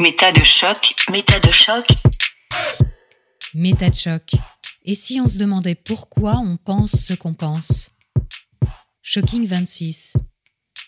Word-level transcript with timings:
Méta 0.00 0.30
de 0.30 0.44
choc, 0.44 0.94
méta 1.10 1.40
de 1.40 1.50
choc. 1.50 1.84
Méta 3.52 3.90
de 3.90 3.94
choc. 3.96 4.30
Et 4.84 4.94
si 4.94 5.20
on 5.20 5.26
se 5.26 5.38
demandait 5.38 5.74
pourquoi 5.74 6.36
on 6.36 6.56
pense 6.56 6.92
ce 6.92 7.14
qu'on 7.14 7.34
pense? 7.34 7.90
Shocking 9.02 9.44
26. 9.44 10.12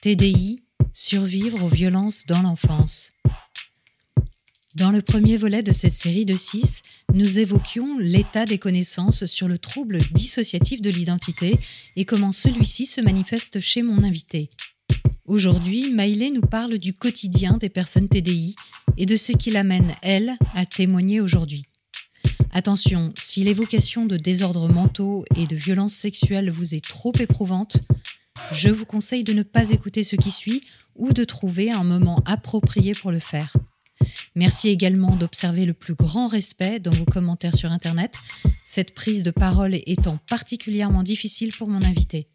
TDI, 0.00 0.62
survivre 0.92 1.64
aux 1.64 1.68
violences 1.68 2.24
dans 2.26 2.40
l'enfance. 2.42 3.10
Dans 4.76 4.92
le 4.92 5.02
premier 5.02 5.36
volet 5.36 5.64
de 5.64 5.72
cette 5.72 5.94
série 5.94 6.24
de 6.24 6.36
6, 6.36 6.82
nous 7.12 7.40
évoquions 7.40 7.98
l'état 7.98 8.44
des 8.44 8.58
connaissances 8.58 9.24
sur 9.24 9.48
le 9.48 9.58
trouble 9.58 9.98
dissociatif 10.12 10.80
de 10.80 10.90
l'identité 10.90 11.58
et 11.96 12.04
comment 12.04 12.30
celui-ci 12.30 12.86
se 12.86 13.00
manifeste 13.00 13.58
chez 13.58 13.82
mon 13.82 14.04
invité. 14.04 14.50
Aujourd'hui, 15.30 15.92
Maïlé 15.92 16.32
nous 16.32 16.40
parle 16.40 16.78
du 16.78 16.92
quotidien 16.92 17.56
des 17.56 17.68
personnes 17.68 18.08
TDI 18.08 18.56
et 18.96 19.06
de 19.06 19.16
ce 19.16 19.30
qui 19.30 19.52
l'amène, 19.52 19.94
elle, 20.02 20.32
à 20.54 20.66
témoigner 20.66 21.20
aujourd'hui. 21.20 21.66
Attention, 22.50 23.12
si 23.16 23.44
l'évocation 23.44 24.06
de 24.06 24.16
désordres 24.16 24.68
mentaux 24.68 25.24
et 25.36 25.46
de 25.46 25.54
violences 25.54 25.94
sexuelles 25.94 26.50
vous 26.50 26.74
est 26.74 26.84
trop 26.84 27.12
éprouvante, 27.20 27.76
je 28.50 28.70
vous 28.70 28.84
conseille 28.84 29.22
de 29.22 29.32
ne 29.32 29.44
pas 29.44 29.70
écouter 29.70 30.02
ce 30.02 30.16
qui 30.16 30.32
suit 30.32 30.64
ou 30.96 31.12
de 31.12 31.22
trouver 31.22 31.70
un 31.70 31.84
moment 31.84 32.24
approprié 32.26 32.94
pour 32.94 33.12
le 33.12 33.20
faire. 33.20 33.56
Merci 34.34 34.68
également 34.68 35.14
d'observer 35.14 35.64
le 35.64 35.74
plus 35.74 35.94
grand 35.94 36.26
respect 36.26 36.80
dans 36.80 36.90
vos 36.90 37.04
commentaires 37.04 37.54
sur 37.54 37.70
Internet, 37.70 38.18
cette 38.64 38.96
prise 38.96 39.22
de 39.22 39.30
parole 39.30 39.78
étant 39.86 40.18
particulièrement 40.28 41.04
difficile 41.04 41.52
pour 41.56 41.68
mon 41.68 41.84
invité. 41.84 42.26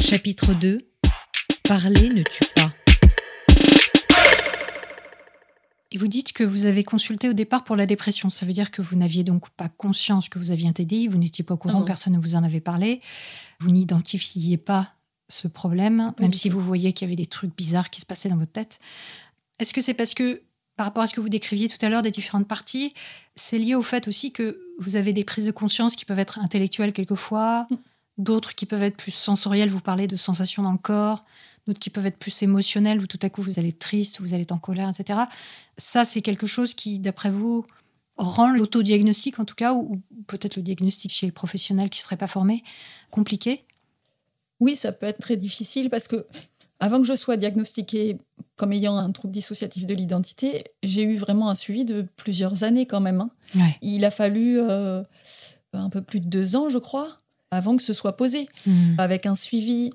Chapitre 0.00 0.52
2 0.52 0.78
Parler 1.68 2.10
ne 2.10 2.22
tue 2.22 2.44
pas. 2.54 2.70
Et 5.90 5.98
vous 5.98 6.06
dites 6.06 6.32
que 6.32 6.44
vous 6.44 6.66
avez 6.66 6.84
consulté 6.84 7.28
au 7.28 7.32
départ 7.32 7.64
pour 7.64 7.74
la 7.74 7.86
dépression. 7.86 8.30
Ça 8.30 8.46
veut 8.46 8.52
dire 8.52 8.70
que 8.70 8.82
vous 8.82 8.94
n'aviez 8.94 9.24
donc 9.24 9.50
pas 9.50 9.68
conscience 9.68 10.28
que 10.28 10.38
vous 10.38 10.52
aviez 10.52 10.68
un 10.68 10.72
TDI, 10.72 11.08
vous 11.08 11.18
n'étiez 11.18 11.42
pas 11.42 11.54
au 11.54 11.56
courant, 11.56 11.82
personne 11.82 12.12
ne 12.12 12.18
vous 12.20 12.36
en 12.36 12.44
avait 12.44 12.60
parlé. 12.60 13.00
Vous 13.58 13.70
n'identifiez 13.72 14.58
pas 14.58 14.94
ce 15.28 15.48
problème, 15.48 16.12
même 16.20 16.32
si 16.32 16.48
vous 16.48 16.60
voyez 16.60 16.92
qu'il 16.92 17.06
y 17.06 17.08
avait 17.08 17.16
des 17.16 17.26
trucs 17.26 17.56
bizarres 17.56 17.90
qui 17.90 18.00
se 18.00 18.06
passaient 18.06 18.28
dans 18.28 18.36
votre 18.36 18.52
tête. 18.52 18.78
Est-ce 19.58 19.74
que 19.74 19.80
c'est 19.80 19.94
parce 19.94 20.14
que, 20.14 20.42
par 20.76 20.86
rapport 20.86 21.02
à 21.02 21.08
ce 21.08 21.14
que 21.14 21.20
vous 21.20 21.28
décriviez 21.28 21.68
tout 21.68 21.84
à 21.84 21.88
l'heure 21.88 22.02
des 22.02 22.12
différentes 22.12 22.46
parties, 22.46 22.94
c'est 23.34 23.58
lié 23.58 23.74
au 23.74 23.82
fait 23.82 24.06
aussi 24.06 24.30
que 24.30 24.60
vous 24.78 24.94
avez 24.94 25.12
des 25.12 25.24
prises 25.24 25.46
de 25.46 25.50
conscience 25.50 25.96
qui 25.96 26.04
peuvent 26.04 26.20
être 26.20 26.38
intellectuelles 26.38 26.92
quelquefois, 26.92 27.66
mm. 27.70 27.76
d'autres 28.18 28.54
qui 28.54 28.66
peuvent 28.66 28.84
être 28.84 28.96
plus 28.96 29.14
sensorielles, 29.14 29.70
vous 29.70 29.80
parlez 29.80 30.06
de 30.06 30.16
sensations 30.16 30.62
dans 30.62 30.72
le 30.72 30.78
corps, 30.78 31.24
d'autres 31.66 31.80
qui 31.80 31.90
peuvent 31.90 32.06
être 32.06 32.18
plus 32.18 32.42
émotionnelles, 32.42 33.00
où 33.00 33.06
tout 33.06 33.18
à 33.22 33.30
coup 33.30 33.42
vous 33.42 33.58
allez 33.58 33.68
être 33.68 33.78
triste, 33.78 34.20
vous 34.20 34.34
allez 34.34 34.42
être 34.42 34.52
en 34.52 34.58
colère, 34.58 34.88
etc. 34.88 35.20
Ça, 35.76 36.04
c'est 36.04 36.22
quelque 36.22 36.46
chose 36.46 36.74
qui, 36.74 36.98
d'après 36.98 37.30
vous, 37.30 37.64
rend 38.16 38.50
l'autodiagnostic, 38.50 39.38
en 39.38 39.44
tout 39.44 39.54
cas, 39.54 39.74
ou, 39.74 40.00
peut-être 40.26 40.56
le 40.56 40.62
diagnostic 40.62 41.12
chez 41.12 41.26
les 41.26 41.32
professionnels 41.32 41.90
qui 41.90 42.00
ne 42.00 42.04
seraient 42.04 42.16
pas 42.16 42.26
formés, 42.26 42.62
compliqué? 43.10 43.62
Oui, 44.60 44.76
ça 44.76 44.92
peut 44.92 45.06
être 45.06 45.18
très 45.18 45.36
difficile 45.36 45.90
parce 45.90 46.08
que 46.08 46.26
avant 46.80 47.00
que 47.00 47.06
je 47.06 47.14
sois 47.14 47.36
diagnostiquée 47.36 48.18
comme 48.56 48.72
ayant 48.72 48.96
un 48.96 49.12
trouble 49.12 49.32
dissociatif 49.32 49.84
de 49.84 49.94
l'identité, 49.94 50.64
j'ai 50.82 51.02
eu 51.02 51.16
vraiment 51.16 51.50
un 51.50 51.54
suivi 51.54 51.84
de 51.84 52.06
plusieurs 52.16 52.64
années 52.64 52.86
quand 52.86 53.00
même. 53.00 53.20
Hein. 53.20 53.30
Il 53.82 54.04
a 54.04 54.10
fallu 54.10 54.58
euh, 54.58 55.02
un 55.74 55.90
peu 55.90 56.00
plus 56.00 56.20
de 56.20 56.26
deux 56.26 56.56
ans, 56.56 56.70
je 56.70 56.78
crois, 56.78 57.20
avant 57.50 57.76
que 57.76 57.82
ce 57.82 57.92
soit 57.92 58.16
posé, 58.16 58.48
mmh. 58.64 58.94
avec 58.98 59.26
un 59.26 59.34
suivi 59.34 59.92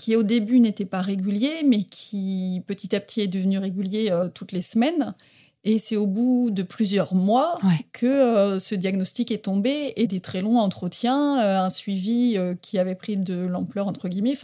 qui 0.00 0.16
au 0.16 0.22
début 0.22 0.60
n'était 0.60 0.86
pas 0.86 1.02
régulier, 1.02 1.62
mais 1.66 1.82
qui 1.82 2.62
petit 2.66 2.96
à 2.96 3.00
petit 3.00 3.20
est 3.20 3.26
devenu 3.26 3.58
régulier 3.58 4.08
euh, 4.10 4.30
toutes 4.32 4.52
les 4.52 4.62
semaines. 4.62 5.14
Et 5.62 5.78
c'est 5.78 5.96
au 5.96 6.06
bout 6.06 6.50
de 6.50 6.62
plusieurs 6.62 7.14
mois 7.14 7.58
que 7.92 8.06
euh, 8.06 8.58
ce 8.58 8.74
diagnostic 8.74 9.30
est 9.30 9.44
tombé 9.44 9.92
et 9.96 10.06
des 10.06 10.20
très 10.20 10.40
longs 10.40 10.58
entretiens, 10.58 11.38
euh, 11.42 11.60
un 11.60 11.68
suivi 11.68 12.38
qui 12.62 12.78
avait 12.78 12.94
pris 12.94 13.18
de 13.18 13.34
l'ampleur, 13.46 13.88
entre 13.88 14.08
guillemets, 14.08 14.38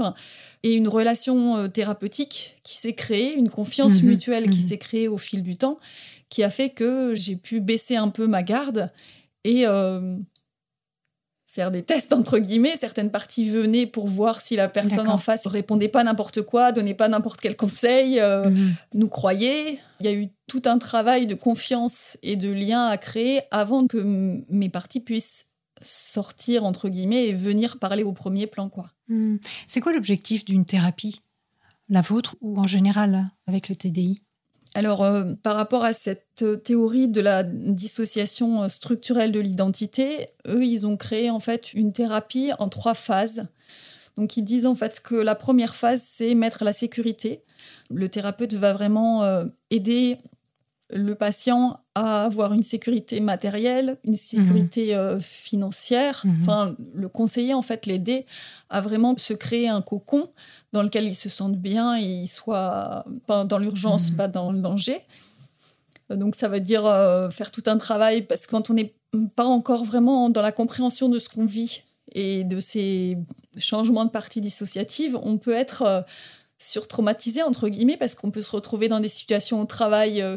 et 0.63 0.75
une 0.75 0.89
relation 0.89 1.67
thérapeutique 1.71 2.59
qui 2.63 2.77
s'est 2.77 2.95
créée, 2.95 3.35
une 3.35 3.49
confiance 3.49 4.03
mhm. 4.03 4.11
mutuelle 4.11 4.51
qui 4.51 4.61
mhm. 4.61 4.67
s'est 4.67 4.79
créée 4.79 5.09
au 5.09 5.17
fil 5.17 5.43
du 5.43 5.57
temps, 5.57 5.79
qui 6.29 6.43
a 6.43 6.51
fait 6.51 6.69
que 6.69 7.15
j'ai 7.15 7.37
pu 7.37 7.63
baisser 7.63 7.97
un 7.97 8.11
peu 8.11 8.27
ma 8.27 8.43
garde 8.43 8.93
et 9.45 9.65
faire 11.57 11.71
des 11.71 11.83
tests 11.83 12.13
entre 12.13 12.39
guillemets. 12.39 12.77
Certaines 12.77 13.11
parties 13.11 13.49
venaient 13.49 13.87
pour 13.87 14.07
voir 14.07 14.41
si 14.41 14.57
la 14.57 14.69
personne 14.69 15.09
en 15.09 15.17
face 15.17 15.47
répondait 15.47 15.89
pas 15.89 16.05
n'importe 16.05 16.43
quoi, 16.43 16.71
donnait 16.71 16.95
pas 16.95 17.09
n'importe 17.09 17.41
quel 17.41 17.57
conseil, 17.57 18.21
euh, 18.21 18.51
mhm. 18.51 18.75
nous 18.95 19.09
croyait. 19.09 19.81
Il 20.01 20.07
y 20.07 20.09
a 20.09 20.13
eu 20.13 20.29
tout 20.47 20.63
un 20.67 20.79
travail 20.79 21.27
de 21.27 21.35
confiance 21.35 22.19
et 22.23 22.37
de 22.37 22.53
lien 22.53 22.87
à 22.87 22.99
créer 22.99 23.41
avant 23.51 23.87
que 23.87 23.97
mes 24.51 24.69
parties 24.69 25.01
puissent 25.01 25.55
sortir 25.81 26.65
entre 26.65 26.91
guillemets 26.91 27.27
et 27.27 27.33
venir 27.33 27.79
parler 27.79 28.03
au 28.03 28.13
premier 28.13 28.47
plan 28.47 28.69
quoi. 28.69 28.91
Hmm. 29.09 29.37
C'est 29.67 29.81
quoi 29.81 29.93
l'objectif 29.93 30.45
d'une 30.45 30.65
thérapie, 30.65 31.21
la 31.89 32.03
vôtre 32.03 32.37
ou 32.41 32.59
en 32.59 32.67
général 32.67 33.31
avec 33.47 33.69
le 33.69 33.77
TDI 33.77 34.23
alors, 34.77 35.03
euh, 35.03 35.33
par 35.43 35.57
rapport 35.57 35.85
à 35.85 35.95
cette 35.95 36.43
euh, 36.43 36.57
théorie 36.57 37.09
de 37.09 37.23
la 37.23 37.43
dissociation 37.43 38.65
euh, 38.65 38.69
structurelle 38.69 39.33
de 39.33 39.41
l'identité, 39.41 40.27
eux, 40.47 40.67
ils 40.67 40.87
ont 40.87 40.99
créé 40.99 41.31
en 41.31 41.41
fait 41.41 41.73
une 41.73 41.95
thérapie 41.95 42.51
en 42.59 42.69
trois 42.69 42.93
phases. 42.93 43.47
Donc, 44.19 44.37
ils 44.37 44.43
disent 44.43 44.67
en 44.67 44.75
fait 44.75 45.01
que 45.01 45.15
la 45.15 45.35
première 45.35 45.75
phase, 45.75 46.05
c'est 46.07 46.35
mettre 46.35 46.63
la 46.63 46.75
sécurité. 46.75 47.41
Le 47.89 48.11
thérapeute 48.11 48.53
va 48.53 48.75
vraiment 48.75 49.25
aider 49.71 50.19
le 50.91 51.15
patient 51.15 51.81
à 51.95 52.25
avoir 52.25 52.53
une 52.53 52.63
sécurité 52.63 53.21
matérielle, 53.21 53.97
une 54.05 54.17
sécurité 54.17 54.97
mhm. 54.97 55.21
financière, 55.21 56.23
mhm. 56.25 56.39
enfin 56.41 56.77
le 56.95 57.09
conseiller 57.09 57.55
en 57.55 57.63
fait 57.63 57.87
l'aider 57.87 58.25
à 58.71 58.81
vraiment 58.81 59.17
se 59.17 59.35
créer 59.35 59.69
un 59.69 59.83
cocon 59.83 60.31
dans 60.77 60.83
lequel 60.83 61.07
ils 61.07 61.15
se 61.15 61.31
sentent 61.31 61.57
bien 61.57 61.97
et 61.99 62.05
ils 62.05 62.29
soient 62.29 63.07
pas 63.27 63.47
dans 63.47 63.57
l'urgence, 63.57 64.13
mmh. 64.13 64.17
pas 64.17 64.29
dans 64.29 64.53
le 64.53 64.61
danger. 64.61 65.01
Donc 66.11 66.35
ça 66.35 66.49
veut 66.49 66.61
dire 66.61 66.85
euh, 66.85 67.31
faire 67.31 67.51
tout 67.51 67.63
un 67.67 67.79
travail 67.79 68.23
parce 68.23 68.47
que 68.47 68.51
quand 68.51 68.69
on 68.69 68.75
n'est 68.75 68.95
pas 69.35 69.47
encore 69.47 69.85
vraiment 69.85 70.29
dans 70.29 70.43
la 70.43 70.53
compréhension 70.53 71.09
de 71.09 71.19
ce 71.19 71.31
qu'on 71.31 71.47
vit 71.47 71.83
et 72.13 72.45
de 72.45 72.61
ces 72.61 73.17
changements 73.57 74.05
de 74.05 74.11
partie 74.11 74.43
dissociative, 74.43 75.19
on 75.23 75.39
peut 75.39 75.55
être 75.55 75.83
euh, 75.83 76.03
surtraumatisé 76.59 77.43
entre 77.43 77.69
guillemets 77.69 77.97
parce 77.97 78.15
qu'on 78.15 78.31
peut 78.31 78.43
se 78.43 78.51
retrouver 78.51 78.89
dans 78.89 79.01
des 79.01 79.09
situations 79.09 79.61
au 79.63 79.65
travail 79.65 80.21
euh, 80.21 80.37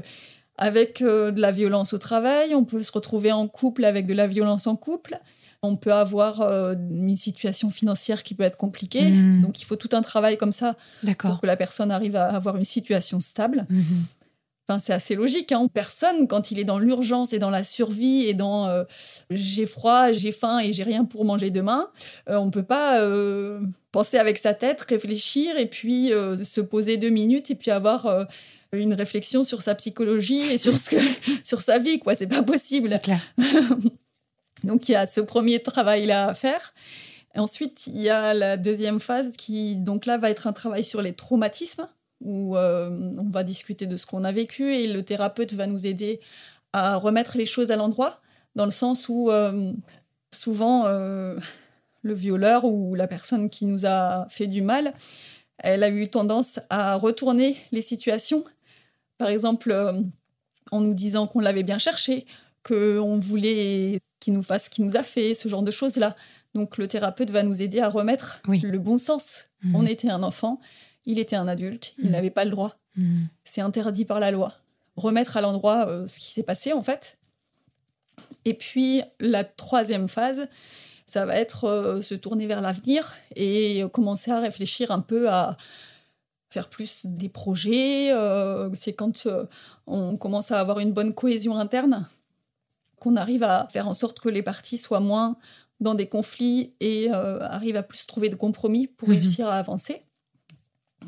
avec 0.57 1.01
de 1.01 1.39
la 1.39 1.51
violence 1.51 1.93
au 1.93 1.97
travail, 1.97 2.53
on 2.53 2.65
peut 2.65 2.83
se 2.83 2.91
retrouver 2.91 3.31
en 3.31 3.47
couple 3.47 3.85
avec 3.85 4.05
de 4.05 4.13
la 4.13 4.27
violence 4.27 4.67
en 4.67 4.75
couple. 4.75 5.19
On 5.61 5.75
peut 5.75 5.93
avoir 5.93 6.41
euh, 6.41 6.75
une 6.89 7.17
situation 7.17 7.69
financière 7.69 8.23
qui 8.23 8.33
peut 8.33 8.43
être 8.43 8.57
compliquée. 8.57 9.09
Hmm. 9.09 9.41
Donc, 9.41 9.61
il 9.61 9.65
faut 9.65 9.75
tout 9.75 9.89
un 9.91 10.01
travail 10.01 10.37
comme 10.37 10.51
ça 10.53 10.75
pour 11.17 11.41
que 11.41 11.47
la 11.47 11.57
personne 11.57 11.91
arrive 11.91 12.15
à 12.15 12.27
avoir 12.27 12.55
une 12.55 12.65
situation 12.65 13.19
stable. 13.19 13.65
Hmm. 13.69 13.81
Enfin, 14.67 14.79
c'est 14.79 14.93
assez 14.93 15.15
logique. 15.15 15.51
Hein. 15.51 15.67
Personne, 15.73 16.27
quand 16.27 16.51
il 16.51 16.59
est 16.59 16.63
dans 16.63 16.79
l'urgence 16.79 17.33
et 17.33 17.39
dans 17.39 17.49
la 17.49 17.63
survie 17.63 18.25
et 18.27 18.33
dans 18.33 18.67
euh, 18.67 18.83
j'ai 19.31 19.65
froid, 19.65 20.11
j'ai 20.11 20.31
faim 20.31 20.59
et 20.59 20.71
j'ai 20.71 20.83
rien 20.83 21.05
pour 21.05 21.25
manger 21.25 21.49
demain, 21.49 21.89
euh, 22.29 22.37
on 22.37 22.45
ne 22.45 22.51
peut 22.51 22.63
pas 22.63 23.03
penser 23.91 24.17
avec 24.17 24.37
sa 24.37 24.53
tête, 24.53 24.81
réfléchir 24.81 25.57
et 25.57 25.65
puis 25.65 26.11
se 26.43 26.61
poser 26.61 26.97
deux 26.97 27.09
minutes 27.09 27.51
et 27.51 27.55
puis 27.55 27.71
avoir 27.71 28.27
une 28.71 28.93
réflexion 28.93 29.43
sur 29.43 29.61
sa 29.61 29.75
psychologie 29.75 30.41
et 30.41 30.57
sur, 30.57 30.73
ce 30.73 30.91
que, 30.91 30.97
sur 31.43 31.61
sa 31.61 31.79
vie. 31.79 31.99
quoi. 31.99 32.15
C'est 32.15 32.27
pas 32.27 32.43
possible. 32.43 32.99
Clair. 33.01 33.21
Donc 34.63 34.89
il 34.89 34.93
y 34.93 34.95
a 34.95 35.05
ce 35.05 35.21
premier 35.21 35.61
travail-là 35.61 36.27
à 36.27 36.33
faire. 36.33 36.73
Ensuite, 37.35 37.87
il 37.87 38.01
y 38.01 38.09
a 38.09 38.33
la 38.33 38.57
deuxième 38.57 38.99
phase 38.99 39.37
qui, 39.37 39.75
donc 39.75 40.05
là, 40.05 40.17
va 40.17 40.29
être 40.29 40.47
un 40.47 40.53
travail 40.53 40.83
sur 40.83 41.01
les 41.01 41.13
traumatismes, 41.13 41.87
où 42.21 42.57
euh, 42.57 42.89
on 43.17 43.29
va 43.29 43.43
discuter 43.43 43.85
de 43.85 43.97
ce 43.97 44.05
qu'on 44.05 44.23
a 44.23 44.31
vécu 44.31 44.73
et 44.73 44.87
le 44.87 45.03
thérapeute 45.03 45.53
va 45.53 45.67
nous 45.67 45.87
aider 45.87 46.19
à 46.73 46.97
remettre 46.97 47.37
les 47.37 47.45
choses 47.45 47.71
à 47.71 47.75
l'endroit, 47.75 48.21
dans 48.55 48.65
le 48.65 48.71
sens 48.71 49.07
où 49.09 49.31
euh, 49.31 49.71
souvent 50.31 50.85
euh, 50.87 51.37
le 52.01 52.13
violeur 52.13 52.65
ou 52.65 52.95
la 52.95 53.07
personne 53.07 53.49
qui 53.49 53.65
nous 53.65 53.85
a 53.85 54.27
fait 54.29 54.47
du 54.47 54.61
mal, 54.61 54.93
elle 55.59 55.83
a 55.83 55.89
eu 55.89 56.07
tendance 56.09 56.59
à 56.69 56.95
retourner 56.95 57.57
les 57.71 57.81
situations. 57.81 58.43
Par 59.17 59.29
exemple, 59.29 59.73
en 60.71 60.81
nous 60.81 60.93
disant 60.93 61.27
qu'on 61.27 61.39
l'avait 61.39 61.63
bien 61.63 61.77
cherché, 61.77 62.25
qu'on 62.63 63.19
voulait 63.19 63.99
qui 64.19 64.31
nous 64.31 64.43
fasse 64.43 64.65
ce 64.65 64.69
qu'il 64.69 64.85
nous 64.85 64.97
a 64.97 65.03
fait, 65.03 65.33
ce 65.33 65.49
genre 65.49 65.63
de 65.63 65.71
choses-là. 65.71 66.15
Donc 66.53 66.77
le 66.77 66.87
thérapeute 66.87 67.29
va 67.29 67.43
nous 67.43 67.61
aider 67.61 67.79
à 67.79 67.89
remettre 67.89 68.41
le 68.47 68.77
bon 68.77 68.97
sens. 68.97 69.45
Mhm. 69.63 69.75
On 69.75 69.85
était 69.85 70.09
un 70.09 70.23
enfant, 70.23 70.59
il 71.05 71.19
était 71.19 71.35
un 71.35 71.47
adulte, 71.47 71.93
il 71.97 72.05
mhm. 72.05 72.11
n'avait 72.11 72.29
pas 72.29 72.45
le 72.45 72.51
droit. 72.51 72.77
Mhm. 72.95 73.27
C'est 73.43 73.61
interdit 73.61 74.05
par 74.05 74.19
la 74.19 74.31
loi. 74.31 74.55
Remettre 74.95 75.37
à 75.37 75.41
l'endroit 75.41 75.87
euh, 75.87 76.07
ce 76.07 76.19
qui 76.19 76.29
s'est 76.29 76.43
passé 76.43 76.73
en 76.73 76.83
fait. 76.83 77.17
Et 78.45 78.53
puis 78.53 79.01
la 79.19 79.43
troisième 79.43 80.09
phase, 80.09 80.47
ça 81.05 81.25
va 81.25 81.35
être 81.35 81.65
euh, 81.65 82.01
se 82.01 82.15
tourner 82.15 82.47
vers 82.47 82.61
l'avenir 82.61 83.15
et 83.35 83.83
commencer 83.93 84.31
à 84.31 84.39
réfléchir 84.39 84.91
un 84.91 84.99
peu 84.99 85.29
à 85.29 85.55
faire 86.49 86.67
plus 86.67 87.05
des 87.05 87.29
projets. 87.29 88.11
euh, 88.11 88.69
c'est 88.73 88.93
quand 88.93 89.27
on 89.87 90.17
commence 90.17 90.51
à 90.51 90.59
avoir 90.59 90.79
une 90.79 90.91
bonne 90.91 91.13
cohésion 91.13 91.57
interne 91.57 92.07
qu'on 92.99 93.15
arrive 93.15 93.43
à 93.43 93.67
faire 93.71 93.87
en 93.87 93.93
sorte 93.93 94.19
que 94.19 94.29
les 94.29 94.41
parties 94.43 94.77
soient 94.77 94.99
moins 94.99 95.37
dans 95.79 95.93
des 95.95 96.07
conflits 96.07 96.73
et 96.81 97.07
euh, 97.11 97.39
arrivent 97.41 97.77
à 97.77 97.83
plus 97.83 98.05
trouver 98.05 98.29
de 98.29 98.35
compromis 98.35 98.87
pour 98.87 99.07
Mhm. 99.09 99.15
réussir 99.15 99.47
à 99.47 99.55
avancer. 99.57 100.01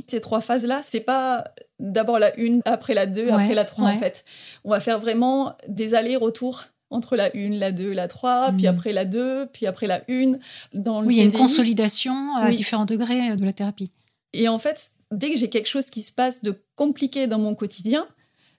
Ces 0.07 0.21
trois 0.21 0.39
phases-là, 0.41 0.79
c'est 0.83 1.01
pas 1.01 1.43
d'abord 1.79 2.17
la 2.17 2.33
une, 2.37 2.61
après 2.65 2.93
la 2.93 3.05
deux, 3.05 3.25
Ouais, 3.25 3.31
après 3.33 3.53
la 3.53 3.65
trois 3.65 3.85
ouais. 3.89 3.95
en 3.95 3.99
fait. 3.99 4.23
On 4.63 4.69
va 4.71 4.79
faire 4.79 4.99
vraiment 4.99 5.55
des 5.67 5.93
allers-retours 5.93 6.63
entre 6.89 7.15
la 7.17 7.33
une, 7.35 7.57
la 7.59 7.71
deux, 7.71 7.91
la 7.93 8.07
trois, 8.07 8.51
puis 8.53 8.63
Mhm. 8.63 8.73
après 8.73 8.93
la 8.93 9.05
deux, 9.05 9.47
puis 9.47 9.65
après 9.67 9.87
la 9.87 10.01
une. 10.07 10.39
Dans 10.73 11.01
le 11.01 11.07
Oui, 11.07 11.15
il 11.15 11.19
y 11.19 11.21
a 11.21 11.25
une 11.25 11.31
consolidation 11.31 12.35
à 12.35 12.49
Oui. 12.49 12.55
différents 12.55 12.85
degrés 12.85 13.35
de 13.35 13.43
la 13.45 13.53
thérapie. 13.53 13.91
Et 14.33 14.47
en 14.47 14.59
fait, 14.59 14.91
dès 15.11 15.31
que 15.31 15.37
j'ai 15.37 15.49
quelque 15.49 15.67
chose 15.67 15.89
qui 15.89 16.03
se 16.03 16.11
passe 16.13 16.41
de 16.41 16.61
compliqué 16.75 17.27
dans 17.27 17.39
mon 17.39 17.53
quotidien, 17.55 18.07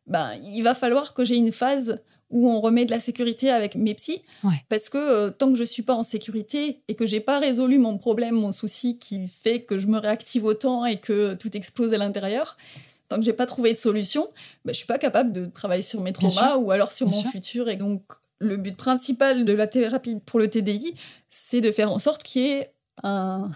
ben, 0.06 0.30
il 0.44 0.62
va 0.62 0.74
falloir 0.74 1.14
que 1.14 1.24
j'ai 1.24 1.36
une 1.36 1.52
phase 1.52 2.02
où 2.32 2.50
on 2.50 2.60
remet 2.60 2.84
de 2.84 2.90
la 2.90 2.98
sécurité 2.98 3.50
avec 3.50 3.76
mes 3.76 3.94
psys. 3.94 4.22
Ouais. 4.42 4.50
Parce 4.68 4.88
que 4.88 4.98
euh, 4.98 5.30
tant 5.30 5.52
que 5.52 5.58
je 5.58 5.64
suis 5.64 5.82
pas 5.82 5.94
en 5.94 6.02
sécurité 6.02 6.80
et 6.88 6.94
que 6.94 7.06
j'ai 7.06 7.20
pas 7.20 7.38
résolu 7.38 7.78
mon 7.78 7.98
problème, 7.98 8.34
mon 8.34 8.50
souci 8.52 8.98
qui 8.98 9.28
fait 9.28 9.62
que 9.62 9.78
je 9.78 9.86
me 9.86 9.98
réactive 9.98 10.44
autant 10.44 10.84
et 10.86 10.96
que 10.96 11.34
tout 11.34 11.54
explose 11.56 11.94
à 11.94 11.98
l'intérieur, 11.98 12.56
tant 13.08 13.16
que 13.16 13.22
j'ai 13.22 13.34
pas 13.34 13.46
trouvé 13.46 13.72
de 13.72 13.78
solution, 13.78 14.26
ben, 14.64 14.72
je 14.72 14.78
suis 14.78 14.86
pas 14.86 14.98
capable 14.98 15.32
de 15.32 15.46
travailler 15.46 15.82
sur 15.82 16.00
mes 16.00 16.12
traumas 16.12 16.56
ou 16.56 16.70
alors 16.70 16.92
sur 16.92 17.06
Bien 17.06 17.16
mon 17.16 17.22
sûr. 17.22 17.30
futur. 17.30 17.68
Et 17.68 17.76
donc, 17.76 18.02
le 18.38 18.56
but 18.56 18.76
principal 18.76 19.44
de 19.44 19.52
la 19.52 19.66
thérapie 19.66 20.16
pour 20.24 20.40
le 20.40 20.48
TDI, 20.48 20.94
c'est 21.30 21.60
de 21.60 21.70
faire 21.70 21.92
en 21.92 21.98
sorte 21.98 22.22
qu'il 22.22 22.42
y 22.42 22.46
ait 22.46 22.72
un 23.02 23.50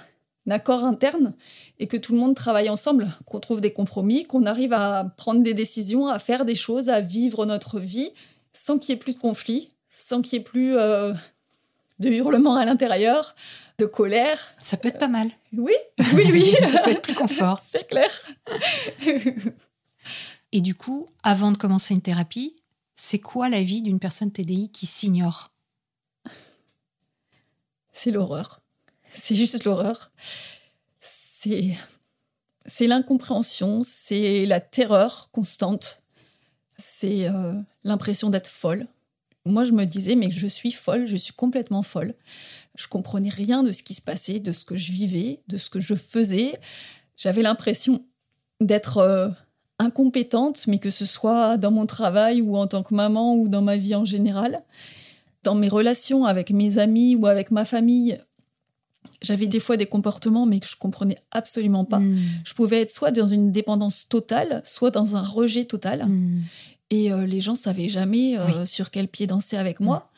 accord 0.48 0.84
interne 0.84 1.34
et 1.78 1.86
que 1.86 1.96
tout 1.96 2.12
le 2.12 2.20
monde 2.20 2.36
travaille 2.36 2.68
ensemble, 2.68 3.08
qu'on 3.24 3.40
trouve 3.40 3.60
des 3.60 3.72
compromis, 3.72 4.24
qu'on 4.24 4.44
arrive 4.44 4.72
à 4.72 5.12
prendre 5.16 5.42
des 5.42 5.54
décisions, 5.54 6.06
à 6.08 6.18
faire 6.18 6.44
des 6.44 6.54
choses, 6.54 6.88
à 6.88 7.00
vivre 7.00 7.46
notre 7.46 7.80
vie 7.80 8.10
sans 8.56 8.78
qu'il 8.78 8.94
y 8.94 8.96
ait 8.96 8.98
plus 8.98 9.14
de 9.14 9.20
conflits, 9.20 9.70
sans 9.90 10.22
qu'il 10.22 10.38
y 10.38 10.40
ait 10.40 10.44
plus 10.44 10.76
euh, 10.76 11.12
de 11.98 12.08
hurlements 12.08 12.56
à 12.56 12.64
l'intérieur, 12.64 13.34
de 13.78 13.84
colère. 13.84 14.54
Ça 14.58 14.78
peut 14.78 14.88
être 14.88 14.98
pas 14.98 15.08
mal. 15.08 15.30
Oui, 15.56 15.74
oui, 16.14 16.24
oui, 16.32 16.54
Ça 16.72 16.80
peut 16.80 16.90
être 16.90 17.02
plus 17.02 17.14
confort. 17.14 17.60
c'est 17.62 17.86
clair. 17.86 18.10
Et 20.52 20.62
du 20.62 20.74
coup, 20.74 21.06
avant 21.22 21.52
de 21.52 21.58
commencer 21.58 21.92
une 21.92 22.00
thérapie, 22.00 22.56
c'est 22.94 23.18
quoi 23.18 23.50
la 23.50 23.62
vie 23.62 23.82
d'une 23.82 24.00
personne 24.00 24.32
TDI 24.32 24.70
qui 24.70 24.86
s'ignore? 24.86 25.52
C'est 27.92 28.10
l'horreur. 28.10 28.62
C'est 29.10 29.34
juste 29.34 29.64
l'horreur. 29.64 30.12
C'est 31.00 31.76
c'est 32.68 32.88
l'incompréhension, 32.88 33.82
c'est 33.84 34.44
la 34.44 34.60
terreur 34.60 35.30
constante, 35.30 36.02
c'est 36.76 37.28
euh, 37.28 37.54
l'impression 37.84 38.30
d'être 38.30 38.50
folle. 38.50 38.86
Moi, 39.44 39.64
je 39.64 39.72
me 39.72 39.84
disais, 39.84 40.16
mais 40.16 40.30
je 40.30 40.46
suis 40.46 40.72
folle, 40.72 41.06
je 41.06 41.16
suis 41.16 41.32
complètement 41.32 41.82
folle. 41.82 42.14
Je 42.74 42.88
comprenais 42.88 43.28
rien 43.28 43.62
de 43.62 43.72
ce 43.72 43.82
qui 43.82 43.94
se 43.94 44.02
passait, 44.02 44.40
de 44.40 44.52
ce 44.52 44.64
que 44.64 44.76
je 44.76 44.92
vivais, 44.92 45.40
de 45.48 45.56
ce 45.56 45.70
que 45.70 45.80
je 45.80 45.94
faisais. 45.94 46.58
J'avais 47.16 47.42
l'impression 47.42 48.04
d'être 48.60 48.98
euh, 48.98 49.28
incompétente, 49.78 50.66
mais 50.66 50.78
que 50.78 50.90
ce 50.90 51.06
soit 51.06 51.56
dans 51.58 51.70
mon 51.70 51.86
travail 51.86 52.40
ou 52.40 52.56
en 52.56 52.66
tant 52.66 52.82
que 52.82 52.94
maman 52.94 53.36
ou 53.36 53.48
dans 53.48 53.62
ma 53.62 53.76
vie 53.76 53.94
en 53.94 54.04
général. 54.04 54.62
Dans 55.44 55.54
mes 55.54 55.68
relations 55.68 56.24
avec 56.24 56.50
mes 56.50 56.78
amis 56.78 57.14
ou 57.14 57.26
avec 57.26 57.52
ma 57.52 57.64
famille, 57.64 58.18
j'avais 59.22 59.46
des 59.46 59.60
fois 59.60 59.76
des 59.76 59.86
comportements, 59.86 60.46
mais 60.46 60.60
que 60.60 60.66
je 60.66 60.76
comprenais 60.76 61.16
absolument 61.30 61.84
pas. 61.84 62.00
Hmm. 62.00 62.18
Je 62.44 62.54
pouvais 62.54 62.82
être 62.82 62.90
soit 62.90 63.10
dans 63.10 63.26
une 63.26 63.52
dépendance 63.52 64.08
totale, 64.08 64.62
soit 64.64 64.90
dans 64.90 65.16
un 65.16 65.22
rejet 65.22 65.64
total. 65.64 66.06
Hmm. 66.06 66.42
Et 66.90 67.12
euh, 67.12 67.26
les 67.26 67.40
gens 67.40 67.56
savaient 67.56 67.88
jamais 67.88 68.38
euh, 68.38 68.64
sur 68.64 68.90
quel 68.90 69.08
pied 69.08 69.26
danser 69.26 69.56
avec 69.56 69.80
moi. 69.80 70.10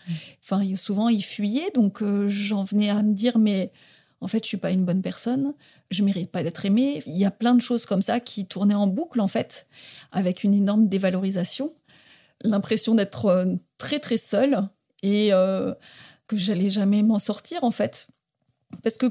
Enfin, 0.42 0.62
y- 0.62 0.76
souvent, 0.76 1.08
ils 1.08 1.22
fuyaient. 1.24 1.70
Donc, 1.74 2.02
euh, 2.02 2.28
j'en 2.28 2.64
venais 2.64 2.90
à 2.90 3.02
me 3.02 3.14
dire, 3.14 3.38
mais 3.38 3.72
en 4.20 4.26
fait, 4.26 4.42
je 4.44 4.48
suis 4.48 4.56
pas 4.58 4.70
une 4.70 4.84
bonne 4.84 5.00
personne. 5.00 5.54
Je 5.90 6.02
mérite 6.02 6.30
pas 6.30 6.42
d'être 6.42 6.66
aimée. 6.66 7.02
Il 7.06 7.16
y 7.16 7.24
a 7.24 7.30
plein 7.30 7.54
de 7.54 7.60
choses 7.62 7.86
comme 7.86 8.02
ça 8.02 8.20
qui 8.20 8.46
tournaient 8.46 8.74
en 8.74 8.86
boucle, 8.86 9.20
en 9.20 9.28
fait, 9.28 9.66
avec 10.12 10.44
une 10.44 10.52
énorme 10.52 10.88
dévalorisation. 10.88 11.72
L'impression 12.42 12.94
d'être 12.94 13.46
très, 13.78 13.98
très 13.98 14.18
seule 14.18 14.68
et 15.02 15.30
que 16.26 16.36
j'allais 16.36 16.68
jamais 16.68 17.02
m'en 17.02 17.18
sortir, 17.18 17.64
en 17.64 17.70
fait. 17.70 18.08
Parce 18.82 18.98
que 18.98 19.06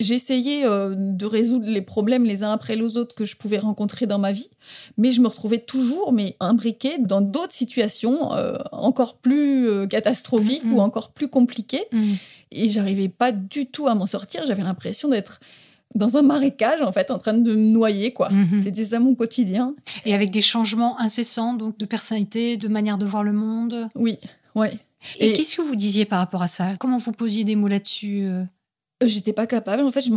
j'essayais 0.00 0.64
euh, 0.64 0.94
de 0.96 1.26
résoudre 1.26 1.66
les 1.66 1.82
problèmes 1.82 2.24
les 2.24 2.42
uns 2.42 2.52
après 2.52 2.74
les 2.76 2.96
autres 2.96 3.14
que 3.14 3.24
je 3.24 3.36
pouvais 3.36 3.58
rencontrer 3.58 4.06
dans 4.06 4.18
ma 4.18 4.32
vie, 4.32 4.48
mais 4.96 5.10
je 5.10 5.20
me 5.20 5.28
retrouvais 5.28 5.58
toujours 5.58 6.12
mais 6.12 6.36
imbriquée 6.40 6.98
dans 6.98 7.20
d'autres 7.20 7.52
situations 7.52 8.32
euh, 8.34 8.56
encore 8.72 9.18
plus 9.18 9.68
euh, 9.68 9.86
catastrophiques 9.86 10.64
Mhm. 10.64 10.72
ou 10.74 10.80
encore 10.80 11.12
plus 11.12 11.28
compliquées, 11.28 11.84
Hmm. 11.92 12.14
et 12.52 12.68
j'arrivais 12.68 13.08
pas 13.08 13.30
du 13.32 13.66
tout 13.66 13.88
à 13.88 13.94
m'en 13.94 14.06
sortir. 14.06 14.44
J'avais 14.46 14.62
l'impression 14.62 15.08
d'être 15.10 15.38
dans 15.94 16.16
un 16.16 16.22
marécage 16.22 16.80
en 16.82 16.92
fait, 16.92 17.10
en 17.10 17.18
train 17.18 17.34
de 17.34 17.50
me 17.50 17.56
noyer 17.56 18.12
quoi. 18.12 18.30
Mhm. 18.30 18.60
C'était 18.60 18.84
ça 18.86 19.00
mon 19.00 19.14
quotidien. 19.14 19.74
Et 20.06 20.14
avec 20.14 20.30
des 20.30 20.40
changements 20.40 20.98
incessants, 21.00 21.52
donc 21.54 21.76
de 21.78 21.84
personnalité, 21.84 22.56
de 22.56 22.68
manière 22.68 22.96
de 22.96 23.04
voir 23.04 23.22
le 23.22 23.32
monde? 23.32 23.88
Oui, 23.96 24.16
ouais. 24.54 24.72
Et, 25.18 25.28
Et- 25.30 25.32
qu'est-ce 25.34 25.56
que 25.56 25.62
vous 25.62 25.76
disiez 25.76 26.04
par 26.06 26.20
rapport 26.20 26.42
à 26.42 26.48
ça? 26.48 26.76
Comment 26.78 26.98
vous 26.98 27.12
posiez 27.12 27.44
des 27.44 27.56
mots 27.56 27.68
là-dessus 27.68 28.26
J'étais 29.02 29.32
pas 29.32 29.46
capable. 29.46 29.82
En 29.82 29.92
fait, 29.92 30.02
je, 30.02 30.10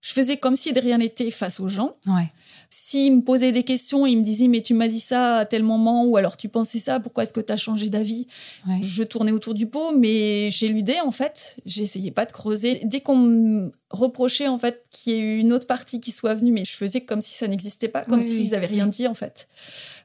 faisais 0.00 0.36
comme 0.36 0.56
si 0.56 0.72
de 0.72 0.80
rien 0.80 0.98
n'était 0.98 1.30
face 1.30 1.60
aux 1.60 1.68
gens. 1.68 1.96
Ouais. 2.06 2.32
S'ils 2.70 3.16
me 3.16 3.22
posaient 3.22 3.52
des 3.52 3.62
questions, 3.62 4.04
ils 4.04 4.18
me 4.18 4.22
disaient 4.22 4.48
mais 4.48 4.60
tu 4.60 4.74
m'as 4.74 4.88
dit 4.88 5.00
ça 5.00 5.38
à 5.38 5.44
tel 5.46 5.62
moment 5.62 6.04
ou 6.04 6.18
alors 6.18 6.36
tu 6.36 6.50
pensais 6.50 6.78
ça, 6.78 7.00
pourquoi 7.00 7.22
est-ce 7.22 7.32
que 7.32 7.40
tu 7.40 7.50
as 7.50 7.56
changé 7.56 7.88
d'avis? 7.88 8.26
Ouais. 8.66 8.80
Je 8.82 9.02
tournais 9.04 9.32
autour 9.32 9.54
du 9.54 9.66
pot, 9.66 9.96
mais 9.96 10.50
j'éludais 10.50 11.00
en 11.00 11.10
fait. 11.10 11.56
J'essayais 11.64 12.10
pas 12.10 12.26
de 12.26 12.32
creuser. 12.32 12.82
Dès 12.84 13.00
qu'on 13.00 13.16
me 13.16 13.72
reprochait 13.90 14.48
en 14.48 14.58
fait 14.58 14.84
qu'il 14.90 15.14
y 15.14 15.16
ait 15.16 15.20
eu 15.20 15.38
une 15.38 15.52
autre 15.52 15.66
partie 15.66 15.98
qui 15.98 16.12
soit 16.12 16.34
venue, 16.34 16.52
mais 16.52 16.64
je 16.66 16.72
faisais 16.72 17.00
comme 17.00 17.22
si 17.22 17.34
ça 17.34 17.48
n'existait 17.48 17.88
pas, 17.88 18.02
comme 18.02 18.20
Oui, 18.20 18.26
s'ils 18.26 18.50
oui. 18.50 18.54
avaient 18.54 18.66
rien 18.66 18.86
dit 18.86 19.06
en 19.06 19.14
fait. 19.14 19.48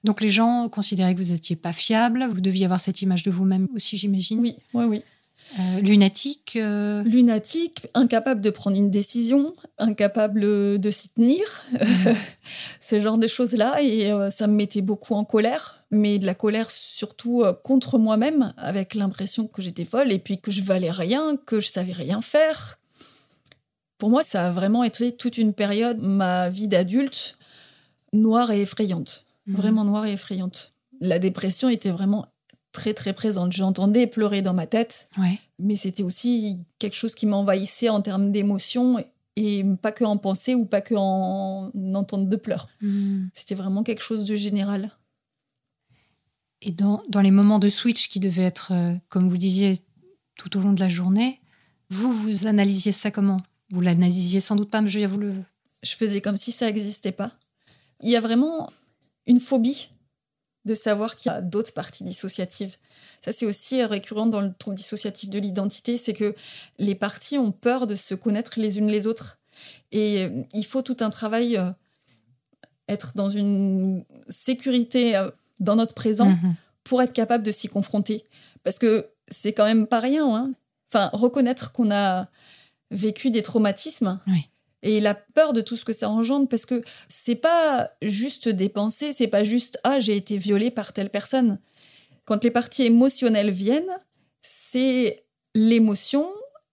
Donc 0.06 0.22
les 0.22 0.30
gens 0.30 0.70
considéraient 0.70 1.16
que 1.16 1.22
vous 1.22 1.32
n'étiez 1.32 1.58
pas 1.58 1.74
fiable, 1.74 2.26
vous 2.30 2.42
deviez 2.42 2.66
avoir 2.66 2.80
cette 2.80 3.02
image 3.02 3.24
de 3.24 3.32
vous-même 3.32 3.68
aussi, 3.76 3.98
j'imagine. 3.98 4.40
Oui, 4.40 4.56
oui, 4.74 4.86
oui. 4.86 5.02
Euh, 5.60 5.82
lunatique. 5.82 6.56
euh, 6.56 7.04
Lunatique, 7.04 7.88
incapable 7.94 8.42
de 8.42 8.50
prendre 8.50 8.76
une 8.76 8.90
décision, 8.90 9.54
incapable 9.78 10.42
de 10.80 10.90
s'y 10.90 11.10
tenir, 11.10 11.44
ce 12.80 13.00
genre 13.00 13.18
de 13.18 13.28
choses-là. 13.28 13.82
Et 13.82 14.12
euh, 14.12 14.30
ça 14.30 14.48
me 14.48 14.54
mettait 14.54 14.82
beaucoup 14.82 15.14
en 15.14 15.26
colère, 15.26 15.84
mais 15.92 16.18
de 16.18 16.26
la 16.26 16.34
colère 16.34 16.72
surtout 16.72 17.44
euh, 17.44 17.54
contre 17.54 18.00
moi-même, 18.00 18.54
avec 18.58 18.96
l'impression 18.96 19.48
que 19.48 19.62
j'étais 19.62 19.86
folle 19.86 20.12
et 20.12 20.20
puis 20.20 20.40
que 20.40 20.52
je 20.52 20.64
valais 20.64 20.92
rien, 20.92 21.38
que 21.38 21.60
je 21.60 21.68
savais 21.68 21.94
rien 21.94 22.22
faire. 22.22 22.80
Pour 24.00 24.10
moi, 24.10 24.24
ça 24.24 24.48
a 24.48 24.50
vraiment 24.50 24.84
été 24.84 25.16
toute 25.16 25.38
une 25.38 25.54
période, 25.54 26.00
ma 26.02 26.50
vie 26.50 26.68
d'adulte, 26.68 27.38
noire 28.12 28.52
et 28.52 28.62
effrayante. 28.62 29.26
Mhm. 29.46 29.56
Vraiment 29.56 29.86
noire 29.86 30.06
et 30.06 30.14
effrayante. 30.14 30.74
La 31.00 31.20
dépression 31.20 31.70
était 31.70 31.92
vraiment 31.92 32.28
très 32.74 32.94
très 32.94 33.14
présente. 33.14 33.54
J'entendais 33.54 34.08
pleurer 34.08 34.42
dans 34.42 34.54
ma 34.54 34.68
tête 34.68 35.08
Ouais. 35.18 35.40
mais 35.60 35.78
c'était 35.78 36.04
aussi 36.04 36.58
quelque 36.80 36.98
chose 36.98 37.16
qui 37.16 37.26
m'envahissait 37.26 37.88
en 37.90 38.02
termes 38.02 38.32
d'émotions 38.32 39.04
et 39.36 39.64
pas 39.82 39.92
que 39.92 40.04
en 40.04 40.18
pensée 40.18 40.54
ou 40.56 40.66
pas 40.66 40.82
que 40.82 40.96
en 40.96 41.72
entendre 41.96 42.28
de 42.28 42.36
pleurs. 42.36 42.68
Hmm. 42.82 43.28
C'était 43.34 43.56
vraiment 43.56 43.84
quelque 43.84 44.04
chose 44.04 44.26
de 44.26 44.36
général. 44.36 44.92
Et 46.62 46.72
dans, 46.72 47.02
dans 47.10 47.22
les 47.22 47.32
moments 47.32 47.60
de 47.60 47.70
switch 47.70 48.10
qui 48.10 48.20
devaient 48.20 48.44
être, 48.44 48.72
euh, 48.74 48.94
comme 49.10 49.28
vous 49.28 49.38
disiez, 49.38 49.78
tout 50.36 50.58
au 50.58 50.62
long 50.62 50.74
de 50.74 50.80
la 50.80 50.88
journée, 50.88 51.40
vous, 51.90 52.14
vous 52.14 52.48
analysiez 52.48 52.92
ça 52.92 53.12
comment? 53.12 53.42
Vous 53.72 53.82
l'analysiez 53.82 54.40
sans 54.40 54.56
doute 54.56 54.70
pas, 54.70 54.82
mais 54.82 54.88
je 54.88 55.00
dire, 55.00 55.10
vous 55.10 55.18
le... 55.18 55.34
Je 55.84 55.96
faisais 55.96 56.22
comme 56.22 56.38
si 56.38 56.52
ça 56.52 56.68
n'existait 56.68 57.12
pas. 57.12 57.32
Il 58.02 58.10
y 58.10 58.16
a 58.16 58.22
vraiment 58.22 58.70
une 59.28 59.40
phobie 59.40 59.90
de 60.66 60.74
savoir 60.74 61.16
qu'il 61.16 61.32
y 61.32 61.36
a 61.36 61.42
d'autres 61.42 61.74
parties 61.74 62.04
dissociatives. 62.04 62.78
Ça, 63.22 63.32
c'est 63.32 63.46
aussi 63.46 63.84
récurrent 63.84 64.26
dans 64.26 64.42
le 64.42 64.54
trouble 64.54 64.76
dissociatif 64.76 65.30
de 65.30 65.40
l'identité, 65.40 65.98
c'est 65.98 66.14
que 66.14 66.36
les 66.78 66.96
parties 66.96 67.38
ont 67.38 67.52
peur 67.52 67.88
de 67.88 67.96
se 67.96 68.16
connaître 68.16 68.60
les 68.60 68.80
unes 68.80 68.88
les 68.88 69.08
autres. 69.08 69.40
Et 69.92 70.24
euh, 70.24 70.44
il 70.54 70.66
faut 70.66 70.82
tout 70.82 70.98
un 71.00 71.10
travail, 71.10 71.58
euh, 71.58 71.72
être 72.90 73.14
dans 73.16 73.30
une 73.30 74.04
sécurité 74.30 75.16
euh, 75.16 75.30
dans 75.60 75.76
notre 75.76 75.94
présent 75.94 76.30
Mhm. 76.30 76.56
pour 76.84 77.02
être 77.02 77.14
capable 77.14 77.44
de 77.44 77.52
s'y 77.52 77.68
confronter. 77.70 78.26
Parce 78.64 78.80
que 78.80 79.08
c'est 79.30 79.54
quand 79.54 79.66
même 79.66 79.88
pas 79.88 80.00
rien. 80.00 80.26
Hein. 80.36 80.52
Enfin, 80.90 81.10
reconnaître 81.14 81.72
qu'on 81.72 81.92
a 81.92 82.28
vécu 82.92 83.32
des 83.32 83.42
traumatismes 83.42 84.20
Oui. 84.28 84.50
Et 84.84 85.00
la 85.00 85.16
peur 85.16 85.54
de 85.54 85.62
tout 85.62 85.76
ce 85.76 85.86
que 85.86 85.94
ça 85.94 86.10
engendre, 86.10 86.48
parce 86.48 86.66
que 86.66 86.84
c'est 87.08 87.36
pas 87.36 87.92
juste 88.02 88.50
des 88.50 88.70
pensées, 88.70 89.14
c'est 89.14 89.28
pas 89.28 89.44
juste 89.44 89.80
ah 89.84 90.00
j'ai 90.00 90.16
été 90.16 90.38
violée 90.38 90.70
par 90.70 90.94
telle 90.94 91.10
personne. 91.10 91.60
Quand 92.26 92.44
les 92.44 92.52
parties 92.52 92.84
émotionnelles 92.84 93.50
viennent, 93.50 93.98
c'est 94.42 95.26
l'émotion, 95.56 96.28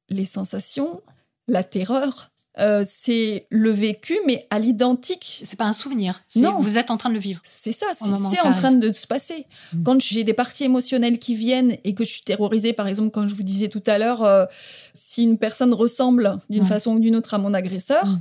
les 0.09 0.25
sensations, 0.25 1.02
la 1.47 1.64
terreur, 1.64 2.30
euh, 2.61 2.85
c'est 2.87 3.47
le 3.50 3.71
vécu, 3.71 4.19
mais 4.26 4.47
à 4.50 4.59
l'identique. 4.59 5.40
C'est 5.45 5.59
pas 5.59 5.64
un 5.64 5.73
souvenir. 5.73 6.23
Non. 6.37 6.59
Vous 6.61 6.79
êtes 6.79 6.90
en 6.90 6.97
train 6.97 7.09
de 7.09 7.14
le 7.14 7.21
vivre. 7.21 7.40
C'est 7.45 7.73
ça, 7.73 7.87
c'est 7.95 8.40
en 8.43 8.52
train 8.52 8.73
de 8.73 8.93
se 8.93 9.07
passer. 9.07 9.47
Mm. 9.73 9.83
Quand 9.85 10.00
j'ai 10.00 10.25
des 10.25 10.35
parties 10.35 10.64
émotionnelles 10.64 11.19
qui 11.19 11.35
viennent 11.35 11.76
et 11.85 11.95
que 11.95 12.05
je 12.05 12.11
suis 12.12 12.23
terrorisée, 12.23 12.73
par 12.73 12.87
exemple, 12.88 13.11
quand 13.11 13.26
je 13.26 13.35
vous 13.35 13.43
disais 13.43 13.69
tout 13.69 13.83
à 13.87 13.99
l'heure, 13.99 14.23
euh, 14.25 14.45
si 14.93 15.23
une 15.23 15.38
personne 15.38 15.73
ressemble 15.75 16.38
d'une 16.50 16.62
Ouais. 16.62 16.69
façon 16.69 16.93
ou 16.93 16.99
d'une 17.00 17.17
autre 17.17 17.35
à 17.35 17.38
mon 17.38 17.55
agresseur, 17.55 18.05
Mm. 18.07 18.21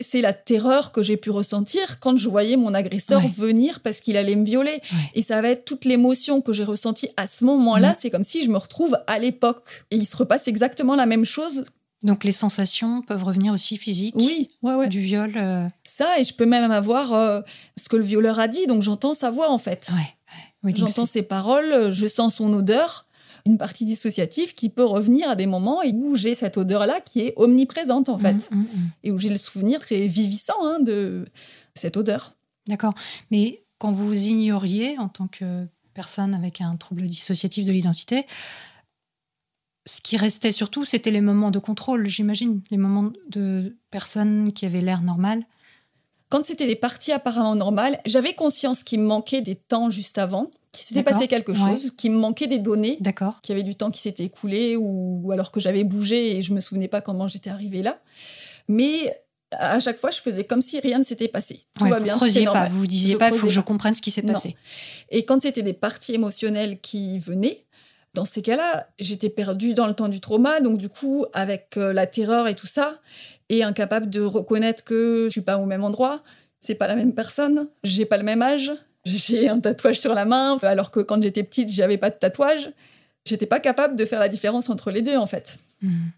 c'est 0.00 0.20
la 0.22 0.32
terreur 0.32 0.92
que 0.92 1.02
j'ai 1.02 1.16
pu 1.18 1.30
ressentir 1.30 2.00
quand 2.00 2.16
je 2.16 2.28
voyais 2.28 2.56
mon 2.56 2.72
agresseur 2.72 3.22
Ouais. 3.22 3.30
venir 3.36 3.80
parce 3.80 4.00
qu'il 4.00 4.16
allait 4.16 4.36
me 4.36 4.44
violer. 4.44 4.72
Ouais. 4.92 4.98
Et 5.14 5.22
ça 5.22 5.42
va 5.42 5.48
être 5.50 5.64
toute 5.66 5.84
l'émotion 5.84 6.40
que 6.40 6.52
j'ai 6.54 6.64
ressentie 6.64 7.08
à 7.18 7.26
ce 7.26 7.44
moment-là. 7.44 7.90
Mm. 7.90 7.94
C'est 7.98 8.10
comme 8.10 8.24
si 8.24 8.42
je 8.44 8.50
me 8.50 8.56
retrouve 8.56 8.96
à 9.06 9.18
l'époque. 9.18 9.62
Et 9.90 9.96
il 9.96 10.06
se 10.06 10.16
repasse 10.16 10.48
exactement 10.48 10.96
la 10.96 11.06
même 11.06 11.24
chose. 11.26 11.64
Donc 12.02 12.24
les 12.24 12.32
sensations 12.32 13.02
peuvent 13.02 13.24
revenir 13.24 13.52
aussi 13.52 13.76
physiques. 13.76 14.14
Oui, 14.16 14.48
ouais, 14.62 14.74
ouais. 14.74 14.88
Du 14.88 15.00
viol. 15.00 15.32
euh, 15.36 15.68
Ça, 15.84 16.18
et 16.18 16.24
je 16.24 16.32
peux 16.34 16.46
même 16.46 16.70
avoir 16.70 17.12
euh, 17.12 17.40
ce 17.76 17.88
que 17.88 17.96
le 17.96 18.02
violeur 18.02 18.38
a 18.40 18.48
dit, 18.48 18.66
donc 18.66 18.82
j'entends 18.82 19.12
sa 19.14 19.30
voix 19.30 19.50
en 19.50 19.58
fait. 19.58 19.90
Ouais. 19.92 20.14
Oui, 20.62 20.72
J'entends 20.76 21.06
ses 21.06 21.22
paroles, 21.22 21.90
je 21.90 22.06
sens 22.06 22.36
son 22.36 22.52
odeur, 22.52 23.06
une 23.46 23.56
partie 23.58 23.84
dissociative 23.84 24.54
qui 24.54 24.68
peut 24.68 24.84
revenir 24.84 25.28
à 25.30 25.34
des 25.34 25.46
moments 25.46 25.82
et 25.82 25.92
où 25.92 26.14
j'ai 26.16 26.34
cette 26.34 26.56
odeur-là 26.58 27.00
qui 27.00 27.20
est 27.20 27.32
omniprésente 27.36 28.08
en 28.10 28.18
fait, 28.18 28.48
Mm, 28.50 28.56
mm, 28.56 28.60
mm. 28.62 28.90
et 29.04 29.10
où 29.10 29.18
j'ai 29.18 29.30
le 29.30 29.38
souvenir 29.38 29.80
très 29.80 30.06
vivissant 30.06 30.62
hein, 30.62 30.78
de 30.80 31.26
cette 31.74 31.96
odeur. 31.96 32.34
D'accord. 32.68 32.94
Mais 33.30 33.64
quand 33.78 33.90
vous 33.92 34.14
ignoriez 34.14 34.98
en 34.98 35.08
tant 35.08 35.26
que 35.26 35.66
personne 35.94 36.34
avec 36.34 36.60
un 36.60 36.76
trouble 36.76 37.06
dissociatif 37.06 37.64
de 37.64 37.72
l'identité, 37.72 38.24
ce 39.86 40.00
qui 40.00 40.16
restait 40.16 40.52
surtout, 40.52 40.84
c'était 40.84 41.10
les 41.10 41.20
moments 41.20 41.50
de 41.50 41.58
contrôle, 41.58 42.06
j'imagine, 42.06 42.60
les 42.70 42.76
moments 42.76 43.10
de 43.30 43.76
personnes 43.90 44.52
qui 44.52 44.66
avaient 44.66 44.80
l'air 44.82 45.02
normales. 45.02 45.44
Quand 46.28 46.44
c'était 46.44 46.66
des 46.66 46.76
parties 46.76 47.12
apparemment 47.12 47.56
normales, 47.56 47.98
j'avais 48.06 48.34
conscience 48.34 48.84
qu'il 48.84 49.00
me 49.00 49.06
manquait 49.06 49.40
des 49.40 49.56
temps 49.56 49.90
juste 49.90 50.18
avant, 50.18 50.50
qu'il 50.70 50.84
s'était 50.84 51.02
passé 51.02 51.26
quelque 51.26 51.50
Ouais. 51.50 51.58
chose, 51.70 51.90
qu'il 51.96 52.12
me 52.12 52.18
manquait 52.18 52.46
des 52.46 52.58
données, 52.60 52.98
qu'il 52.98 53.48
y 53.48 53.52
avait 53.52 53.64
du 53.64 53.74
temps 53.74 53.90
qui 53.90 54.00
s'était 54.00 54.24
écoulé 54.24 54.76
ou, 54.76 55.22
ou 55.24 55.32
alors 55.32 55.50
que 55.50 55.58
j'avais 55.58 55.82
bougé 55.82 56.36
et 56.36 56.42
je 56.42 56.52
me 56.54 56.60
souvenais 56.60 56.86
pas 56.86 57.00
comment 57.00 57.26
j'étais 57.26 57.50
arrivée 57.50 57.82
là. 57.82 58.00
Mais 58.68 59.12
à 59.52 59.80
chaque 59.80 59.98
fois, 59.98 60.10
je 60.12 60.18
faisais 60.20 60.44
comme 60.44 60.62
si 60.62 60.78
rien 60.78 60.98
ne 61.00 61.02
s'était 61.02 61.26
passé. 61.26 61.64
Tout 61.76 61.82
Ouais, 61.84 61.90
va 61.90 61.98
vous 61.98 62.04
bien, 62.04 62.14
creusiez 62.14 62.44
pas, 62.44 62.52
normal. 62.52 62.70
vous 62.72 62.78
vous 62.78 62.86
disiez 62.86 63.12
Je 63.14 63.16
pas, 63.16 63.30
il 63.30 63.34
faut 63.36 63.48
que 63.48 63.52
je 63.52 63.60
comprenne 63.60 63.94
ce 63.94 64.00
qui 64.02 64.12
s'est 64.12 64.22
passé. 64.22 64.54
Et 65.08 65.24
quand 65.24 65.42
c'était 65.42 65.62
des 65.64 65.72
parties 65.72 66.14
émotionnelles 66.14 66.78
qui 66.80 67.18
venaient, 67.18 67.64
dans 68.14 68.24
ces 68.24 68.42
cas-là, 68.42 68.88
j'étais 68.98 69.28
perdue 69.28 69.74
dans 69.74 69.86
le 69.86 69.94
temps 69.94 70.08
du 70.08 70.20
trauma, 70.20 70.60
donc 70.60 70.78
du 70.78 70.88
coup, 70.88 71.26
avec 71.32 71.76
euh, 71.76 71.92
la 71.92 72.06
terreur 72.06 72.48
et 72.48 72.54
tout 72.54 72.66
ça, 72.66 73.00
et 73.48 73.62
incapable 73.62 74.10
de 74.10 74.20
reconnaître 74.20 74.84
que 74.84 75.24
je 75.26 75.30
suis 75.30 75.40
pas 75.42 75.58
au 75.58 75.66
même 75.66 75.84
endroit, 75.84 76.22
c'est 76.58 76.74
pas 76.74 76.88
la 76.88 76.96
même 76.96 77.14
personne, 77.14 77.68
j'ai 77.84 78.04
pas 78.04 78.16
le 78.16 78.24
même 78.24 78.42
âge, 78.42 78.72
j'ai 79.04 79.48
un 79.48 79.60
tatouage 79.60 79.98
sur 79.98 80.14
la 80.14 80.24
main, 80.24 80.58
alors 80.62 80.90
que 80.90 81.00
quand 81.00 81.22
j'étais 81.22 81.42
petite, 81.42 81.70
j'avais 81.70 81.98
pas 81.98 82.10
de 82.10 82.16
tatouage. 82.16 82.72
J'étais 83.26 83.46
pas 83.46 83.60
capable 83.60 83.96
de 83.96 84.04
faire 84.04 84.20
la 84.20 84.28
différence 84.28 84.70
entre 84.70 84.90
les 84.90 85.02
deux, 85.02 85.16
en 85.16 85.26
fait. 85.26 85.58
Mm. 85.82 86.08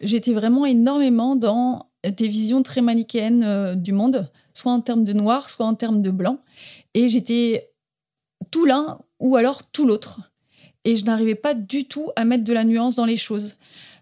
J'étais 0.00 0.32
vraiment 0.32 0.64
énormément 0.64 1.36
dans 1.36 1.90
des 2.04 2.28
visions 2.28 2.62
très 2.62 2.80
manichéennes 2.80 3.44
euh, 3.44 3.74
du 3.74 3.92
monde, 3.92 4.30
soit 4.52 4.72
en 4.72 4.80
termes 4.80 5.04
de 5.04 5.12
noir, 5.12 5.50
soit 5.50 5.66
en 5.66 5.74
termes 5.74 6.02
de 6.02 6.10
blanc. 6.10 6.38
Et 6.94 7.08
j'étais 7.08 7.70
tout 8.50 8.64
l'un 8.64 8.98
ou 9.20 9.36
alors 9.36 9.70
tout 9.70 9.86
l'autre. 9.86 10.31
Et 10.84 10.96
je 10.96 11.04
n'arrivais 11.04 11.34
pas 11.36 11.54
du 11.54 11.84
tout 11.86 12.10
à 12.16 12.24
mettre 12.24 12.44
de 12.44 12.52
la 12.52 12.64
nuance 12.64 12.96
dans 12.96 13.04
les 13.04 13.16
choses. 13.16 13.56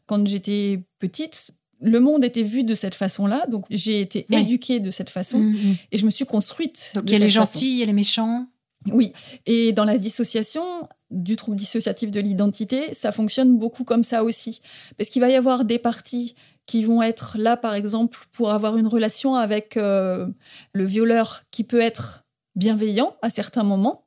Quand 0.07 0.27
j'étais 0.27 0.81
petite, 0.99 1.51
le 1.81 2.01
monde 2.01 2.25
était 2.25 2.43
vu 2.43 2.65
de 2.65 2.75
cette 2.75 2.95
façon-là, 2.95 3.47
donc 3.49 3.65
j'ai 3.71 4.01
été 4.01 4.27
Ouais. 4.31 4.43
éduquée 4.43 4.81
de 4.81 4.91
cette 4.91 5.11
façon 5.11 5.39
Mm, 5.41 5.53
mm. 5.53 5.77
et 5.93 5.97
je 5.99 6.05
me 6.05 6.11
suis 6.11 6.27
construite. 6.27 6.93
Donc 6.95 7.05
il 7.07 7.13
y 7.13 7.17
a 7.17 7.19
les 7.19 7.29
gentils, 7.29 7.73
il 7.73 7.79
y 7.79 7.83
a 7.83 7.87
les 7.87 7.93
méchants. 7.93 8.47
Oui, 8.93 9.13
et 9.47 9.73
dans 9.73 9.85
la 9.85 9.99
dissociation 9.99 10.63
du 11.11 11.37
trouble 11.37 11.57
dissociatif 11.57 12.11
de 12.11 12.21
l'identité, 12.21 12.95
ça 12.95 13.13
fonctionne 13.13 13.59
beaucoup 13.59 13.85
comme 13.85 14.05
ça 14.05 14.25
aussi. 14.25 14.63
Parce 14.97 15.11
qu'il 15.11 15.21
va 15.21 15.29
y 15.29 15.35
avoir 15.35 15.65
des 15.67 15.79
parties 15.79 16.35
qui 16.67 16.83
vont 16.83 17.03
être 17.03 17.37
là, 17.39 17.57
par 17.59 17.75
exemple, 17.75 18.19
pour 18.33 18.53
avoir 18.53 18.79
une 18.79 18.87
relation 18.87 19.35
avec 19.35 19.77
euh, 19.77 20.27
le 20.73 20.85
violeur 20.87 21.43
qui 21.51 21.65
peut 21.65 21.81
être 21.81 22.25
bienveillant 22.57 23.17
à 23.23 23.29
certains 23.31 23.65
moments. 23.65 24.05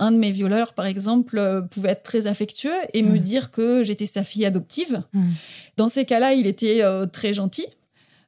Un 0.00 0.10
de 0.12 0.16
mes 0.16 0.32
violeurs, 0.32 0.72
par 0.74 0.86
exemple, 0.86 1.38
euh, 1.38 1.62
pouvait 1.62 1.90
être 1.90 2.02
très 2.02 2.26
affectueux 2.26 2.74
et 2.92 3.02
me 3.02 3.12
Mhm. 3.12 3.18
dire 3.18 3.50
que 3.50 3.82
j'étais 3.84 4.06
sa 4.06 4.24
fille 4.24 4.44
adoptive. 4.44 5.02
Mm. 5.12 5.30
Dans 5.76 5.88
ces 5.88 6.04
cas-là, 6.04 6.32
il 6.34 6.46
était 6.46 6.82
euh, 6.82 7.06
très 7.06 7.32
gentil. 7.32 7.66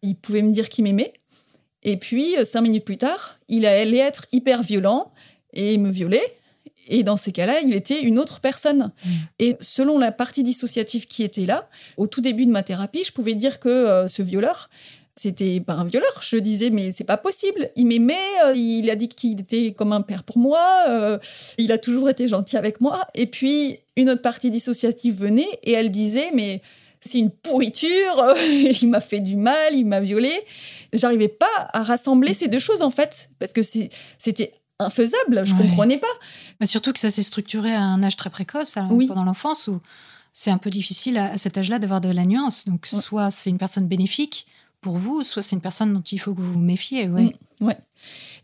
Il 0.02 0.14
pouvait 0.16 0.42
me 0.42 0.52
dire 0.52 0.68
qu'il 0.68 0.84
m'aimait. 0.84 1.12
Et 1.82 1.96
puis, 1.96 2.36
euh, 2.36 2.44
cinq 2.44 2.60
minutes 2.62 2.84
plus 2.84 2.96
tard, 2.98 3.38
il 3.48 3.66
allait 3.66 3.98
être 3.98 4.26
hyper 4.32 4.62
violent 4.62 5.12
et 5.54 5.76
me 5.78 5.90
violer. 5.90 6.20
Et 6.88 7.02
dans 7.02 7.16
ces 7.16 7.32
cas-là, 7.32 7.60
il 7.62 7.74
était 7.74 8.00
une 8.00 8.20
autre 8.20 8.38
personne. 8.40 8.92
Mm. 9.04 9.10
Et 9.40 9.56
selon 9.60 9.98
la 9.98 10.12
partie 10.12 10.44
dissociative 10.44 11.08
qui 11.08 11.24
était 11.24 11.46
là, 11.46 11.68
au 11.96 12.06
tout 12.06 12.20
début 12.20 12.46
de 12.46 12.52
ma 12.52 12.62
thérapie, 12.62 13.02
je 13.04 13.10
pouvais 13.10 13.34
dire 13.34 13.58
que 13.58 13.68
euh, 13.68 14.06
ce 14.06 14.22
violeur, 14.22 14.70
c'était 15.18 15.60
pas 15.60 15.72
un 15.74 15.84
violeur. 15.84 16.10
Je 16.22 16.36
disais, 16.36 16.70
mais 16.70 16.92
c'est 16.92 17.04
pas 17.04 17.16
possible. 17.16 17.70
Il 17.76 17.86
m'aimait, 17.86 18.14
euh, 18.44 18.52
il 18.54 18.90
a 18.90 18.96
dit 18.96 19.08
qu'il 19.08 19.40
était 19.40 19.72
comme 19.72 19.92
un 19.92 20.02
père 20.02 20.22
pour 20.24 20.38
moi, 20.38 20.62
euh, 20.88 21.18
il 21.58 21.72
a 21.72 21.78
toujours 21.78 22.08
été 22.10 22.28
gentil 22.28 22.56
avec 22.56 22.80
moi. 22.80 23.06
Et 23.14 23.26
puis, 23.26 23.78
une 23.96 24.10
autre 24.10 24.22
partie 24.22 24.50
dissociative 24.50 25.16
venait 25.18 25.48
et 25.62 25.72
elle 25.72 25.90
disait, 25.90 26.30
mais 26.34 26.60
c'est 27.00 27.18
une 27.18 27.30
pourriture, 27.30 28.34
il 28.82 28.88
m'a 28.88 29.00
fait 29.00 29.20
du 29.20 29.36
mal, 29.36 29.74
il 29.74 29.86
m'a 29.86 30.00
violé. 30.00 30.32
J'arrivais 30.92 31.28
pas 31.28 31.46
à 31.72 31.82
rassembler 31.82 32.34
ces 32.34 32.48
deux 32.48 32.58
choses, 32.58 32.82
en 32.82 32.90
fait, 32.90 33.30
parce 33.38 33.52
que 33.52 33.62
c'était 33.62 34.52
infaisable, 34.78 35.46
je 35.46 35.54
Ouais. 35.54 35.62
comprenais 35.62 35.96
pas. 35.98 36.06
Mais 36.60 36.66
surtout 36.66 36.92
que 36.92 36.98
ça 36.98 37.08
s'est 37.08 37.22
structuré 37.22 37.72
à 37.72 37.80
un 37.82 38.02
âge 38.02 38.16
très 38.16 38.28
précoce, 38.28 38.76
hein, 38.76 38.88
Oui. 38.90 39.06
pendant 39.06 39.24
l'enfance, 39.24 39.66
où 39.68 39.80
c'est 40.32 40.50
un 40.50 40.58
peu 40.58 40.68
difficile 40.68 41.16
à, 41.16 41.32
à 41.32 41.38
cet 41.38 41.56
âge-là 41.56 41.78
d'avoir 41.78 42.02
de 42.02 42.10
la 42.10 42.26
nuance. 42.26 42.66
Donc, 42.66 42.86
Ouais. 42.92 42.98
soit 42.98 43.30
c'est 43.30 43.48
une 43.48 43.56
personne 43.58 43.86
bénéfique 43.86 44.46
pour 44.86 44.98
vous, 44.98 45.24
soit 45.24 45.42
c'est 45.42 45.56
une 45.56 45.60
personne 45.60 45.92
dont 45.92 46.00
il 46.12 46.20
faut 46.20 46.32
que 46.32 46.40
vous 46.40 46.52
vous 46.52 46.60
méfiez. 46.60 47.08
Ouais. 47.08 47.34
Mm. 47.58 47.70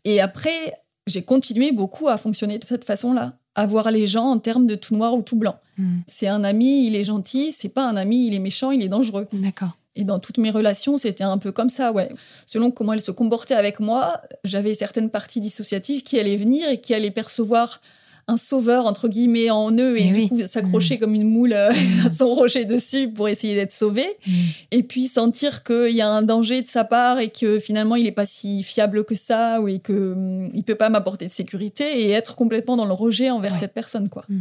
Et 0.04 0.20
après, 0.20 0.74
j'ai 1.06 1.22
continué 1.22 1.70
beaucoup 1.70 2.08
à 2.08 2.16
fonctionner 2.16 2.58
de 2.58 2.64
cette 2.64 2.84
façon-là, 2.84 3.34
à 3.54 3.64
voir 3.64 3.92
les 3.92 4.08
gens 4.08 4.24
en 4.24 4.40
termes 4.40 4.66
de 4.66 4.74
tout 4.74 4.96
noir 4.96 5.14
ou 5.14 5.22
tout 5.22 5.36
blanc. 5.36 5.56
Mm. 5.78 6.00
C'est 6.08 6.26
un 6.26 6.42
ami, 6.42 6.88
il 6.88 6.96
est 6.96 7.04
gentil, 7.04 7.52
c'est 7.52 7.68
pas 7.68 7.84
un 7.84 7.94
ami, 7.94 8.26
il 8.26 8.34
est 8.34 8.40
méchant, 8.40 8.72
il 8.72 8.82
est 8.82 8.88
dangereux. 8.88 9.28
D'accord. 9.32 9.78
Et 9.94 10.02
dans 10.02 10.18
toutes 10.18 10.38
mes 10.38 10.50
relations, 10.50 10.98
c'était 10.98 11.22
un 11.22 11.38
peu 11.38 11.52
comme 11.52 11.68
ça, 11.68 11.92
ouais. 11.92 12.10
Selon 12.44 12.72
comment 12.72 12.92
elle 12.92 13.00
se 13.00 13.12
comportait 13.12 13.54
avec 13.54 13.78
moi, 13.78 14.20
j'avais 14.42 14.74
certaines 14.74 15.10
parties 15.10 15.38
dissociatives 15.38 16.02
qui 16.02 16.18
allaient 16.18 16.36
venir 16.36 16.68
et 16.68 16.80
qui 16.80 16.92
allaient 16.92 17.12
percevoir 17.12 17.80
un 18.28 18.36
sauveur, 18.36 18.86
entre 18.86 19.08
guillemets, 19.08 19.50
en 19.50 19.70
eux 19.72 19.98
et, 19.98 20.04
Eh 20.04 20.08
du 20.08 20.14
oui. 20.14 20.28
coup 20.28 20.46
s'accrocher 20.46 20.98
comme 20.98 21.14
une 21.14 21.28
moule 21.28 21.52
euh, 21.52 21.72
à 22.04 22.08
son 22.08 22.32
rocher 22.34 22.64
dessus 22.64 23.08
pour 23.10 23.28
essayer 23.28 23.54
d'être 23.54 23.72
sauvé. 23.72 24.04
Mm. 24.26 24.32
Et 24.70 24.82
puis 24.84 25.08
sentir 25.08 25.64
qu'il 25.64 25.90
y 25.90 26.00
a 26.00 26.08
un 26.08 26.22
danger 26.22 26.62
de 26.62 26.68
sa 26.68 26.84
part 26.84 27.18
et 27.18 27.30
que 27.30 27.58
finalement 27.58 27.96
il 27.96 28.04
n'est 28.04 28.12
pas 28.12 28.26
si 28.26 28.62
fiable 28.62 29.04
que 29.04 29.14
ça 29.16 29.60
ou 29.60 29.68
et 29.68 29.80
que 29.80 30.12
hum, 30.12 30.50
il 30.54 30.62
peut 30.62 30.76
pas 30.76 30.88
m'apporter 30.88 31.26
de 31.26 31.30
sécurité 31.30 32.02
et 32.02 32.10
être 32.10 32.36
complètement 32.36 32.76
dans 32.76 32.84
le 32.86 32.92
rejet 32.94 33.30
envers 33.30 33.52
Ouais. 33.52 33.58
cette 33.58 33.74
personne, 33.74 34.08
quoi. 34.08 34.24
Mm. 34.28 34.40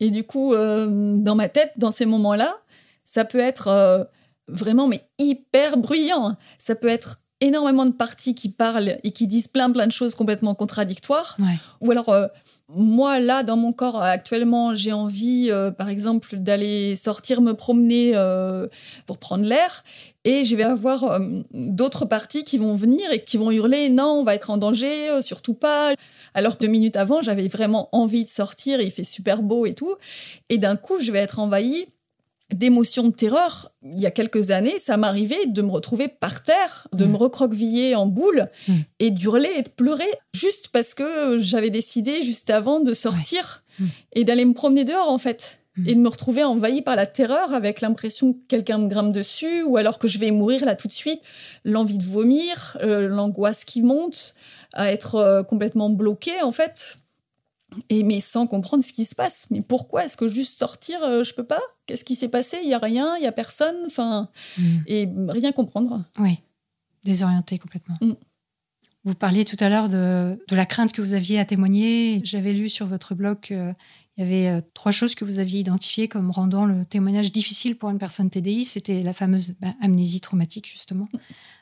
Et 0.00 0.10
du 0.10 0.24
coup, 0.24 0.52
euh, 0.54 1.16
dans 1.16 1.34
ma 1.34 1.48
tête, 1.48 1.72
dans 1.78 1.90
ces 1.90 2.06
moments-là, 2.06 2.54
ça 3.04 3.24
peut 3.24 3.38
être 3.40 3.68
euh, 3.68 4.04
vraiment 4.46 4.88
mais 4.88 5.00
hyper 5.18 5.76
bruyant. 5.78 6.36
Ça 6.58 6.74
peut 6.74 6.88
être 6.88 7.20
énormément 7.40 7.84
de 7.86 7.92
parties 7.92 8.34
qui 8.34 8.48
parlent 8.48 8.96
et 9.02 9.10
qui 9.10 9.26
disent 9.26 9.48
plein 9.48 9.70
plein 9.70 9.86
de 9.86 9.92
choses 9.92 10.14
complètement 10.14 10.54
contradictoires. 10.54 11.36
Ouais. 11.38 11.54
Ou 11.80 11.90
alors, 11.90 12.08
euh, 12.10 12.26
moi, 12.68 13.20
là, 13.20 13.44
dans 13.44 13.56
mon 13.56 13.72
corps, 13.72 14.02
actuellement, 14.02 14.74
j'ai 14.74 14.92
envie, 14.92 15.48
euh, 15.50 15.70
par 15.70 15.88
exemple, 15.88 16.36
d'aller 16.36 16.96
sortir 16.96 17.40
me 17.40 17.54
promener 17.54 18.12
euh, 18.16 18.66
pour 19.06 19.18
prendre 19.18 19.44
l'air. 19.44 19.84
Et 20.24 20.42
je 20.42 20.56
vais 20.56 20.64
avoir 20.64 21.04
euh, 21.04 21.20
d'autres 21.52 22.04
parties 22.04 22.42
qui 22.42 22.58
vont 22.58 22.74
venir 22.74 23.08
et 23.12 23.22
qui 23.22 23.36
vont 23.36 23.52
hurler 23.52 23.88
non, 23.88 24.18
on 24.20 24.24
va 24.24 24.34
être 24.34 24.50
en 24.50 24.56
danger, 24.56 25.08
euh, 25.10 25.22
surtout 25.22 25.54
pas. 25.54 25.92
Alors 26.34 26.56
deux 26.56 26.66
minutes 26.66 26.96
avant, 26.96 27.22
j'avais 27.22 27.46
vraiment 27.46 27.88
envie 27.92 28.24
de 28.24 28.28
sortir, 28.28 28.80
il 28.80 28.90
fait 28.90 29.04
super 29.04 29.40
beau 29.40 29.66
et 29.66 29.74
tout. 29.74 29.94
Et 30.48 30.58
d'un 30.58 30.74
coup, 30.74 30.98
je 30.98 31.12
vais 31.12 31.20
être 31.20 31.38
envahie 31.38 31.86
d'émotions 32.54 33.08
de 33.08 33.14
terreur. 33.14 33.72
Il 33.82 33.98
y 33.98 34.06
a 34.06 34.10
quelques 34.10 34.50
années, 34.50 34.78
ça 34.78 34.96
m'arrivait 34.96 35.46
de 35.46 35.62
me 35.62 35.70
retrouver 35.70 36.08
par 36.08 36.42
terre, 36.44 36.86
de 36.92 37.04
Mm. 37.04 37.10
me 37.12 37.16
recroqueviller 37.16 37.94
en 37.94 38.06
boule 38.06 38.48
Mm. 38.68 38.72
et 39.00 39.10
d'hurler 39.10 39.50
et 39.56 39.62
de 39.62 39.68
pleurer 39.68 40.08
juste 40.34 40.68
parce 40.68 40.94
que 40.94 41.38
j'avais 41.38 41.70
décidé 41.70 42.22
juste 42.24 42.50
avant 42.50 42.80
de 42.80 42.94
sortir 42.94 43.62
Mm. 43.78 43.84
et 44.14 44.24
d'aller 44.24 44.44
me 44.44 44.54
promener 44.54 44.84
dehors 44.84 45.08
en 45.10 45.18
fait. 45.18 45.58
Et 45.84 45.94
de 45.94 46.00
me 46.00 46.08
retrouver 46.08 46.42
envahie 46.42 46.80
par 46.80 46.96
la 46.96 47.04
terreur 47.04 47.52
avec 47.52 47.82
l'impression 47.82 48.32
que 48.32 48.38
quelqu'un 48.48 48.78
me 48.78 48.88
grimpe 48.88 49.12
dessus 49.12 49.62
ou 49.64 49.76
alors 49.76 49.98
que 49.98 50.08
je 50.08 50.16
vais 50.18 50.30
mourir 50.30 50.64
là 50.64 50.74
tout 50.74 50.88
de 50.88 50.92
suite. 50.94 51.20
L'envie 51.64 51.98
de 51.98 52.02
vomir, 52.02 52.78
euh, 52.80 53.08
l'angoisse 53.08 53.66
qui 53.66 53.82
monte, 53.82 54.34
à 54.72 54.90
être 54.90 55.16
euh, 55.16 55.42
complètement 55.42 55.90
bloquée 55.90 56.40
en 56.42 56.50
fait. 56.50 56.96
Et 57.88 58.02
mais 58.02 58.20
sans 58.20 58.46
comprendre 58.46 58.82
ce 58.84 58.92
qui 58.92 59.04
se 59.04 59.14
passe. 59.14 59.46
Mais 59.50 59.62
pourquoi 59.62 60.04
Est-ce 60.04 60.16
que 60.16 60.28
juste 60.28 60.58
sortir, 60.58 61.02
euh, 61.02 61.24
je 61.24 61.34
peux 61.34 61.44
pas? 61.44 61.60
Qu'est-ce 61.86 62.04
qui 62.04 62.14
s'est 62.14 62.28
passé? 62.28 62.58
Il 62.62 62.68
y 62.68 62.74
a 62.74 62.78
rien, 62.78 63.16
il 63.16 63.22
y 63.22 63.26
a 63.26 63.32
personne. 63.32 63.76
Enfin, 63.86 64.28
Mm. 64.58 64.62
et 64.86 65.08
rien 65.28 65.52
comprendre. 65.52 66.04
Oui, 66.18 66.38
désorienté 67.04 67.58
complètement. 67.58 67.96
Mm. 68.00 68.12
Vous 69.04 69.14
parliez 69.14 69.44
tout 69.44 69.56
à 69.60 69.68
l'heure 69.68 69.88
de, 69.88 70.36
de 70.48 70.56
la 70.56 70.66
crainte 70.66 70.92
que 70.92 71.00
vous 71.00 71.12
aviez 71.12 71.38
à 71.38 71.44
témoigner. 71.44 72.20
J'avais 72.24 72.52
lu 72.52 72.68
sur 72.68 72.86
votre 72.86 73.14
blog 73.14 73.38
qu'il 73.40 73.74
y 74.18 74.22
avait 74.22 74.48
euh, 74.48 74.60
trois 74.74 74.90
choses 74.90 75.14
que 75.14 75.24
vous 75.24 75.38
aviez 75.38 75.60
identifiées 75.60 76.08
comme 76.08 76.30
rendant 76.32 76.64
le 76.64 76.84
témoignage 76.84 77.30
difficile 77.30 77.76
pour 77.76 77.90
une 77.90 77.98
personne 77.98 78.30
TDI. 78.30 78.64
C'était 78.64 79.02
la 79.04 79.12
fameuse 79.12 79.54
bah, 79.60 79.68
amnésie 79.80 80.20
traumatique, 80.20 80.68
justement. 80.68 81.08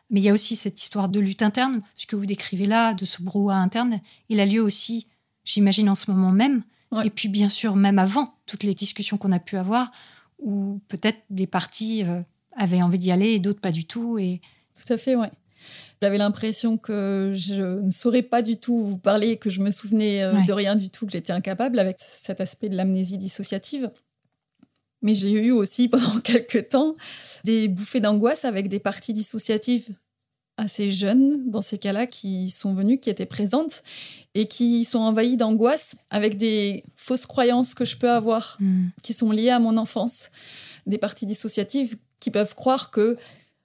Mais 0.08 0.20
il 0.20 0.24
y 0.24 0.30
a 0.30 0.32
aussi 0.32 0.56
cette 0.56 0.80
histoire 0.82 1.10
de 1.10 1.20
lutte 1.20 1.42
interne. 1.42 1.82
Ce 1.94 2.06
que 2.06 2.16
vous 2.16 2.24
décrivez 2.24 2.64
là, 2.64 2.94
de 2.94 3.04
ce 3.04 3.22
brouhaha 3.22 3.58
interne, 3.58 4.00
il 4.30 4.40
a 4.40 4.46
lieu 4.46 4.62
aussi, 4.62 5.06
j'imagine, 5.44 5.88
en 5.88 5.94
ce 5.94 6.10
moment 6.10 6.32
même. 6.32 6.62
Ouais. 6.92 7.06
Et 7.06 7.10
puis, 7.10 7.28
bien 7.28 7.48
sûr, 7.48 7.76
même 7.76 7.98
avant 7.98 8.34
toutes 8.46 8.62
les 8.62 8.74
discussions 8.74 9.16
qu'on 9.16 9.32
a 9.32 9.38
pu 9.40 9.56
avoir, 9.56 9.90
où 10.38 10.80
peut-être 10.88 11.18
des 11.30 11.46
parties 11.46 12.04
euh, 12.04 12.20
avaient 12.56 12.82
envie 12.82 12.98
d'y 12.98 13.10
aller 13.12 13.32
et 13.32 13.38
d'autres 13.38 13.60
pas 13.60 13.72
du 13.72 13.84
tout. 13.84 14.18
Et 14.18 14.40
Tout 14.76 14.92
à 14.92 14.96
fait, 14.96 15.16
ouais. 15.16 15.30
J'avais 16.02 16.18
l'impression 16.18 16.76
que 16.76 17.32
je 17.34 17.80
ne 17.80 17.90
saurais 17.90 18.20
pas 18.22 18.42
du 18.42 18.58
tout 18.58 18.78
vous 18.78 18.98
parler, 18.98 19.38
que 19.38 19.48
je 19.48 19.60
me 19.60 19.70
souvenais 19.70 20.22
euh, 20.22 20.34
Ouais. 20.34 20.44
de 20.44 20.52
rien 20.52 20.76
du 20.76 20.90
tout, 20.90 21.06
que 21.06 21.12
j'étais 21.12 21.32
incapable 21.32 21.78
avec 21.78 21.96
cet 21.98 22.40
aspect 22.42 22.68
de 22.68 22.76
l'amnésie 22.76 23.16
dissociative. 23.16 23.90
Mais 25.00 25.14
j'ai 25.14 25.30
eu 25.32 25.50
aussi 25.50 25.88
pendant 25.90 26.20
quelques 26.20 26.68
temps 26.68 26.94
des 27.44 27.68
bouffées 27.68 28.00
d'angoisse 28.00 28.44
avec 28.44 28.68
des 28.68 28.78
parties 28.80 29.14
dissociatives 29.14 29.94
assez 30.56 30.90
jeunes, 30.90 31.50
dans 31.50 31.62
ces 31.62 31.78
cas-là, 31.78 32.06
qui 32.06 32.50
sont 32.50 32.74
venues, 32.74 32.98
qui 32.98 33.10
étaient 33.10 33.26
présentes 33.26 33.82
et 34.34 34.46
qui 34.46 34.84
sont 34.84 35.00
envahies 35.00 35.36
d'angoisse 35.36 35.96
avec 36.10 36.36
des 36.36 36.84
fausses 36.96 37.26
croyances 37.26 37.74
que 37.74 37.84
je 37.84 37.96
peux 37.96 38.10
avoir 38.10 38.56
Hmm. 38.60 38.86
qui 39.02 39.14
sont 39.14 39.30
liées 39.30 39.50
à 39.50 39.58
mon 39.58 39.76
enfance. 39.76 40.30
Des 40.86 40.98
parties 40.98 41.26
dissociatives 41.26 41.96
qui 42.20 42.30
peuvent 42.30 42.54
croire 42.54 42.90
que 42.90 43.16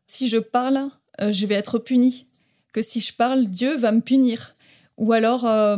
si 0.08 0.30
je 0.30 0.38
parle, 0.38 0.90
euh, 1.22 1.32
je 1.32 1.46
vais 1.46 1.56
être 1.56 1.80
puni. 1.80 2.28
Que 2.74 2.82
si 2.82 3.00
je 3.02 3.14
parle, 3.14 3.48
Dieu 3.48 3.78
va 3.78 3.92
me 3.92 4.02
punir. 4.02 4.54
Ou 4.98 5.14
alors 5.14 5.46
euh, 5.46 5.78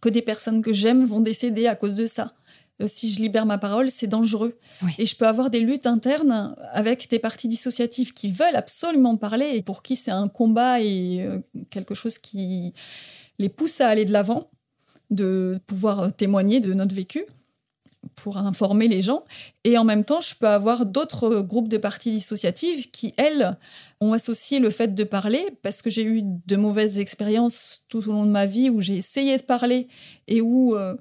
que 0.00 0.08
des 0.08 0.22
personnes 0.22 0.62
que 0.62 0.72
j'aime 0.72 1.04
vont 1.04 1.20
décéder 1.20 1.66
à 1.66 1.74
cause 1.76 1.94
de 1.94 2.06
ça. 2.06 2.34
Euh, 2.80 2.86
si 2.86 3.12
je 3.12 3.20
libère 3.20 3.46
ma 3.46 3.58
parole, 3.58 3.90
c'est 3.90 4.06
dangereux. 4.06 4.58
Oui. 4.82 4.92
Et 4.98 5.06
je 5.06 5.16
peux 5.16 5.26
avoir 5.26 5.50
des 5.50 5.60
luttes 5.60 5.86
internes 5.86 6.54
avec 6.72 7.08
des 7.10 7.18
parties 7.18 7.48
dissociatives 7.48 8.12
qui 8.12 8.30
veulent 8.30 8.56
absolument 8.56 9.16
parler 9.16 9.50
et 9.54 9.62
pour 9.62 9.82
qui 9.82 9.96
c'est 9.96 10.10
un 10.10 10.28
combat 10.28 10.80
et 10.80 11.22
euh, 11.22 11.40
quelque 11.70 11.94
chose 11.94 12.18
qui 12.18 12.74
les 13.38 13.48
pousse 13.48 13.80
à 13.80 13.88
aller 13.88 14.04
de 14.04 14.12
l'avant, 14.12 14.50
de 15.10 15.60
pouvoir 15.66 16.14
témoigner 16.14 16.60
de 16.60 16.74
notre 16.74 16.94
vécu 16.94 17.24
pour 18.14 18.36
informer 18.36 18.88
les 18.88 19.02
gens. 19.02 19.24
Et 19.64 19.78
en 19.78 19.84
même 19.84 20.04
temps, 20.04 20.20
je 20.20 20.34
peux 20.34 20.48
avoir 20.48 20.86
d'autres 20.86 21.40
groupes 21.40 21.68
de 21.68 21.78
parties 21.78 22.10
dissociatives 22.10 22.90
qui, 22.90 23.14
elles, 23.16 23.56
ont 24.00 24.12
associé 24.12 24.60
le 24.60 24.70
fait 24.70 24.94
de 24.94 25.04
parler, 25.04 25.44
parce 25.62 25.82
que 25.82 25.90
j'ai 25.90 26.04
eu 26.04 26.22
de 26.22 26.56
mauvaises 26.56 27.00
expériences 27.00 27.86
tout 27.88 28.08
au 28.08 28.12
long 28.12 28.24
de 28.24 28.30
ma 28.30 28.46
vie 28.46 28.70
où 28.70 28.80
j'ai 28.80 28.96
essayé 28.96 29.36
de 29.36 29.42
parler 29.42 29.88
et 30.28 30.40
où, 30.40 30.76
euh, 30.76 30.94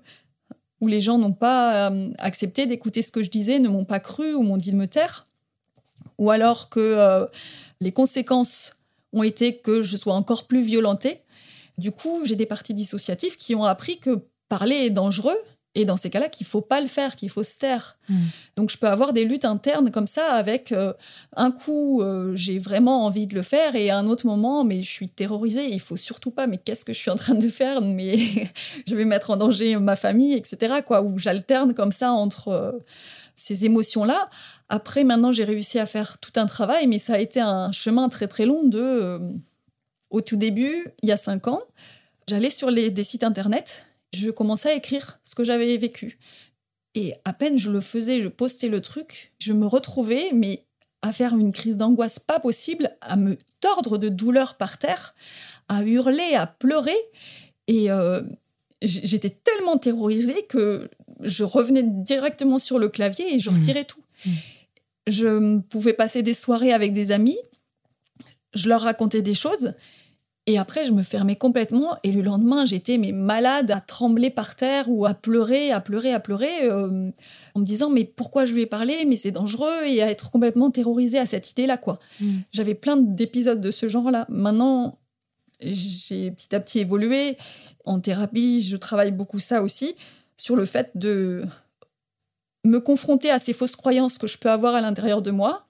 où 0.81 0.87
les 0.87 1.01
gens 1.01 1.17
n'ont 1.17 1.33
pas 1.33 1.89
euh, 1.89 2.11
accepté 2.19 2.65
d'écouter 2.65 3.01
ce 3.01 3.11
que 3.11 3.23
je 3.23 3.29
disais, 3.29 3.59
ne 3.59 3.69
m'ont 3.69 3.85
pas 3.85 3.99
cru 3.99 4.33
ou 4.33 4.43
m'ont 4.43 4.57
dit 4.57 4.71
de 4.71 4.77
me 4.77 4.87
taire. 4.87 5.27
Ou 6.17 6.31
alors 6.31 6.69
que 6.69 6.79
euh, 6.79 7.25
les 7.79 7.91
conséquences 7.91 8.77
ont 9.13 9.23
été 9.23 9.57
que 9.57 9.81
je 9.81 9.97
sois 9.97 10.13
encore 10.13 10.47
plus 10.47 10.61
violentée. 10.61 11.21
Du 11.77 11.91
coup, 11.91 12.23
j'ai 12.25 12.35
des 12.35 12.45
parties 12.45 12.73
dissociatives 12.73 13.37
qui 13.37 13.55
ont 13.55 13.63
appris 13.63 13.99
que 13.99 14.21
parler 14.49 14.75
est 14.75 14.89
dangereux 14.89 15.37
et 15.77 15.85
dans 15.85 15.95
ces 15.95 16.09
cas-là 16.09 16.27
qu'il 16.27 16.47
faut 16.47 16.61
pas 16.61 16.81
le 16.81 16.87
faire, 16.87 17.15
qu'il 17.15 17.29
faut 17.29 17.43
se 17.43 17.59
taire. 17.59 17.97
Mm. 18.09 18.15
Donc 18.55 18.71
je 18.71 18.79
peux 18.79 18.87
avoir 18.87 19.13
des 19.13 19.25
luttes 19.25 19.45
internes 19.45 19.91
comme 19.91 20.07
ça 20.07 20.33
avec 20.33 20.71
euh, 20.71 20.91
un 21.35 21.51
coup 21.51 22.01
euh, 22.01 22.35
j'ai 22.35 22.57
vraiment 22.57 23.05
envie 23.05 23.27
de 23.27 23.35
le 23.35 23.43
faire 23.43 23.75
et 23.75 23.91
à 23.91 23.97
un 23.99 24.07
autre 24.07 24.25
moment 24.25 24.63
mais 24.63 24.81
je 24.81 24.89
suis 24.89 25.07
terrorisée, 25.07 25.69
il 25.69 25.79
faut 25.79 25.95
surtout 25.95 26.31
pas 26.31 26.47
mais 26.47 26.57
qu'est-ce 26.57 26.83
que 26.83 26.93
je 26.93 26.97
suis 26.97 27.11
en 27.11 27.15
train 27.15 27.35
de 27.35 27.47
faire? 27.47 27.81
Mais 27.81 28.17
je 28.87 28.95
vais 28.95 29.05
mettre 29.05 29.29
en 29.29 29.37
danger 29.37 29.77
ma 29.77 29.95
famille 29.95 30.33
etc 30.33 30.77
quoi 30.83 31.03
où 31.03 31.19
j'alterne 31.19 31.75
comme 31.75 31.91
ça 31.91 32.11
entre 32.11 32.47
euh, 32.47 32.71
ces 33.35 33.65
émotions 33.65 34.03
là. 34.03 34.31
Après 34.69 35.03
maintenant 35.03 35.31
j'ai 35.31 35.43
réussi 35.43 35.77
à 35.77 35.85
faire 35.85 36.17
tout 36.17 36.33
un 36.37 36.47
travail 36.47 36.87
mais 36.87 36.97
ça 36.97 37.13
a 37.13 37.19
été 37.19 37.39
un 37.39 37.71
chemin 37.71 38.09
très 38.09 38.27
très 38.27 38.47
long 38.47 38.63
de 38.63 39.21
au 40.09 40.21
tout 40.21 40.37
début 40.37 40.87
il 41.03 41.09
y 41.09 41.11
a 41.11 41.17
cinq 41.17 41.47
ans 41.47 41.61
j'allais 42.27 42.49
sur 42.49 42.71
les, 42.71 42.89
des 42.89 43.03
sites 43.03 43.23
internet 43.23 43.85
je 44.13 44.29
commençais 44.31 44.69
à 44.69 44.75
écrire 44.75 45.19
ce 45.23 45.35
que 45.35 45.43
j'avais 45.43 45.75
vécu. 45.77 46.17
Et 46.95 47.13
à 47.25 47.33
peine 47.33 47.57
je 47.57 47.69
le 47.71 47.81
faisais, 47.81 48.21
je 48.21 48.27
postais 48.27 48.69
le 48.69 48.81
truc, 48.81 49.33
je 49.39 49.53
me 49.53 49.67
retrouvais, 49.67 50.29
mais 50.33 50.65
à 51.01 51.11
faire 51.11 51.35
une 51.35 51.51
crise 51.51 51.77
d'angoisse 51.77 52.17
pas 52.19 52.39
possible, 52.39 52.95
à 53.01 53.15
me 53.15 53.37
tordre 53.59 53.97
de 53.97 54.09
douleur 54.09 54.57
par 54.57 54.77
terre, 54.79 55.15
à 55.67 55.83
hurler, 55.83 56.33
à 56.35 56.47
pleurer. 56.47 56.97
Et 57.67 57.91
euh, 57.91 58.21
j'étais 58.81 59.29
tellement 59.29 59.77
terrorisée 59.77 60.43
que 60.47 60.89
je 61.21 61.43
revenais 61.43 61.83
directement 61.83 62.59
sur 62.59 62.79
le 62.79 62.89
clavier 62.89 63.35
et 63.35 63.39
je 63.39 63.49
Mhm. 63.49 63.57
retirais 63.57 63.85
tout. 63.85 64.01
Mhm. 64.25 64.33
Je 65.07 65.59
pouvais 65.59 65.93
passer 65.93 66.23
des 66.23 66.33
soirées 66.33 66.73
avec 66.73 66.93
des 66.93 67.11
amis, 67.11 67.37
je 68.53 68.69
leur 68.69 68.81
racontais 68.81 69.21
des 69.21 69.33
choses. 69.35 69.73
Et 70.49 70.57
après, 70.57 70.85
je 70.85 70.93
me 70.93 71.03
fermais 71.03 71.35
complètement. 71.35 71.97
Et 72.03 72.13
le 72.13 72.21
lendemain, 72.21 72.65
j'étais 72.65 72.97
mais 72.97 73.11
malade, 73.11 73.69
à 73.69 73.81
trembler 73.81 74.29
par 74.29 74.55
terre 74.55 74.85
ou 74.87 75.05
à 75.05 75.13
pleurer, 75.13 75.71
à 75.71 75.81
pleurer, 75.81 76.13
à 76.13 76.21
pleurer, 76.21 76.63
euh, 76.63 77.11
en 77.53 77.59
me 77.59 77.65
disant 77.65 77.89
mais 77.89 78.05
pourquoi 78.05 78.45
je 78.45 78.53
lui 78.53 78.61
ai 78.61 78.65
parlé? 78.65 79.03
Mais 79.05 79.17
c'est 79.17 79.31
dangereux 79.31 79.85
et 79.85 80.01
à 80.01 80.09
être 80.09 80.31
complètement 80.31 80.71
terrorisée 80.71 81.19
à 81.19 81.25
cette 81.25 81.51
idée-là, 81.51 81.75
quoi. 81.77 81.99
Mm. 82.21 82.37
J'avais 82.53 82.75
plein 82.75 82.95
d'épisodes 82.95 83.59
de 83.59 83.71
ce 83.71 83.89
genre-là. 83.89 84.25
Maintenant, 84.29 84.97
j'ai 85.59 86.31
petit 86.31 86.55
à 86.55 86.61
petit 86.61 86.79
évolué. 86.79 87.37
En 87.83 87.99
thérapie, 87.99 88.61
je 88.61 88.77
travaille 88.77 89.11
beaucoup 89.11 89.39
ça 89.39 89.61
aussi 89.61 89.95
sur 90.37 90.55
le 90.55 90.65
fait 90.65 90.91
de 90.95 91.43
me 92.63 92.79
confronter 92.79 93.31
à 93.31 93.39
ces 93.39 93.53
fausses 93.53 93.75
croyances 93.75 94.17
que 94.17 94.27
je 94.27 94.37
peux 94.37 94.49
avoir 94.49 94.75
à 94.75 94.81
l'intérieur 94.81 95.21
de 95.21 95.31
moi 95.31 95.65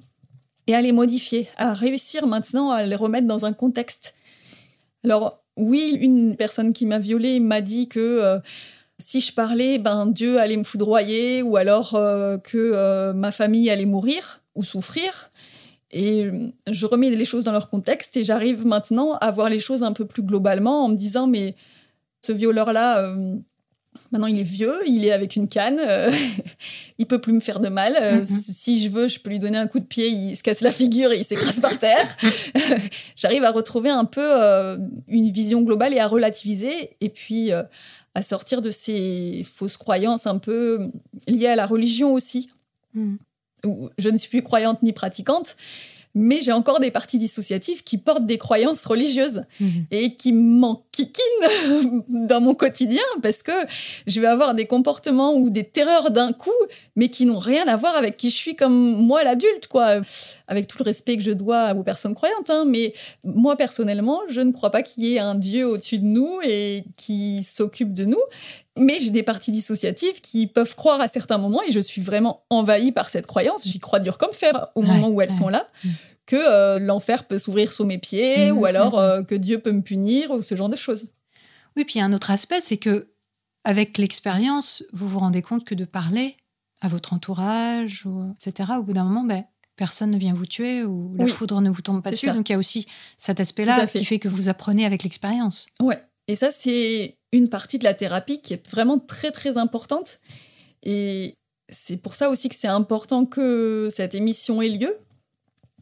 et 0.68 0.76
à 0.76 0.82
les 0.82 0.92
modifier, 0.92 1.48
à 1.58 1.74
réussir 1.74 2.28
maintenant 2.28 2.72
à 2.72 2.84
les 2.84 2.96
remettre 2.96 3.28
dans 3.28 3.46
un 3.46 3.54
contexte. 3.54 4.16
Alors 5.08 5.41
oui, 5.56 5.98
une 6.02 6.36
personne 6.36 6.74
qui 6.74 6.86
m'a 6.86 7.00
violée 7.00 7.39
m'a 7.39 7.62
dit 7.62 7.88
que 7.88 8.00
euh, 8.00 8.39
si 8.98 9.22
je 9.22 9.34
parlais, 9.34 9.78
ben 9.78 10.06
Dieu 10.06 10.38
allait 10.38 10.58
me 10.58 10.65
foudroyer 10.65 11.41
ou 11.41 11.56
alors 11.56 11.96
euh, 11.96 12.38
que 12.38 12.58
euh, 12.58 13.13
ma 13.13 13.32
famille 13.32 13.70
allait 13.70 13.86
mourir 13.86 14.41
ou 14.56 14.63
souffrir. 14.63 15.32
Et 15.91 16.30
je 16.70 16.86
remets 16.86 17.10
les 17.10 17.24
choses 17.24 17.46
dans 17.46 17.54
leur 17.54 17.70
contexte 17.70 18.17
et 18.17 18.26
j'arrive 18.26 18.65
maintenant 18.65 19.13
à 19.22 19.32
voir 19.32 19.48
les 19.48 19.60
choses 19.60 19.84
un 19.84 19.93
peu 19.93 20.04
plus 20.04 20.24
globalement 20.24 20.84
en 20.84 20.89
me 20.89 20.96
disant 20.96 21.28
mais 21.28 21.56
ce 22.22 22.34
violeur-là, 22.34 23.15
maintenant 24.12 24.28
il 24.28 24.40
est 24.40 24.44
vieux, 24.44 24.76
il 24.88 25.06
est 25.06 25.12
avec 25.12 25.36
une 25.36 25.48
canne, 25.48 25.80
euh, 25.80 26.12
il 26.98 27.06
peut 27.06 27.20
plus 27.20 27.34
me 27.34 27.40
faire 27.40 27.60
de 27.60 27.70
mal. 27.70 27.96
Euh, 28.02 28.18
Mhm. 28.18 28.26
Si 28.26 28.82
je 28.82 28.90
veux, 28.90 29.08
je 29.08 29.20
peux 29.20 29.30
lui 29.30 29.40
donner 29.40 29.58
un 29.58 29.68
coup 29.68 29.80
de 29.80 29.86
pied, 29.86 30.08
il 30.08 30.36
se 30.36 30.44
casse 30.44 30.62
la 30.62 30.72
figure 30.72 31.12
et 31.12 31.20
il 31.20 31.26
s'écrase 31.26 31.60
par 31.60 31.78
terre. 31.78 32.18
J'arrive 33.16 33.44
à 33.44 33.52
retrouver 33.52 33.90
un 33.90 34.06
peu 34.06 34.22
euh, 34.24 34.78
une 35.08 35.32
vision 35.32 35.62
globale 35.62 35.94
et 35.94 36.00
à 36.00 36.08
relativiser 36.08 36.92
et 37.02 37.10
puis 37.10 37.52
euh, 37.52 37.64
à 38.16 38.22
sortir 38.24 38.62
de 38.62 38.72
ces 38.72 39.46
fausses 39.46 39.78
croyances 39.78 40.26
un 40.28 40.38
peu 40.40 40.90
liées 41.28 41.48
à 41.48 41.56
la 41.56 41.66
religion 41.66 42.14
aussi 42.14 42.50
Mm. 42.94 43.16
où 43.66 43.90
je 43.98 44.10
ne 44.10 44.18
suis 44.18 44.30
plus 44.30 44.42
croyante 44.42 44.82
ni 44.82 44.94
pratiquante, 44.94 45.58
mais 46.18 46.42
j'ai 46.42 46.52
encore 46.52 46.80
des 46.80 46.92
parties 46.92 47.18
dissociatives 47.18 47.84
qui 47.84 47.98
portent 47.98 48.26
des 48.26 48.38
croyances 48.38 48.86
religieuses 48.86 49.44
Mhm. 49.60 49.86
et 49.92 50.16
qui 50.16 50.34
m'enquiquinent 50.34 51.24
dans 52.10 52.42
mon 52.42 52.56
quotidien 52.56 53.04
parce 53.22 53.44
que 53.44 53.52
je 54.08 54.20
vais 54.20 54.28
avoir 54.28 54.54
des 54.56 54.66
comportements 54.66 55.34
ou 55.36 55.50
des 55.50 55.64
terreurs 55.64 56.12
d'un 56.12 56.34
coup, 56.34 56.50
mais 56.96 57.10
qui 57.10 57.26
n'ont 57.26 57.40
rien 57.40 57.68
à 57.68 57.76
voir 57.76 57.96
avec 57.96 58.18
qui 58.18 58.30
je 58.30 58.36
suis 58.36 58.56
comme 58.56 58.74
moi 58.74 59.24
l'adulte, 59.24 59.68
quoi. 59.68 60.02
Avec 60.48 60.68
tout 60.68 60.78
le 60.80 60.84
respect 60.84 61.18
que 61.18 61.24
je 61.24 61.32
dois 61.32 61.74
aux 61.76 61.84
personnes 61.84 62.16
croyantes, 62.16 62.50
hein, 62.50 62.64
mais 62.68 62.94
moi 63.24 63.56
personnellement, 63.56 64.20
je 64.30 64.42
ne 64.42 64.52
crois 64.52 64.72
pas 64.72 64.82
qu'il 64.84 65.04
y 65.06 65.16
ait 65.16 65.20
un 65.20 65.36
Dieu 65.36 65.68
au-dessus 65.68 66.00
de 66.00 66.06
nous 66.06 66.40
et 66.44 66.84
qui 66.96 67.44
s'occupe 67.44 67.94
de 67.94 68.06
nous. 68.06 68.22
Mais 68.78 69.00
j'ai 69.00 69.10
des 69.12 69.24
parties 69.24 69.52
dissociatives 69.52 70.22
qui 70.22 70.48
peuvent 70.48 70.76
croire 70.76 71.00
à 71.02 71.08
certains 71.08 71.38
moments, 71.38 71.62
et 71.63 71.72
je 71.72 71.80
suis 71.80 72.02
vraiment 72.02 72.44
envahie 72.50 72.92
par 72.92 73.10
cette 73.10 73.26
croyance. 73.28 73.68
J'y 73.68 73.80
crois 73.80 74.00
dur 74.00 74.18
comme 74.18 74.34
fer 74.34 74.68
au 74.76 74.82
Ouais, 74.82 74.88
moment 74.88 75.08
où 75.10 75.22
elles 75.22 75.30
ouais. 75.32 75.38
sont 75.38 75.50
là, 75.50 75.68
Mm. 75.84 75.90
que 76.26 76.36
euh, 76.36 76.80
l'enfer 76.80 77.24
peut 77.26 77.38
s'ouvrir 77.38 77.72
sous 77.72 77.86
mes 77.86 77.98
pieds, 77.98 78.52
Mhm, 78.52 78.58
ou 78.58 78.66
alors 78.66 78.94
mhm. 78.94 79.00
euh, 79.00 79.24
que 79.24 79.36
Dieu 79.36 79.60
peut 79.60 79.72
me 79.72 79.82
punir, 79.82 80.32
ou 80.32 80.42
ce 80.42 80.56
genre 80.56 80.70
de 80.70 80.76
choses. 80.76 81.08
Oui, 81.76 81.86
puis 81.86 82.00
un 82.02 82.12
autre 82.13 82.32
aspect, 82.32 82.62
c'est 82.62 82.78
que 82.78 83.08
avec 83.63 83.98
l'expérience, 83.98 84.84
vous 84.94 85.08
vous 85.08 85.20
rendez 85.20 85.42
compte 85.42 85.66
que 85.66 85.76
de 85.76 85.86
parler 85.86 86.36
à 86.82 86.88
votre 86.88 87.13
entourage, 87.13 88.06
ou, 88.06 88.34
etc., 88.40 88.72
au 88.80 88.84
bout 88.84 88.94
d'un 88.94 89.04
moment, 89.04 89.24
ben, 89.24 89.44
personne 89.76 90.12
ne 90.12 90.18
vient 90.18 90.34
vous 90.34 90.46
tuer 90.46 90.84
ou 90.84 91.13
la 91.18 91.26
Oui, 91.26 91.32
foudre 91.32 91.60
ne 91.62 91.70
vous 91.70 91.82
tombe 91.82 92.02
pas 92.04 92.12
dessus. 92.12 92.28
ça. 92.28 92.34
Donc 92.34 92.50
il 92.50 92.54
y 92.54 92.56
a 92.56 92.58
aussi 92.60 92.88
cet 93.18 93.40
aspect-là 93.40 93.86
qui 93.88 94.06
fait 94.06 94.20
que 94.20 94.28
vous 94.28 94.48
apprenez 94.50 94.86
avec 94.86 95.04
l'expérience. 95.04 95.68
Ouais. 95.80 96.02
Et 96.28 96.36
ça, 96.36 96.50
c'est 96.52 97.17
une 97.32 97.50
partie 97.50 97.80
de 97.80 97.84
la 97.84 97.94
thérapie 97.94 98.42
qui 98.42 98.54
est 98.54 98.70
vraiment 98.70 99.00
très 99.00 99.32
très 99.32 99.58
importante. 99.58 100.20
Et 100.84 101.36
c'est 101.70 101.98
pour 101.98 102.16
ça 102.16 102.30
aussi 102.30 102.50
que 102.50 102.56
c'est 102.56 102.68
important 102.68 103.26
que 103.26 103.90
cette 103.92 104.16
émission 104.16 104.62
ait 104.62 104.70
lieu. 104.70 104.98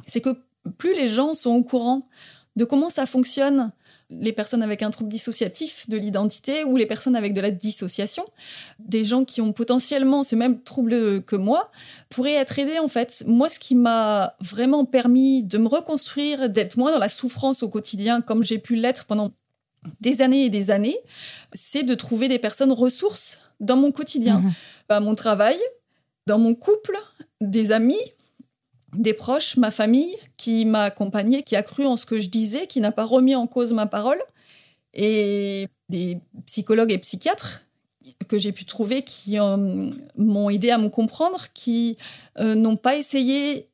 C'est 0.07 0.21
que 0.21 0.29
plus 0.77 0.95
les 0.95 1.07
gens 1.07 1.33
sont 1.33 1.51
au 1.51 1.63
courant 1.63 2.07
de 2.55 2.65
comment 2.65 2.89
ça 2.89 3.05
fonctionne, 3.05 3.71
les 4.09 4.31
personnes 4.31 4.63
avec 4.63 4.81
un 4.81 4.91
trouble 4.91 5.09
dissociatif 5.09 5.89
de 5.89 5.97
l'identité 5.97 6.63
ou 6.63 6.77
les 6.77 6.85
personnes 6.85 7.15
avec 7.15 7.33
de 7.33 7.41
la 7.41 7.51
dissociation, 7.51 8.25
des 8.79 9.03
gens 9.03 9.25
qui 9.25 9.41
ont 9.41 9.51
potentiellement 9.51 10.23
ce 10.23 10.35
même 10.35 10.61
trouble 10.61 11.23
que 11.23 11.35
moi, 11.35 11.71
pourraient 12.09 12.35
être 12.35 12.57
aidés 12.59 12.79
en 12.79 12.87
fait. 12.87 13.23
Moi, 13.27 13.49
ce 13.49 13.59
qui 13.59 13.75
m'a 13.75 14.35
vraiment 14.39 14.85
permis 14.85 15.43
de 15.43 15.57
me 15.57 15.67
reconstruire, 15.67 16.49
d'être 16.49 16.77
moins 16.77 16.91
dans 16.91 16.99
la 16.99 17.09
souffrance 17.09 17.61
au 17.63 17.69
quotidien 17.69 18.21
comme 18.21 18.43
j'ai 18.43 18.59
pu 18.59 18.75
l'être 18.75 19.05
pendant 19.05 19.31
des 20.01 20.21
années 20.21 20.45
et 20.45 20.49
des 20.49 20.71
années, 20.71 20.97
c'est 21.53 21.83
de 21.83 21.93
trouver 21.93 22.27
des 22.27 22.39
personnes 22.39 22.71
ressources 22.71 23.41
dans 23.59 23.77
mon 23.77 23.91
quotidien, 23.91 24.39
mmh. 24.39 24.53
à 24.89 24.99
mon 24.99 25.15
travail, 25.15 25.57
dans 26.27 26.39
mon 26.39 26.55
couple, 26.55 26.97
des 27.41 27.71
amis, 27.71 27.99
des 28.93 29.13
proches, 29.13 29.57
ma 29.57 29.71
famille, 29.71 30.15
qui 30.37 30.65
m'a 30.65 30.83
accompagnée, 30.83 31.43
qui 31.43 31.55
a 31.55 31.63
cru 31.63 31.85
en 31.85 31.97
ce 31.97 32.05
que 32.05 32.19
je 32.19 32.29
disais, 32.29 32.67
qui 32.67 32.81
n'a 32.81 32.91
pas 32.91 33.05
remis 33.05 33.35
en 33.35 33.47
cause 33.47 33.73
ma 33.73 33.85
parole, 33.85 34.21
et 34.93 35.67
des 35.89 36.17
psychologues 36.45 36.91
et 36.91 36.97
psychiatres 36.97 37.65
que 38.27 38.37
j'ai 38.37 38.51
pu 38.51 38.65
trouver 38.65 39.01
qui 39.03 39.39
euh, 39.39 39.89
m'ont 40.15 40.49
aidé 40.49 40.71
à 40.71 40.77
me 40.77 40.89
comprendre, 40.89 41.47
qui 41.53 41.97
euh, 42.39 42.55
n'ont 42.55 42.77
pas 42.77 42.95
essayé 42.95 43.67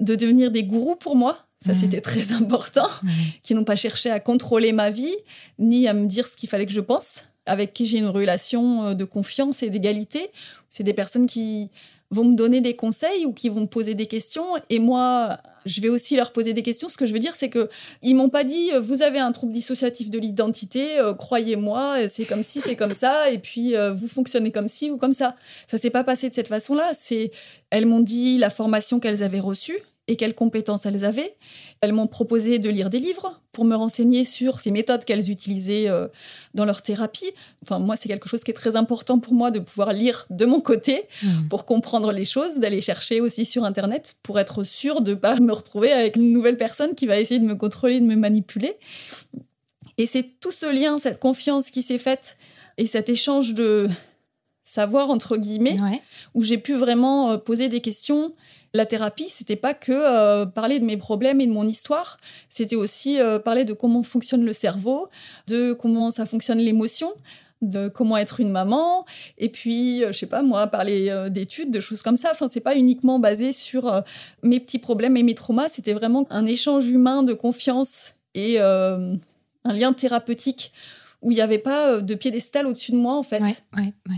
de 0.00 0.14
devenir 0.14 0.50
des 0.50 0.64
gourous 0.64 0.96
pour 0.96 1.16
moi. 1.16 1.47
Ça, 1.60 1.72
mmh. 1.72 1.74
c'était 1.74 2.00
très 2.00 2.32
important. 2.40 2.88
Mmh. 3.02 3.08
Qui 3.42 3.54
n'ont 3.54 3.64
pas 3.64 3.76
cherché 3.76 4.10
à 4.10 4.20
contrôler 4.20 4.72
ma 4.72 4.90
vie, 4.90 5.14
ni 5.58 5.88
à 5.88 5.92
me 5.92 6.06
dire 6.06 6.28
ce 6.28 6.36
qu'il 6.36 6.48
fallait 6.48 6.66
que 6.66 6.72
je 6.72 6.80
pense, 6.80 7.24
avec 7.46 7.72
qui 7.72 7.86
j'ai 7.86 7.98
une 7.98 8.08
relation 8.08 8.84
euh, 8.84 8.94
de 8.94 9.04
confiance 9.04 9.62
et 9.62 9.70
d'égalité. 9.70 10.30
C'est 10.70 10.84
des 10.84 10.94
personnes 10.94 11.26
qui 11.26 11.70
vont 12.10 12.24
me 12.24 12.34
donner 12.34 12.60
des 12.60 12.74
conseils 12.74 13.26
ou 13.26 13.32
qui 13.32 13.48
vont 13.48 13.62
me 13.62 13.66
poser 13.66 13.94
des 13.94 14.06
questions 14.06 14.46
et 14.70 14.78
moi 14.78 15.38
je 15.66 15.82
vais 15.82 15.90
aussi 15.90 16.16
leur 16.16 16.32
poser 16.32 16.54
des 16.54 16.62
questions. 16.62 16.88
Ce 16.88 16.96
que 16.96 17.04
je 17.04 17.12
veux 17.12 17.18
dire, 17.18 17.36
c'est 17.36 17.50
que 17.50 17.68
ils 18.02 18.14
m'ont 18.14 18.30
pas 18.30 18.44
dit 18.44 18.70
vous 18.80 19.02
avez 19.02 19.18
un 19.18 19.32
trouble 19.32 19.52
dissociatif 19.52 20.08
de 20.08 20.18
l'identité, 20.18 20.98
euh, 20.98 21.12
croyez-moi, 21.12 22.08
c'est 22.08 22.24
comme 22.24 22.42
si, 22.42 22.60
c'est 22.60 22.76
comme 22.76 22.94
ça, 22.94 23.30
et 23.30 23.38
puis 23.38 23.76
euh, 23.76 23.92
vous 23.92 24.08
fonctionnez 24.08 24.50
comme 24.50 24.68
ci 24.68 24.90
ou 24.90 24.96
comme 24.96 25.12
ça. 25.12 25.36
Ça 25.70 25.76
s'est 25.76 25.90
pas 25.90 26.04
passé 26.04 26.30
de 26.30 26.34
cette 26.34 26.48
façon-là. 26.48 26.90
C'est 26.94 27.30
elles 27.70 27.84
m'ont 27.84 28.00
dit 28.00 28.38
la 28.38 28.48
formation 28.48 29.00
qu'elles 29.00 29.22
avaient 29.22 29.40
reçue 29.40 29.78
et 30.08 30.16
quelles 30.16 30.34
compétences 30.34 30.86
elles 30.86 31.04
avaient. 31.04 31.36
Elles 31.80 31.92
m'ont 31.92 32.06
proposé 32.06 32.58
de 32.58 32.68
lire 32.70 32.90
des 32.90 32.98
livres 32.98 33.40
pour 33.52 33.64
me 33.64 33.76
renseigner 33.76 34.24
sur 34.24 34.58
ces 34.58 34.70
méthodes 34.70 35.04
qu'elles 35.04 35.30
utilisaient 35.30 35.88
euh, 35.88 36.08
dans 36.54 36.64
leur 36.64 36.82
thérapie. 36.82 37.30
Enfin, 37.62 37.78
moi, 37.78 37.94
c'est 37.96 38.08
quelque 38.08 38.28
chose 38.28 38.42
qui 38.42 38.50
est 38.50 38.54
très 38.54 38.74
important 38.74 39.18
pour 39.18 39.34
moi 39.34 39.50
de 39.50 39.60
pouvoir 39.60 39.92
lire 39.92 40.26
de 40.30 40.46
mon 40.46 40.60
côté 40.60 41.02
mmh. 41.22 41.48
pour 41.50 41.66
comprendre 41.66 42.10
les 42.10 42.24
choses, 42.24 42.58
d'aller 42.58 42.80
chercher 42.80 43.20
aussi 43.20 43.44
sur 43.44 43.64
Internet 43.64 44.16
pour 44.22 44.40
être 44.40 44.64
sûr 44.64 45.02
de 45.02 45.10
ne 45.10 45.16
pas 45.16 45.36
me 45.36 45.52
retrouver 45.52 45.92
avec 45.92 46.16
une 46.16 46.32
nouvelle 46.32 46.56
personne 46.56 46.94
qui 46.94 47.06
va 47.06 47.20
essayer 47.20 47.38
de 47.38 47.46
me 47.46 47.54
contrôler, 47.54 48.00
de 48.00 48.06
me 48.06 48.16
manipuler. 48.16 48.74
Et 49.98 50.06
c'est 50.06 50.40
tout 50.40 50.52
ce 50.52 50.66
lien, 50.66 50.98
cette 50.98 51.18
confiance 51.18 51.70
qui 51.70 51.82
s'est 51.82 51.98
faite 51.98 52.38
et 52.78 52.86
cet 52.86 53.08
échange 53.08 53.54
de 53.54 53.88
savoir, 54.64 55.10
entre 55.10 55.36
guillemets, 55.36 55.78
où 56.34 56.42
j'ai 56.42 56.58
pu 56.58 56.74
vraiment 56.74 57.30
euh, 57.30 57.36
poser 57.38 57.68
des 57.68 57.80
questions 57.80 58.34
la 58.74 58.86
thérapie, 58.86 59.28
c'était 59.28 59.56
pas 59.56 59.74
que 59.74 59.92
euh, 59.92 60.46
parler 60.46 60.78
de 60.78 60.84
mes 60.84 60.96
problèmes 60.96 61.40
et 61.40 61.46
de 61.46 61.52
mon 61.52 61.66
histoire, 61.66 62.18
c'était 62.50 62.76
aussi 62.76 63.20
euh, 63.20 63.38
parler 63.38 63.64
de 63.64 63.72
comment 63.72 64.02
fonctionne 64.02 64.44
le 64.44 64.52
cerveau, 64.52 65.08
de 65.46 65.72
comment 65.72 66.10
ça 66.10 66.26
fonctionne 66.26 66.58
l'émotion, 66.58 67.10
de 67.62 67.88
comment 67.88 68.16
être 68.18 68.40
une 68.40 68.50
maman, 68.50 69.04
et 69.38 69.48
puis, 69.48 70.04
euh, 70.04 70.12
je 70.12 70.18
sais 70.18 70.26
pas 70.26 70.42
moi, 70.42 70.66
parler 70.66 71.12
d'études, 71.30 71.70
de 71.70 71.80
choses 71.80 72.02
comme 72.02 72.16
ça. 72.16 72.30
Enfin, 72.32 72.46
c'est 72.46 72.60
pas 72.60 72.76
uniquement 72.76 73.18
basé 73.18 73.52
sur 73.52 74.02
mes 74.42 74.60
petits 74.60 74.78
problèmes 74.78 75.16
et 75.16 75.22
mes 75.22 75.34
traumas, 75.34 75.68
c'était 75.68 75.94
vraiment 75.94 76.26
un 76.30 76.46
échange 76.46 76.88
humain 76.88 77.22
de 77.22 77.32
confiance 77.32 78.14
et 78.34 78.60
un 78.60 79.18
lien 79.64 79.92
thérapeutique 79.92 80.72
où 81.20 81.32
il 81.32 81.34
n'y 81.34 81.40
avait 81.40 81.58
pas 81.58 82.00
de 82.00 82.14
piédestal 82.14 82.66
au-dessus 82.68 82.92
de 82.92 82.96
moi, 82.96 83.16
en 83.16 83.24
fait. 83.24 83.42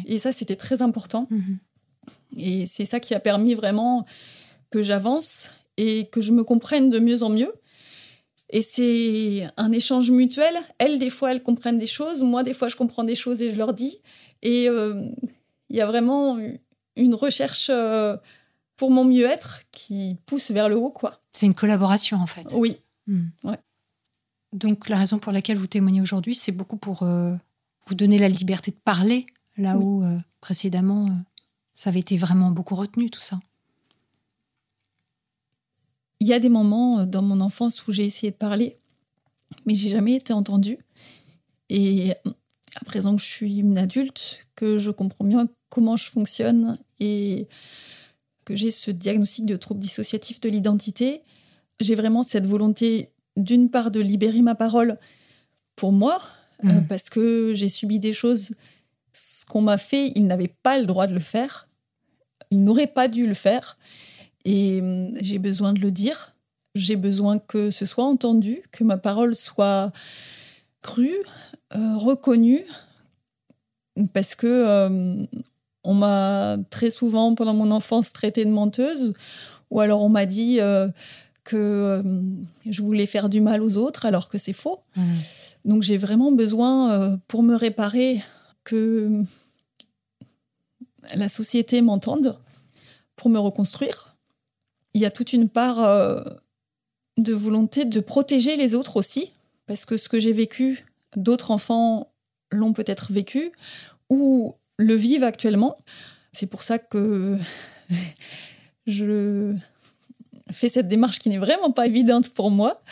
Et 0.07 0.19
ça, 0.19 0.33
c'était 0.33 0.57
très 0.57 0.83
important. 0.83 1.27
Mm-hmm. 1.31 1.57
Et 2.37 2.67
c'est 2.67 2.85
ça 2.85 3.01
qui 3.01 3.15
a 3.15 3.21
permis 3.21 3.55
vraiment 3.55 4.05
que 4.71 4.83
j'avance 4.83 5.53
et 5.77 6.07
que 6.07 6.21
je 6.21 6.33
me 6.33 6.45
comprenne 6.45 6.91
de 6.91 6.99
mieux 6.99 7.23
en 7.23 7.31
mieux. 7.31 7.53
Et 8.51 8.63
c'est 8.63 9.47
un 9.57 9.73
échange 9.73 10.11
mutuel. 10.11 10.55
Elles, 10.79 10.99
des 10.99 11.11
fois, 11.11 11.33
elles 11.33 11.43
comprennent 11.43 11.79
des 11.79 11.87
choses. 11.87 12.23
Moi, 12.23 12.43
des 12.43 12.55
fois, 12.55 12.69
je 12.69 12.77
comprends 12.77 13.05
des 13.05 13.15
choses 13.15 13.43
et 13.43 13.53
je 13.53 13.57
leur 13.57 13.73
dis. 13.73 13.99
Et 14.43 14.69
euh, 14.69 15.09
il 15.69 15.77
y 15.77 15.81
a 15.81 15.87
vraiment 15.87 16.39
une 16.97 17.15
recherche 17.15 17.71
euh, 17.71 18.17
pour 18.77 18.91
mon 18.91 19.05
mieux-être 19.05 19.61
qui 19.71 20.17
pousse 20.27 20.51
vers 20.51 20.69
le 20.69 20.77
haut, 20.77 20.91
quoi. 20.91 21.21
C'est 21.33 21.47
une 21.47 21.55
collaboration, 21.55 22.17
en 22.17 22.27
fait. 22.27 22.47
Oui. 22.53 22.77
Hmm. 23.07 23.29
Donc, 24.53 24.89
la 24.89 24.97
raison 24.97 25.19
pour 25.19 25.31
laquelle 25.31 25.57
vous 25.57 25.69
témoignez 25.69 26.01
aujourd'hui, 26.01 26.35
c'est 26.35 26.53
beaucoup 26.53 26.77
pour 26.77 27.05
euh, 27.05 27.33
vous 27.87 27.95
donner 27.95 28.19
la 28.19 28.29
liberté 28.29 28.73
de 28.73 28.77
parler, 28.85 29.27
là 29.57 29.79
où 29.79 30.03
précédemment, 30.41 31.09
ça 31.75 31.91
avait 31.91 32.01
été 32.01 32.17
vraiment 32.17 32.51
beaucoup 32.51 32.75
retenu, 32.75 33.11
tout 33.11 33.21
ça. 33.21 33.39
Il 36.21 36.27
y 36.27 36.33
a 36.33 36.39
des 36.39 36.49
moments 36.49 37.01
euh, 37.01 37.07
dans 37.07 37.23
mon 37.23 37.41
enfance 37.41 37.87
où 37.87 37.93
j'ai 37.93 38.05
essayé 38.05 38.31
de 38.31 38.37
parler, 38.37 38.77
mais 39.67 39.75
j'ai 39.75 39.89
jamais 39.89 40.15
été 40.15 40.33
entendue. 40.33 40.79
Et 41.69 42.13
à 42.77 42.85
présent 42.85 43.17
que 43.17 43.23
je 43.23 43.27
suis 43.27 43.59
une 43.59 43.79
adulte, 43.79 44.47
que 44.55 44.79
je 44.79 44.91
comprends 44.91 45.25
bien 45.25 45.49
comment 45.69 45.97
je 45.97 46.05
fonctionne 46.05 46.79
et 46.99 47.49
que 48.45 48.57
j'ai 48.57 48.71
ce 48.71 48.91
diagnostic 48.91 49.47
de 49.47 49.57
trouble 49.57 49.81
dissociatif 49.81 50.41
de 50.41 50.49
l'identité, 50.49 51.23
j'ai 51.79 51.95
vraiment 51.95 52.23
cette 52.23 52.47
volonté 52.47 53.11
d'une 53.37 53.71
part 53.71 53.91
de 53.91 54.01
libérer 54.01 54.43
ma 54.43 54.55
parole 54.55 54.99
pour 55.77 55.93
moi, 55.93 56.21
euh, 56.65 56.69
mmh. 56.69 56.87
parce 56.89 57.09
que 57.09 57.55
j'ai 57.55 57.69
subi 57.69 57.99
des 57.99 58.13
choses, 58.13 58.55
ce 59.13 59.47
qu'on 59.47 59.63
m'a 59.63 59.79
fait, 59.79 60.13
il 60.15 60.27
n'avait 60.27 60.53
pas 60.63 60.79
le 60.79 60.87
droit 60.87 61.07
de 61.07 61.15
le 61.15 61.21
faire, 61.21 61.69
il 62.51 62.65
n'aurait 62.65 62.87
pas 62.87 63.09
dû 63.09 63.27
le 63.27 63.35
faire. 63.35 63.79
Et 64.45 64.81
hum, 64.81 65.13
j'ai 65.21 65.39
besoin 65.39 65.73
de 65.73 65.81
le 65.81 65.91
dire. 65.91 66.35
J'ai 66.75 66.97
besoin 66.97 67.39
que 67.39 67.71
ce 67.71 67.87
soit 67.87 68.05
entendu, 68.05 68.63
que 68.71 68.85
ma 68.85 68.97
parole 68.97 69.35
soit 69.35 69.93
crue, 70.83 71.17
euh, 71.75 71.97
reconnue, 71.97 72.65
parce 74.13 74.35
que 74.35 74.87
hum, 74.87 75.27
on 75.83 75.95
m'a 75.95 76.59
très 76.71 76.91
souvent 76.91 77.35
pendant 77.35 77.55
mon 77.55 77.71
enfance 77.71 78.13
traité 78.13 78.45
de 78.45 78.51
menteuse, 78.51 79.15
ou 79.71 79.81
alors 79.81 80.03
on 80.03 80.09
m'a 80.09 80.27
dit 80.27 80.61
euh, 80.61 80.89
que 81.45 82.01
hum, 82.05 82.47
je 82.69 82.83
voulais 82.83 83.07
faire 83.07 83.29
du 83.29 83.41
mal 83.41 83.63
aux 83.63 83.77
autres, 83.77 84.07
alors 84.07 84.29
que 84.29 84.39
c'est 84.39 84.53
faux. 84.53 84.81
Mmh. 84.97 85.03
Donc 85.65 85.83
j'ai 85.83 85.99
vraiment 85.99 86.33
besoin, 86.33 86.93
euh, 86.93 87.17
pour 87.29 87.43
me 87.43 87.55
réparer, 87.55 88.23
que 88.63 89.25
la 91.15 91.29
société 91.29 91.83
m'entende 91.83 92.39
pour 93.17 93.31
me 93.31 93.39
reconstruire 93.39 94.10
il 94.95 95.01
y 95.01 95.05
a 95.05 95.11
toute 95.11 95.33
une 95.33 95.49
part 95.49 95.83
euh, 95.83 96.23
de 97.17 97.33
volonté 97.33 97.85
de 97.85 98.01
protéger 98.01 98.57
les 98.57 98.75
autres 98.75 98.97
aussi, 98.97 99.33
parce 99.67 99.85
que 99.85 99.97
ce 99.97 100.09
que 100.09 100.19
j'ai 100.19 100.33
vécu, 100.33 100.87
d'autres 101.17 101.51
enfants 101.51 102.13
l'ont 102.51 102.73
peut-être 102.73 103.13
vécu 103.13 103.53
ou 104.09 104.55
le 104.79 104.95
vivent 104.95 105.25
actuellement. 105.25 105.79
C'est 106.33 106.49
pour 106.49 106.63
ça 106.63 106.79
que 106.79 107.39
je 108.87 109.55
fais 110.51 110.69
cette 110.69 110.89
démarche 110.89 111.21
qui 111.21 111.29
n'est 111.29 111.39
vraiment 111.39 111.71
pas 111.71 111.87
évidente 111.87 112.31
pour 112.31 112.51
moi, 112.51 112.83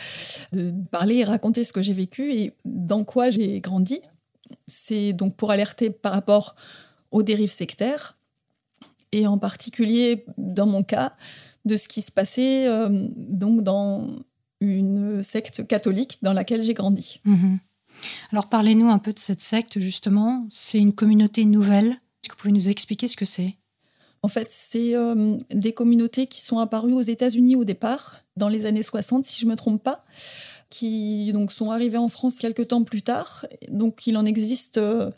de 0.53 0.73
parler 0.91 1.17
et 1.17 1.23
raconter 1.23 1.63
ce 1.63 1.73
que 1.73 1.81
j'ai 1.81 1.93
vécu 1.93 2.31
et 2.31 2.53
dans 2.63 3.03
quoi 3.03 3.29
j'ai 3.29 3.59
grandi. 3.59 3.99
C'est 4.65 5.13
donc 5.13 5.35
pour 5.35 5.51
alerter 5.51 5.89
par 5.89 6.13
rapport 6.13 6.55
aux 7.11 7.23
dérives 7.23 7.51
sectaires, 7.51 8.15
et 9.11 9.27
en 9.27 9.37
particulier 9.37 10.25
dans 10.37 10.67
mon 10.67 10.83
cas, 10.83 11.13
de 11.69 11.77
ce 11.77 11.87
qui 11.87 12.01
se 12.01 12.11
passait 12.11 12.67
euh, 12.67 12.89
donc 13.15 13.61
dans 13.61 14.07
une 14.59 15.23
secte 15.23 15.65
catholique 15.65 16.17
dans 16.21 16.33
laquelle 16.33 16.61
j'ai 16.61 16.73
grandi. 16.73 17.21
Mhm. 17.23 17.59
Alors 18.31 18.47
parlez-nous 18.47 18.89
un 18.89 18.99
peu 18.99 19.13
de 19.13 19.19
cette 19.19 19.41
secte 19.41 19.79
justement. 19.79 20.47
C'est 20.49 20.79
une 20.79 20.93
communauté 20.93 21.45
nouvelle. 21.45 21.87
Est-ce 21.91 22.29
que 22.29 22.33
vous 22.33 22.39
pouvez 22.39 22.53
nous 22.53 22.69
expliquer 22.69 23.07
ce 23.07 23.15
que 23.15 23.25
c'est? 23.25 23.55
En 24.21 24.27
fait, 24.27 24.47
c'est 24.49 24.95
euh, 24.95 25.37
des 25.51 25.73
communautés 25.73 26.27
qui 26.27 26.41
sont 26.41 26.59
apparues 26.59 26.93
aux 26.93 27.01
États-Unis 27.01 27.55
au 27.55 27.63
départ, 27.63 28.17
dans 28.35 28.49
les 28.49 28.65
années 28.65 28.83
60 28.83 29.25
si 29.25 29.39
je 29.39 29.45
ne 29.45 29.51
me 29.51 29.55
trompe 29.55 29.81
pas, 29.81 30.03
qui 30.69 31.31
donc 31.31 31.51
sont 31.53 31.71
arrivées 31.71 31.97
en 31.97 32.09
France 32.09 32.37
quelques 32.39 32.67
temps 32.67 32.83
plus 32.83 33.01
tard. 33.01 33.45
Donc 33.69 34.07
il 34.07 34.17
en 34.17 34.25
existe 34.25 34.77
euh, 34.77 35.11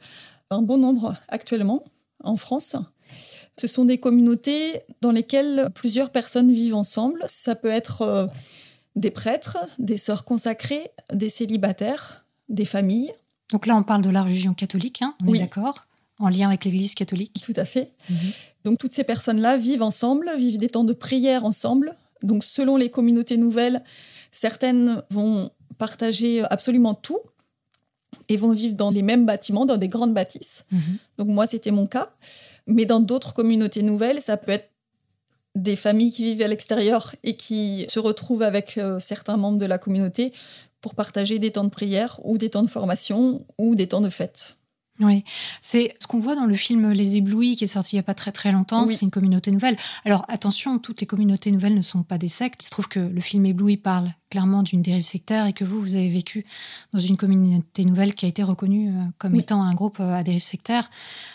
un 0.52 0.62
bon 0.62 0.78
nombre 0.78 1.16
actuellement 1.30 1.84
en 2.24 2.36
France. 2.36 2.76
Ce 3.62 3.68
sont 3.68 3.86
des 3.86 4.00
communautés 4.00 4.82
dans 5.02 5.12
lesquelles 5.12 5.70
plusieurs 5.76 6.10
personnes 6.10 6.52
vivent 6.52 6.74
ensemble. 6.74 7.24
Ça 7.28 7.54
peut 7.54 7.70
être 7.70 8.02
euh, 8.02 8.26
des 8.96 9.12
prêtres, 9.12 9.60
des 9.78 10.00
sœurs 10.00 10.26
consacrées, 10.26 10.90
des 11.14 11.30
célibataires, 11.30 12.26
des 12.50 12.66
familles. 12.66 13.12
Donc 13.52 13.68
là, 13.68 13.78
on 13.78 13.84
parle 13.84 14.02
de 14.02 14.10
la 14.10 14.24
religion 14.24 14.56
catholique, 14.56 15.04
hein, 15.04 15.14
on 15.22 15.28
Oui. 15.30 15.38
est 15.38 15.42
d'accord 15.42 15.86
En 16.18 16.30
lien 16.30 16.48
avec 16.48 16.66
l'Église 16.66 16.96
catholique 16.96 17.40
Tout 17.44 17.54
à 17.56 17.66
fait. 17.66 17.92
Mhm. 18.10 18.18
Donc 18.64 18.80
toutes 18.80 18.94
ces 18.94 19.04
personnes-là 19.04 19.58
vivent 19.58 19.84
ensemble, 19.84 20.32
vivent 20.38 20.58
des 20.58 20.70
temps 20.70 20.84
de 20.84 20.94
prière 20.94 21.46
ensemble. 21.46 21.96
Donc 22.24 22.44
selon 22.44 22.78
les 22.78 22.90
communautés 22.90 23.38
nouvelles, 23.38 23.84
certaines 24.32 25.04
vont 25.12 25.52
partager 25.78 26.42
absolument 26.50 26.96
tout 26.96 27.20
et 28.30 28.38
vont 28.38 28.52
vivre 28.52 28.76
dans 28.76 28.92
les 28.92 29.02
mêmes 29.02 29.26
bâtiments, 29.26 29.66
dans 29.66 29.78
des 29.78 29.88
grandes 29.88 30.14
bâtisses. 30.14 30.66
Mhm. 30.72 30.98
Donc 31.18 31.28
moi, 31.28 31.48
c'était 31.48 31.72
mon 31.72 31.88
cas. 31.88 32.12
Mais 32.68 32.86
dans 32.86 33.00
d'autres 33.00 33.34
communautés 33.34 33.84
nouvelles, 33.84 34.22
ça 34.22 34.38
peut 34.38 34.52
être 34.52 34.70
des 35.56 35.76
familles 35.76 36.12
qui 36.12 36.24
vivent 36.24 36.42
à 36.42 36.48
l'extérieur 36.48 37.16
et 37.24 37.36
qui 37.36 37.86
se 37.90 38.00
retrouvent 38.00 38.44
avec 38.44 38.78
euh, 38.78 39.00
certains 39.00 39.38
membres 39.38 39.58
de 39.58 39.66
la 39.66 39.78
communauté 39.78 40.32
pour 40.80 40.96
partager 40.96 41.40
des 41.40 41.52
temps 41.52 41.64
de 41.64 41.70
prière 41.70 42.20
ou 42.24 42.38
des 42.38 42.50
temps 42.50 42.64
de 42.64 42.70
formation 42.70 43.46
ou 43.58 43.76
des 43.76 43.88
temps 43.88 44.02
de 44.02 44.10
fête. 44.10 44.56
Oui, 45.02 45.24
c'est 45.62 45.94
ce 46.00 46.06
qu'on 46.08 46.20
voit 46.20 46.36
dans 46.36 46.46
le 46.46 46.54
film 46.56 46.92
Les 46.92 47.18
Éblouis 47.18 47.56
qui 47.56 47.64
est 47.64 47.68
sorti 47.68 47.96
il 47.96 47.98
n'y 47.98 48.02
a 48.02 48.04
pas 48.04 48.14
très 48.14 48.32
très 48.32 48.52
longtemps. 48.52 48.86
Oui. 48.86 48.94
C'est 48.94 49.02
une 49.06 49.12
communauté 49.12 49.52
nouvelle. 49.52 49.76
Alors 50.06 50.26
attention, 50.28 50.78
toutes 50.80 51.02
les 51.02 51.08
communautés 51.08 51.52
nouvelles 51.52 51.76
ne 51.76 51.82
sont 51.82 52.04
pas 52.04 52.18
des 52.18 52.28
sectes. 52.28 52.62
Il 52.64 52.66
se 52.66 52.70
trouve 52.72 52.88
que 52.88 53.00
le 53.00 53.20
film 53.22 53.46
Ébloui 53.46 53.78
parle 53.78 54.14
clairement 54.30 54.64
d'une 54.64 54.82
dérive 54.82 55.04
sectaire 55.04 55.46
et 55.48 55.54
que 55.54 55.64
vous, 55.66 55.82
vous 55.82 55.96
avez 55.96 56.08
vécu 56.08 56.46
dans 56.94 57.00
une 57.00 57.18
communauté 57.18 57.84
nouvelle 57.84 58.14
qui 58.16 58.26
a 58.26 58.30
été 58.30 58.44
reconnue 58.44 58.90
euh, 58.90 59.04
comme 59.18 59.34
Oui. 59.34 59.40
étant 59.40 59.62
un 59.62 59.74
groupe 59.74 60.00
euh, 60.00 60.14
à 60.14 60.24
dérive 60.24 60.44
sectaire, 60.44 60.90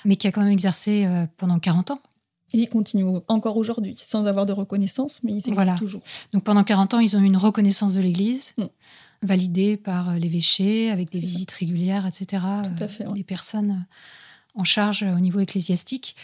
mais 0.04 0.16
qui 0.16 0.26
a 0.26 0.32
quand 0.32 0.42
même 0.42 0.52
exercé 0.52 1.04
euh, 1.06 1.26
pendant 1.36 1.58
40 1.58 1.90
ans. 1.90 2.00
Et 2.54 2.58
ils 2.58 2.68
continuent 2.68 3.18
encore 3.26 3.56
aujourd'hui, 3.56 3.96
sans 3.98 4.26
avoir 4.26 4.46
de 4.46 4.52
reconnaissance, 4.52 5.20
mais 5.24 5.32
ils 5.32 5.36
existent 5.38 5.54
Voilà. 5.56 5.72
toujours. 5.72 6.00
Donc 6.32 6.44
pendant 6.44 6.62
40 6.62 6.94
ans, 6.94 7.00
ils 7.00 7.16
ont 7.16 7.20
eu 7.20 7.24
une 7.26 7.36
reconnaissance 7.36 7.94
de 7.94 8.00
l'Église, 8.00 8.54
Mm. 8.56 8.64
Validée 9.22 9.76
par 9.76 10.10
euh, 10.10 10.14
l'évêché, 10.16 10.90
avec 10.90 11.10
des 11.10 11.18
ça. 11.20 11.26
visites 11.26 11.50
régulières, 11.52 12.06
etc. 12.06 12.26
Tout 12.64 12.82
à 12.82 12.84
euh, 12.84 12.88
fait, 12.88 13.06
ouais. 13.06 13.14
Des 13.14 13.24
personnes 13.24 13.70
euh, 13.70 14.60
en 14.60 14.64
charge 14.64 15.02
au 15.02 15.20
niveau 15.20 15.40
ecclésiastique. 15.40 16.16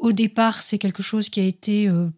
Au 0.00 0.12
départ, 0.12 0.60
c'est 0.62 0.78
quelque 0.78 1.02
chose 1.02 1.28
qui 1.28 1.38
a 1.40 1.44
été 1.44 1.88
euh, 1.88 2.08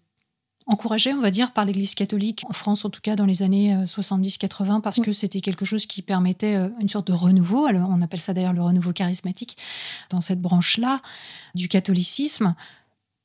encouragé, 0.67 1.13
on 1.13 1.21
va 1.21 1.31
dire, 1.31 1.53
par 1.53 1.67
l'Église 1.67 1.95
catholique, 1.95 2.43
en 2.49 2.55
France 2.55 2.85
en 2.87 2.91
tout 2.91 3.03
cas 3.03 3.15
dans 3.17 3.27
les 3.27 3.43
années 3.43 3.75
euh, 3.75 3.85
70-80, 3.85 4.81
parce 4.81 4.97
Oui. 4.99 5.05
que 5.05 5.13
c'était 5.13 5.41
quelque 5.43 5.65
chose 5.67 5.85
qui 5.85 6.01
permettait 6.01 6.57
une 6.81 6.89
sorte 6.89 7.07
de 7.09 7.13
renouveau. 7.13 7.69
On 7.69 8.01
appelle 8.01 8.21
ça 8.21 8.33
d'ailleurs 8.33 8.55
le 8.55 8.63
renouveau 8.63 8.93
charismatique 8.95 9.59
dans 10.11 10.23
cette 10.23 10.41
branche-là 10.41 11.01
du 11.55 11.69
catholicisme 11.69 12.55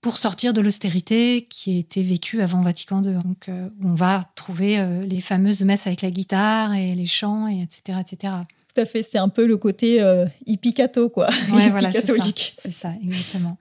pour 0.02 0.18
sortir 0.18 0.54
de 0.54 0.62
l'austérité 0.62 1.48
qui 1.50 1.78
était 1.78 2.02
vécue 2.02 2.42
avant 2.42 2.62
Vatican 2.62 3.04
II. 3.04 3.16
Donc, 3.16 3.50
euh, 3.50 3.70
où 3.82 3.90
on 3.90 3.96
va 3.96 4.32
trouver 4.36 4.80
euh, 4.80 5.06
les 5.06 5.22
fameuses 5.22 5.64
messes 5.64 5.88
avec 5.88 6.02
la 6.02 6.12
guitare 6.12 6.74
et 6.74 6.96
les 6.96 7.06
chants, 7.06 7.48
et 7.48 7.62
etc. 7.62 8.00
etc. 8.00 8.34
Tout 8.74 8.82
à 8.82 8.86
fait, 8.86 9.02
c'est 9.02 9.18
un 9.18 9.30
peu 9.30 9.46
le 9.46 9.58
côté 9.58 10.02
euh, 10.02 10.26
hippie 10.46 10.74
catho, 10.74 11.10
quoi. 11.10 11.30
Ouais, 11.52 11.64
hippie 11.64 11.70
voilà, 11.72 11.92
c'est 11.92 12.02
ça. 12.02 12.14
catholique. 12.14 12.54
C'est 12.58 12.72
ça, 12.72 12.94
exactement. 13.04 13.58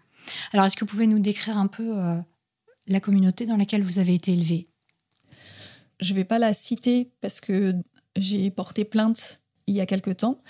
Alors, 0.52 0.66
est-ce 0.66 0.76
que 0.76 0.84
vous 0.84 0.90
pouvez 0.90 1.06
nous 1.06 1.18
décrire 1.18 1.56
un 1.56 1.66
peu 1.66 1.98
euh, 1.98 2.16
la 2.86 3.00
communauté 3.00 3.46
dans 3.46 3.56
laquelle 3.56 3.82
vous 3.82 3.98
avez 3.98 4.14
été 4.14 4.32
élevé 4.32 4.66
Je 6.00 6.12
vais 6.12 6.24
pas 6.24 6.38
la 6.38 6.52
citer 6.52 7.10
parce 7.20 7.40
que 7.40 7.74
j'ai 8.16 8.50
porté 8.50 8.84
plainte 8.84 9.40
il 9.66 9.74
y 9.74 9.80
a 9.80 9.86
quelque 9.86 10.10
temps 10.10 10.42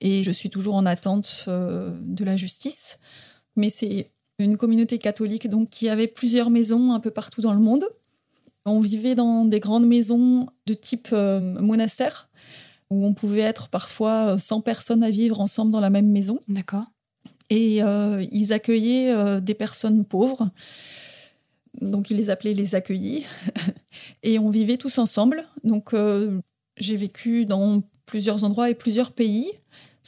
et 0.00 0.22
je 0.22 0.30
suis 0.30 0.50
toujours 0.50 0.74
en 0.74 0.86
attente 0.86 1.44
euh, 1.48 1.98
de 2.02 2.24
la 2.24 2.36
justice. 2.36 3.00
Mais 3.56 3.70
c'est 3.70 4.10
une 4.38 4.56
communauté 4.56 4.98
catholique 4.98 5.48
donc 5.48 5.70
qui 5.70 5.88
avait 5.88 6.06
plusieurs 6.06 6.50
maisons 6.50 6.92
un 6.92 7.00
peu 7.00 7.10
partout 7.10 7.40
dans 7.40 7.52
le 7.52 7.60
monde. 7.60 7.84
On 8.64 8.80
vivait 8.80 9.14
dans 9.14 9.44
des 9.44 9.60
grandes 9.60 9.86
maisons 9.86 10.46
de 10.66 10.74
type 10.74 11.08
euh, 11.12 11.40
monastère 11.60 12.28
où 12.90 13.06
on 13.06 13.14
pouvait 13.14 13.40
être 13.40 13.68
parfois 13.68 14.38
100 14.38 14.62
personnes 14.62 15.02
à 15.02 15.10
vivre 15.10 15.40
ensemble 15.40 15.72
dans 15.72 15.80
la 15.80 15.90
même 15.90 16.08
maison. 16.10 16.40
D'accord. 16.48 16.84
Et 17.50 17.82
euh, 17.82 18.24
ils 18.30 18.52
accueillaient 18.52 19.10
euh, 19.10 19.40
des 19.40 19.54
personnes 19.54 20.04
pauvres. 20.04 20.50
Donc, 21.80 22.10
ils 22.10 22.16
les 22.16 22.30
appelaient 22.30 22.54
les 22.54 22.74
accueillis. 22.74 23.24
et 24.22 24.38
on 24.38 24.50
vivait 24.50 24.76
tous 24.76 24.98
ensemble. 24.98 25.44
Donc, 25.64 25.94
euh, 25.94 26.40
j'ai 26.76 26.96
vécu 26.96 27.46
dans 27.46 27.82
plusieurs 28.06 28.44
endroits 28.44 28.70
et 28.70 28.74
plusieurs 28.74 29.12
pays. 29.12 29.50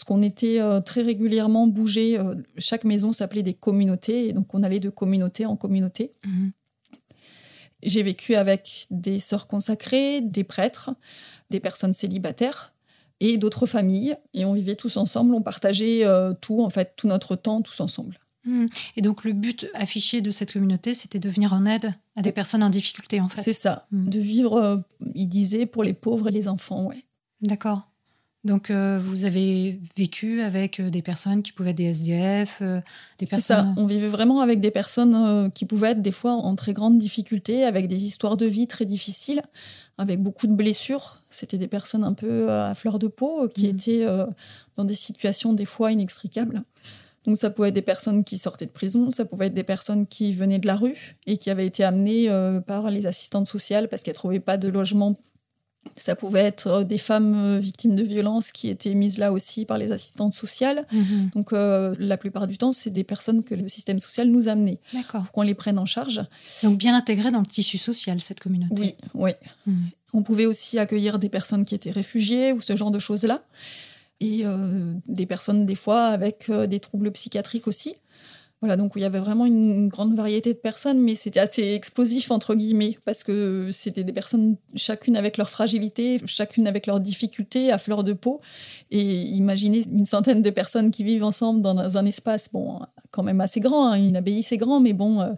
Parce 0.00 0.04
qu'on 0.08 0.22
était 0.22 0.62
euh, 0.62 0.80
très 0.80 1.02
régulièrement 1.02 1.66
bougé. 1.66 2.18
euh, 2.18 2.34
chaque 2.56 2.84
maison 2.84 3.12
s'appelait 3.12 3.42
des 3.42 3.52
communautés. 3.52 4.28
Et 4.28 4.32
donc, 4.32 4.54
on 4.54 4.62
allait 4.62 4.80
de 4.80 4.88
communauté 4.88 5.44
en 5.44 5.56
communauté. 5.56 6.12
Mhm. 6.24 6.52
J'ai 7.82 8.02
vécu 8.02 8.34
avec 8.34 8.86
des 8.90 9.18
sœurs 9.18 9.46
consacrées, 9.46 10.22
des 10.22 10.42
prêtres, 10.42 10.88
des 11.50 11.60
personnes 11.60 11.92
célibataires 11.92 12.72
et 13.20 13.36
d'autres 13.36 13.66
familles. 13.66 14.16
Et 14.32 14.46
on 14.46 14.54
vivait 14.54 14.74
tous 14.74 14.96
ensemble, 14.96 15.34
on 15.34 15.42
partageait 15.42 16.06
euh, 16.06 16.32
tout, 16.32 16.62
en 16.62 16.70
fait, 16.70 16.94
tout 16.96 17.06
notre 17.06 17.36
temps 17.36 17.60
tous 17.60 17.78
ensemble. 17.80 18.18
Mhm. 18.46 18.70
Et 18.96 19.02
donc, 19.02 19.24
le 19.24 19.34
but 19.34 19.66
affiché 19.74 20.22
de 20.22 20.30
cette 20.30 20.54
communauté, 20.54 20.94
c'était 20.94 21.18
de 21.18 21.28
venir 21.28 21.52
en 21.52 21.66
aide 21.66 21.92
à 22.16 22.22
des 22.22 22.32
personnes 22.32 22.62
en 22.62 22.70
difficulté, 22.70 23.20
en 23.20 23.28
fait. 23.28 23.42
C'est 23.42 23.52
ça, 23.52 23.86
Mm. 23.90 24.08
de 24.08 24.18
vivre, 24.18 24.82
il 25.14 25.26
disait, 25.26 25.66
pour 25.66 25.84
les 25.84 25.92
pauvres 25.92 26.28
et 26.28 26.32
les 26.32 26.48
enfants, 26.48 26.86
ouais. 26.86 27.04
D'accord. 27.42 27.89
Donc, 28.42 28.70
euh, 28.70 28.98
vous 28.98 29.26
avez 29.26 29.78
vécu 29.98 30.40
avec 30.40 30.80
euh, 30.80 30.88
des 30.88 31.02
personnes 31.02 31.42
qui 31.42 31.52
pouvaient 31.52 31.70
être 31.70 31.76
des 31.76 31.84
SDF, 31.90 32.58
euh, 32.62 32.80
des 33.18 33.26
C'est 33.26 33.36
personnes. 33.36 33.74
ça, 33.74 33.74
on 33.76 33.84
vivait 33.84 34.08
vraiment 34.08 34.40
avec 34.40 34.60
des 34.60 34.70
personnes 34.70 35.14
euh, 35.14 35.48
qui 35.50 35.66
pouvaient 35.66 35.90
être 35.90 36.00
des 36.00 36.10
fois 36.10 36.32
en 36.32 36.56
très 36.56 36.72
grande 36.72 36.96
difficulté, 36.96 37.64
avec 37.64 37.86
des 37.86 38.04
histoires 38.04 38.38
de 38.38 38.46
vie 38.46 38.66
très 38.66 38.86
difficiles, 38.86 39.42
avec 39.98 40.22
beaucoup 40.22 40.46
de 40.46 40.54
blessures. 40.54 41.18
C'était 41.28 41.58
des 41.58 41.68
personnes 41.68 42.02
un 42.02 42.14
peu 42.14 42.50
à 42.50 42.74
fleur 42.74 42.98
de 42.98 43.08
peau, 43.08 43.46
qui 43.48 43.66
Mhm. 43.66 43.74
étaient 43.76 44.06
dans 44.76 44.84
des 44.84 44.94
situations 44.94 45.52
des 45.52 45.66
fois 45.66 45.92
inextricables. 45.92 46.62
Donc 47.26 47.36
ça 47.36 47.50
pouvait 47.50 47.68
être 47.68 47.74
des 47.74 47.82
personnes 47.82 48.24
qui 48.24 48.38
sortaient 48.38 48.64
de 48.64 48.70
prison, 48.70 49.10
ça 49.10 49.26
pouvait 49.26 49.48
être 49.48 49.54
des 49.54 49.62
personnes 49.64 50.06
qui 50.06 50.32
venaient 50.32 50.58
de 50.58 50.66
la 50.66 50.76
rue 50.76 51.18
et 51.26 51.36
qui 51.36 51.50
avaient 51.50 51.66
été 51.66 51.84
amenées 51.84 52.28
par 52.66 52.90
les 52.90 53.04
assistantes 53.06 53.46
sociales 53.46 53.88
parce 53.90 54.02
qu'elles 54.02 54.12
ne 54.12 54.18
trouvaient 54.18 54.40
pas 54.40 54.56
de 54.56 54.68
logement. 54.68 55.20
Ça 55.96 56.14
pouvait 56.14 56.40
être 56.40 56.66
euh, 56.66 56.84
des 56.84 56.98
femmes 56.98 57.34
euh, 57.34 57.58
victimes 57.58 57.96
de 57.96 58.02
violences 58.02 58.52
qui 58.52 58.68
étaient 58.68 58.94
mises 58.94 59.18
là 59.18 59.32
aussi 59.32 59.64
par 59.64 59.78
les 59.78 59.92
assistantes 59.92 60.34
sociales. 60.34 60.86
Mhm. 60.92 61.30
Donc 61.34 61.52
euh, 61.52 61.94
la 61.98 62.16
plupart 62.16 62.46
du 62.46 62.58
temps, 62.58 62.72
c'est 62.72 62.90
des 62.90 63.04
personnes 63.04 63.42
que 63.42 63.54
le 63.54 63.68
système 63.68 63.98
social 63.98 64.28
nous 64.28 64.48
a 64.48 64.52
amenées 64.52 64.78
D'accord. 64.92 65.22
pour 65.22 65.32
qu'on 65.32 65.42
les 65.42 65.54
prenne 65.54 65.78
en 65.78 65.86
charge. 65.86 66.22
Donc, 66.62 66.78
bien 66.78 66.96
intégré 66.96 67.30
dans 67.30 67.40
le 67.40 67.46
tissu 67.46 67.78
social, 67.78 68.20
cette 68.20 68.40
communauté. 68.40 68.82
Oui, 68.82 68.94
oui. 69.14 69.30
Mhm. 69.66 69.90
On 70.12 70.22
pouvait 70.22 70.46
aussi 70.46 70.78
accueillir 70.78 71.18
des 71.18 71.28
personnes 71.28 71.64
qui 71.64 71.74
étaient 71.74 71.90
réfugiées 71.90 72.52
ou 72.52 72.60
ce 72.60 72.74
genre 72.76 72.90
de 72.90 72.98
choses-là. 72.98 73.42
Et 74.20 74.42
euh, 74.44 74.92
des 75.06 75.24
personnes, 75.24 75.64
des 75.64 75.74
fois, 75.74 76.06
avec 76.06 76.50
euh, 76.50 76.66
des 76.66 76.78
troubles 76.78 77.10
psychiatriques 77.12 77.66
aussi. 77.66 77.94
Voilà, 78.62 78.76
donc 78.76 78.92
il 78.94 79.00
y 79.00 79.06
avait 79.06 79.18
vraiment 79.18 79.46
une, 79.46 79.88
grande 79.88 80.14
variété 80.14 80.52
de 80.52 80.58
personnes, 80.58 81.00
mais 81.00 81.14
c'était 81.14 81.40
assez 81.40 81.72
explosif, 81.72 82.30
entre 82.30 82.54
guillemets, 82.54 82.98
parce 83.06 83.24
que 83.24 83.70
c'était 83.72 84.04
des 84.04 84.12
personnes, 84.12 84.56
chacune 84.76 85.16
avec 85.16 85.38
leur 85.38 85.48
fragilité, 85.48 86.18
chacune 86.26 86.66
avec 86.66 86.86
leurs 86.86 87.00
difficultés 87.00 87.72
à 87.72 87.78
fleur 87.78 88.04
de 88.04 88.12
peau. 88.12 88.42
Et 88.90 89.00
imaginez 89.00 89.82
une 89.90 90.04
centaine 90.04 90.42
de 90.42 90.50
personnes 90.50 90.90
qui 90.90 91.04
vivent 91.04 91.24
ensemble 91.24 91.62
dans 91.62 91.96
un 91.96 92.04
espace, 92.04 92.52
bon, 92.52 92.80
quand 93.10 93.22
même 93.22 93.40
assez 93.40 93.60
grand, 93.60 93.88
hein, 93.88 93.94
une 93.94 94.16
abbaye 94.16 94.42
c'est 94.42 94.58
grand, 94.58 94.78
mais 94.78 94.92
bon, 94.92 95.22
euh, 95.22 95.32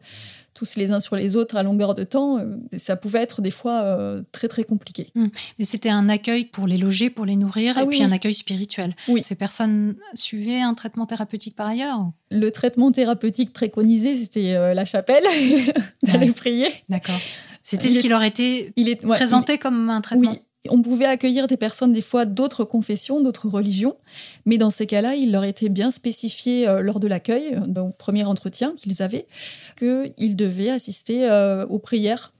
tous 0.54 0.76
les 0.76 0.90
uns 0.92 1.00
sur 1.00 1.16
les 1.16 1.36
autres 1.36 1.56
à 1.56 1.62
longueur 1.62 1.94
de 1.94 2.04
temps, 2.04 2.38
euh, 2.38 2.56
ça 2.76 2.96
pouvait 2.96 3.20
être 3.20 3.40
des 3.42 3.50
fois 3.50 3.82
euh, 3.82 4.22
très 4.32 4.48
très 4.48 4.64
compliqué. 4.64 5.08
Mais 5.14 5.64
c'était 5.64 5.88
un 5.88 6.08
accueil 6.08 6.44
pour 6.44 6.66
les 6.66 6.76
loger, 6.78 7.10
pour 7.10 7.24
les 7.24 7.36
nourrir, 7.36 7.74
Ah 7.76 7.82
et 7.82 7.84
oui, 7.84 7.96
puis 7.96 8.04
un 8.04 8.12
accueil 8.12 8.34
spirituel. 8.34 8.94
Oui. 9.08 9.22
Ces 9.24 9.34
personnes 9.34 9.96
suivaient 10.14 10.60
un 10.60 10.74
traitement 10.74 11.06
thérapeutique 11.06 11.56
par 11.56 11.66
ailleurs 11.68 12.10
Le 12.30 12.50
traitement 12.50 12.92
thérapeutique 12.92 13.52
préconisé, 13.52 14.16
c'était 14.16 14.54
euh, 14.54 14.74
la 14.74 14.84
chapelle, 14.84 15.22
d'aller 16.02 16.26
Ouais. 16.26 16.32
prier. 16.32 16.68
D'accord. 16.88 17.18
C'était 17.62 17.88
ce 17.88 18.00
qui 18.00 18.08
leur 18.08 18.22
était 18.22 18.72
Il 18.76 18.88
est 18.88 19.04
ouais, 19.04 19.16
présenté 19.16 19.56
comme 19.58 19.88
un 19.88 20.00
traitement? 20.00 20.32
oui, 20.32 20.38
on 20.68 20.82
pouvait 20.82 21.06
accueillir 21.06 21.46
des 21.46 21.56
personnes 21.56 21.92
des 21.92 22.02
fois 22.02 22.24
d'autres 22.24 22.64
confessions, 22.64 23.20
d'autres 23.20 23.48
religions, 23.48 23.96
mais 24.46 24.58
dans 24.58 24.70
ces 24.70 24.86
cas-là, 24.86 25.16
il 25.16 25.32
leur 25.32 25.44
était 25.44 25.68
bien 25.68 25.90
spécifié 25.90 26.68
euh, 26.68 26.82
lors 26.82 27.00
de 27.00 27.08
l'accueil, 27.08 27.58
donc 27.66 27.96
premier 27.96 28.24
entretien 28.24 28.74
qu'ils 28.76 29.02
avaient, 29.02 29.26
qu'ils 29.76 30.36
devaient 30.36 30.70
assister 30.70 31.28
euh, 31.28 31.66
aux 31.66 31.78
prières 31.78 32.32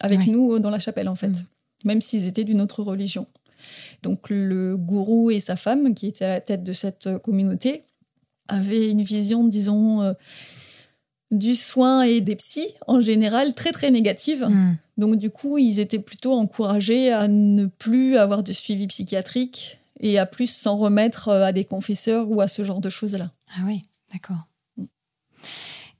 avec 0.00 0.26
nous 0.26 0.54
euh, 0.54 0.60
dans 0.60 0.70
la 0.70 0.78
chapelle 0.78 1.08
en 1.08 1.14
fait, 1.14 1.28
Mm. 1.28 1.44
même 1.84 2.00
s'ils 2.00 2.26
étaient 2.26 2.44
d'une 2.44 2.60
autre 2.60 2.82
religion. 2.82 3.26
Donc 4.02 4.30
le 4.30 4.76
gourou 4.76 5.30
et 5.30 5.40
sa 5.40 5.56
femme, 5.56 5.94
qui 5.94 6.06
étaient 6.06 6.26
à 6.26 6.34
la 6.34 6.40
tête 6.40 6.62
de 6.62 6.72
cette 6.72 7.18
communauté, 7.18 7.82
avaient 8.48 8.90
une 8.90 9.02
vision, 9.02 9.44
disons, 9.48 10.14
du 11.38 11.54
soin 11.54 12.02
et 12.02 12.20
des 12.20 12.36
psys 12.36 12.74
en 12.86 13.00
général 13.00 13.54
très 13.54 13.72
très 13.72 13.90
négative. 13.90 14.46
Hmm. 14.48 14.76
Donc 14.96 15.16
du 15.16 15.30
coup, 15.30 15.58
ils 15.58 15.80
étaient 15.80 15.98
plutôt 15.98 16.34
encouragés 16.34 17.12
à 17.12 17.28
ne 17.28 17.66
plus 17.66 18.16
avoir 18.16 18.42
de 18.42 18.52
suivi 18.52 18.86
psychiatrique 18.86 19.78
et 20.00 20.18
à 20.18 20.26
plus 20.26 20.46
s'en 20.46 20.76
remettre 20.76 21.28
euh, 21.28 21.44
à 21.44 21.52
des 21.52 21.64
confesseurs 21.64 22.30
ou 22.30 22.40
à 22.40 22.48
ce 22.48 22.62
genre 22.62 22.80
de 22.80 22.90
choses-là. 22.90 23.30
Ah 23.56 23.62
oui, 23.66 23.82
d'accord. 24.12 24.38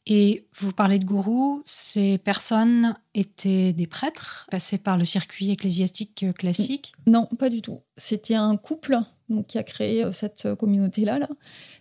Et 0.06 0.46
vous 0.58 0.72
parlez 0.72 0.98
de 0.98 1.04
gourous, 1.04 1.62
ces 1.64 2.18
personnes 2.18 2.94
étaient 3.14 3.72
des 3.72 3.86
prêtres, 3.86 4.46
passés 4.50 4.76
par 4.76 4.98
le 4.98 5.06
circuit 5.06 5.50
ecclésiastique 5.50 6.24
euh, 6.24 6.32
classique? 6.32 6.92
Non, 7.06 7.26
pas 7.38 7.48
du 7.48 7.62
tout. 7.62 7.80
C'était 7.96 8.34
un 8.34 8.56
couple 8.56 8.98
donc 9.28 9.46
qui 9.46 9.58
a 9.58 9.62
créé 9.62 10.04
cette 10.12 10.54
communauté-là. 10.54 11.18
Là. 11.18 11.28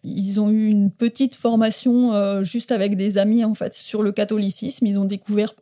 Ils 0.04 0.40
ont 0.40 0.50
eu 0.50 0.68
une 0.68 0.92
petite 0.92 1.36
formation 1.36 2.44
juste 2.44 2.72
avec 2.72 2.96
des 2.96 3.18
amis 3.18 3.44
en 3.44 3.54
fait 3.54 3.74
sur 3.74 4.02
le 4.04 4.12
catholicisme. 4.12 4.86
Ils 4.86 5.00
ont 5.00 5.06
découvert 5.06 5.54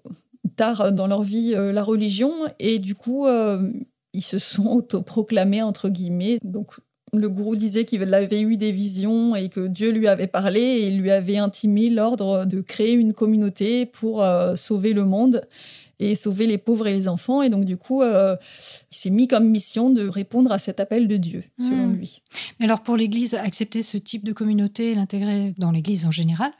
tard 0.56 0.92
dans 0.92 1.08
leur 1.08 1.24
vie 1.24 1.54
la 1.56 1.84
religion 1.84 2.32
et 2.60 2.80
du 2.80 2.96
coup 2.96 3.28
ils 4.14 4.24
se 4.24 4.38
sont 4.38 4.68
autoproclamés 4.72 5.62
entre 5.62 5.90
guillemets. 5.90 6.40
Donc 6.44 6.76
le 7.14 7.28
gourou 7.28 7.56
disait 7.56 7.86
qu'il 7.86 8.02
avait 8.14 8.42
eu 8.42 8.58
des 8.58 8.72
visions 8.72 9.36
et 9.36 9.50
que 9.50 9.68
Dieu 9.68 9.92
lui 9.92 10.08
avait 10.08 10.28
parlé 10.28 10.62
et 10.62 10.92
lui 10.92 11.12
avait 11.12 11.38
intimé 11.38 11.90
l'ordre 11.90 12.46
de 12.46 12.62
créer 12.62 12.94
une 12.94 13.14
communauté 13.14 13.86
pour 13.86 14.24
euh, 14.24 14.56
sauver 14.56 14.94
le 14.94 15.04
monde 15.04 15.42
et 16.02 16.16
sauver 16.16 16.48
les 16.48 16.58
pauvres 16.58 16.88
et 16.88 16.94
les 16.94 17.08
enfants. 17.08 17.42
Et 17.42 17.50
donc, 17.50 17.64
du 17.64 17.78
coup, 17.78 18.02
euh, 18.02 18.36
il 18.92 18.96
s'est 18.98 19.10
mis 19.12 19.28
comme 19.28 19.48
mission 19.50 19.90
de 19.92 20.08
répondre 20.08 20.52
à 20.52 20.58
cet 20.60 20.80
appel 20.80 21.08
de 21.08 21.18
Dieu, 21.18 21.44
selon 21.60 21.88
Hmm. 21.88 21.94
lui. 21.94 22.22
Mais 22.60 22.66
alors, 22.66 22.82
pour 22.82 22.98
l'Église, 22.98 23.36
accepter 23.36 23.82
ce 23.84 23.98
type 23.98 24.24
de 24.26 24.34
communauté 24.34 24.92
et 24.92 24.96
l'intégrer 24.96 25.54
dans 25.58 25.72
l'Église 25.72 26.06
en 26.06 26.12
général, 26.12 26.52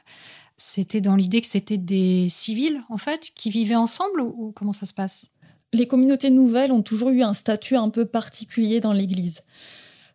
c'était 0.56 1.00
dans 1.00 1.16
l'idée 1.16 1.40
que 1.40 1.46
c'était 1.48 1.76
des 1.78 2.28
civils, 2.28 2.80
en 2.88 2.98
fait, 2.98 3.30
qui 3.34 3.50
vivaient 3.50 3.74
ensemble 3.74 4.20
ou, 4.20 4.34
ou 4.38 4.52
comment 4.52 4.72
ça 4.72 4.86
se 4.86 4.94
passe? 4.94 5.32
Les 5.72 5.86
communautés 5.86 6.30
nouvelles 6.30 6.70
ont 6.70 6.82
toujours 6.82 7.10
eu 7.10 7.22
un 7.22 7.34
statut 7.34 7.76
un 7.76 7.88
peu 7.88 8.04
particulier 8.04 8.78
dans 8.78 8.92
l'Église. 8.92 9.42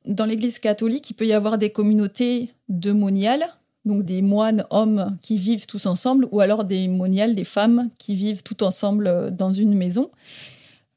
Dans 0.05 0.25
l'Église 0.25 0.59
catholique, 0.59 1.09
il 1.09 1.15
peut 1.15 1.25
y 1.25 1.33
avoir 1.33 1.57
des 1.57 1.71
communautés 1.71 2.53
de 2.69 2.91
moniales, 2.93 3.45
donc 3.88 4.04
des 4.04 4.21
moines 4.21 4.65
hommes 4.69 5.17
qui 5.21 5.38
vivent 5.38 5.65
tous 5.65 5.86
ensemble, 5.86 6.28
ou 6.32 6.39
alors 6.39 6.65
des 6.65 6.88
moniales, 6.88 7.36
des 7.36 7.43
femmes 7.43 7.89
qui 7.97 8.15
vivent 8.15 8.43
tout 8.43 8.63
ensemble 8.63 9.08
euh, 9.08 9.32
dans 9.32 9.52
une 9.52 9.73
maison. 9.73 10.12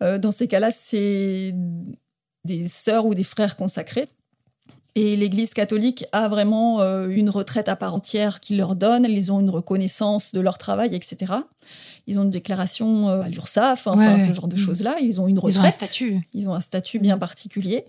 Euh, 0.03 0.19
dans 0.19 0.33
ces 0.33 0.49
cas-là, 0.49 0.71
c'est 0.71 1.55
des 2.45 2.67
sœurs 2.67 3.07
ou 3.07 3.15
des 3.15 3.25
frères 3.25 3.57
consacrés. 3.57 4.09
Et 4.97 5.17
l'Église 5.17 5.55
catholique 5.55 6.05
a 6.13 6.29
vraiment 6.29 6.81
euh, 6.81 7.09
une 7.09 7.31
retraite 7.31 7.69
à 7.69 7.77
part 7.77 7.95
entière 7.95 8.41
qui 8.41 8.57
leur 8.57 8.75
donne, 8.75 9.07
ils 9.09 9.31
ont 9.31 9.41
une 9.41 9.51
reconnaissance 9.51 10.35
de 10.35 10.41
leur 10.41 10.59
travail, 10.59 10.95
etc. 10.95 11.33
Ils 12.07 12.19
ont 12.19 12.23
une 12.25 12.31
déclaration 12.31 13.09
euh, 13.09 13.23
à 13.23 13.29
l'URSSAF, 13.29 13.87
enfin 13.87 14.17
Ouais, 14.17 14.27
ce 14.27 14.33
genre 14.33 14.49
de 14.49 14.57
Mm. 14.57 14.59
choses-là. 14.59 14.97
Ils 15.01 15.21
ont 15.21 15.29
une 15.29 15.39
retraite. 15.39 15.55
Ils 15.55 15.61
ont 15.61 15.67
un 15.67 15.71
statut. 15.71 16.29
Ils 16.35 16.49
ont 16.49 16.55
un 16.55 16.61
statut 16.61 16.99
bien 16.99 17.19
particulier. 17.19 17.85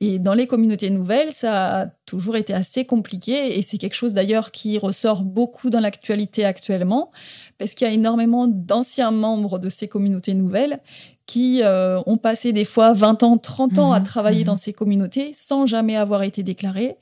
Et 0.00 0.18
dans 0.18 0.34
les 0.34 0.46
communautés 0.46 0.90
nouvelles, 0.90 1.32
ça 1.32 1.80
a 1.80 1.86
toujours 2.06 2.36
été 2.36 2.52
assez 2.52 2.84
compliqué. 2.84 3.58
Et 3.58 3.62
c'est 3.62 3.78
quelque 3.78 3.94
chose 3.94 4.14
d'ailleurs 4.14 4.50
qui 4.50 4.78
ressort 4.78 5.22
beaucoup 5.22 5.70
dans 5.70 5.80
l'actualité 5.80 6.44
actuellement, 6.44 7.10
parce 7.58 7.74
qu'il 7.74 7.86
y 7.86 7.90
a 7.90 7.94
énormément 7.94 8.46
d'anciens 8.48 9.10
membres 9.10 9.58
de 9.58 9.68
ces 9.68 9.88
communautés 9.88 10.34
nouvelles 10.34 10.80
qui 11.26 11.62
euh, 11.62 12.02
ont 12.04 12.18
passé 12.18 12.52
des 12.52 12.66
fois 12.66 12.92
20 12.92 13.22
ans, 13.22 13.38
30 13.38 13.78
ans 13.78 13.92
à 13.92 14.00
Mhm, 14.00 14.04
travailler 14.04 14.44
dans 14.44 14.56
ces 14.56 14.74
communautés 14.74 15.30
sans 15.32 15.64
jamais 15.64 15.96
avoir 15.96 16.22
été 16.22 16.42
déclarés, 16.42 16.96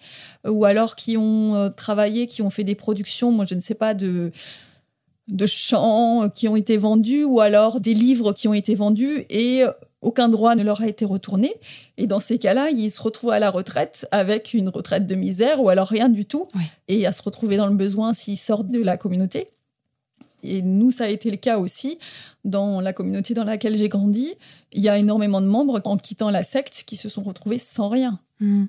ou 0.47 0.65
alors 0.65 0.95
qui 0.95 1.17
ont 1.17 1.57
euh, 1.57 1.71
travaillé, 1.71 2.29
qui 2.29 2.41
ont 2.41 2.51
fait 2.51 2.63
des 2.63 2.77
productions, 2.77 3.33
moi 3.33 3.45
je 3.47 3.57
ne 3.57 3.61
sais 3.61 3.75
pas, 3.75 3.95
de 3.95 4.31
de 5.29 5.47
chants 5.47 6.29
qui 6.35 6.49
ont 6.49 6.57
été 6.57 6.77
vendus 6.77 7.25
ou 7.25 7.41
alors 7.41 7.81
des 7.81 7.95
livres 7.95 8.33
qui 8.33 8.49
ont 8.49 8.55
été 8.55 8.75
vendus 8.75 9.25
et 9.31 9.65
aucun 10.01 10.29
droit 10.29 10.55
ne 10.55 10.65
leur 10.65 10.83
a 10.83 10.89
été 10.89 11.05
retourné. 11.05 11.55
Et 11.97 12.07
dans 12.07 12.21
ces 12.21 12.39
cas-là, 12.39 12.71
ils 12.71 12.91
se 12.91 13.01
retrouvent 13.01 13.31
à 13.31 13.39
la 13.39 13.51
retraite 13.51 14.07
avec 14.11 14.53
une 14.53 14.69
retraite 14.69 15.07
de 15.07 15.15
misère 15.15 15.61
ou 15.61 15.69
alors 15.69 15.89
rien 15.89 16.09
du 16.09 16.27
tout 16.27 16.49
et 16.89 17.07
à 17.07 17.13
se 17.13 17.23
retrouver 17.23 17.57
dans 17.57 17.69
le 17.69 17.77
besoin 17.77 18.13
s'ils 18.13 18.37
sortent 18.37 18.71
de 18.71 18.83
la 18.83 18.97
communauté. 18.97 19.49
Et 20.43 20.61
nous, 20.61 20.91
ça 20.91 21.05
a 21.05 21.09
été 21.09 21.31
le 21.31 21.37
cas 21.37 21.59
aussi. 21.59 21.99
Dans 22.45 22.81
la 22.81 22.93
communauté 22.93 23.33
dans 23.33 23.45
laquelle 23.45 23.77
j'ai 23.77 23.89
grandi, 23.89 24.35
il 24.73 24.83
y 24.83 24.89
a 24.89 24.99
énormément 24.99 25.41
de 25.41 25.47
membres 25.47 25.81
en 25.85 25.97
quittant 25.97 26.31
la 26.31 26.43
secte 26.43 26.83
qui 26.85 26.97
se 26.97 27.09
sont 27.09 27.23
retrouvés 27.23 27.59
sans 27.59 27.89
rien. 27.89 28.19
Hmm. 28.41 28.65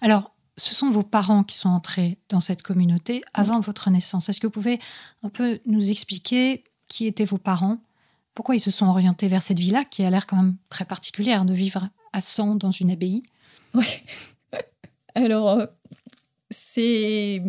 Alors, 0.00 0.32
ce 0.58 0.74
sont 0.74 0.90
vos 0.90 1.02
parents 1.02 1.44
qui 1.44 1.56
sont 1.56 1.68
entrés 1.68 2.18
dans 2.28 2.40
cette 2.40 2.62
communauté 2.62 3.22
avant 3.32 3.60
votre 3.60 3.90
naissance. 3.90 4.28
Est-ce 4.28 4.40
que 4.40 4.46
vous 4.46 4.52
pouvez 4.52 4.80
un 5.22 5.28
peu 5.28 5.58
nous 5.66 5.90
expliquer 5.90 6.62
qui 6.88 7.06
étaient 7.06 7.24
vos 7.24 7.38
parents? 7.38 7.78
Pourquoi 8.34 8.56
ils 8.56 8.60
se 8.60 8.70
sont 8.70 8.86
orientés 8.86 9.28
vers 9.28 9.42
cette 9.42 9.58
vie-là, 9.58 9.84
qui 9.84 10.02
a 10.02 10.10
l'air 10.10 10.26
quand 10.26 10.36
même 10.36 10.56
très 10.68 10.84
particulière, 10.84 11.44
de 11.44 11.54
vivre 11.54 11.88
à 12.12 12.20
100 12.20 12.56
dans 12.56 12.70
une 12.70 12.90
abbaye? 12.90 13.22
Ouais. 13.74 14.04
Alors, 15.14 15.48
euh, 15.50 15.66
c'est 16.50 17.42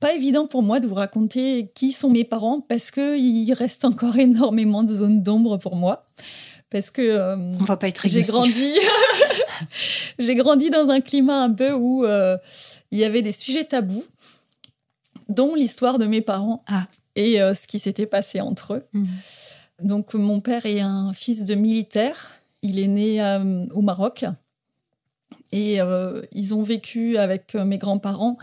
pas 0.00 0.14
évident 0.14 0.46
pour 0.46 0.62
moi 0.62 0.80
de 0.80 0.86
vous 0.86 0.94
raconter 0.94 1.70
qui 1.74 1.92
sont 1.92 2.10
mes 2.10 2.24
parents 2.24 2.60
parce 2.60 2.90
qu'il 2.90 3.52
reste 3.52 3.84
encore 3.84 4.16
énormément 4.18 4.82
de 4.82 4.94
zones 4.94 5.22
d'ombre 5.22 5.58
pour 5.58 5.76
moi. 5.76 6.06
Parce 6.74 6.90
que 6.90 7.02
euh, 7.02 7.36
On 7.60 7.64
va 7.66 7.76
pas 7.76 7.86
être 7.86 8.08
j'ai 8.08 8.22
grandi, 8.22 8.74
j'ai 10.18 10.34
grandi 10.34 10.70
dans 10.70 10.90
un 10.90 11.00
climat 11.00 11.40
un 11.40 11.52
peu 11.52 11.70
où 11.70 12.04
euh, 12.04 12.36
il 12.90 12.98
y 12.98 13.04
avait 13.04 13.22
des 13.22 13.30
sujets 13.30 13.62
tabous, 13.62 14.04
dont 15.28 15.54
l'histoire 15.54 15.98
de 15.98 16.06
mes 16.06 16.20
parents 16.20 16.64
Ah. 16.66 16.88
et 17.14 17.40
euh, 17.40 17.54
ce 17.54 17.68
qui 17.68 17.78
s'était 17.78 18.06
passé 18.06 18.40
entre 18.40 18.74
eux. 18.74 18.82
Hmm. 18.92 19.04
Donc, 19.82 20.14
mon 20.14 20.40
père 20.40 20.66
est 20.66 20.80
un 20.80 21.12
fils 21.12 21.44
de 21.44 21.54
militaire. 21.54 22.32
Il 22.62 22.80
est 22.80 22.88
né 22.88 23.22
au 23.72 23.80
Maroc. 23.80 24.24
Et 25.52 25.78
ils 26.32 26.54
ont 26.54 26.62
vécu 26.62 27.18
avec 27.18 27.54
mes 27.54 27.78
grands-parents 27.78 28.38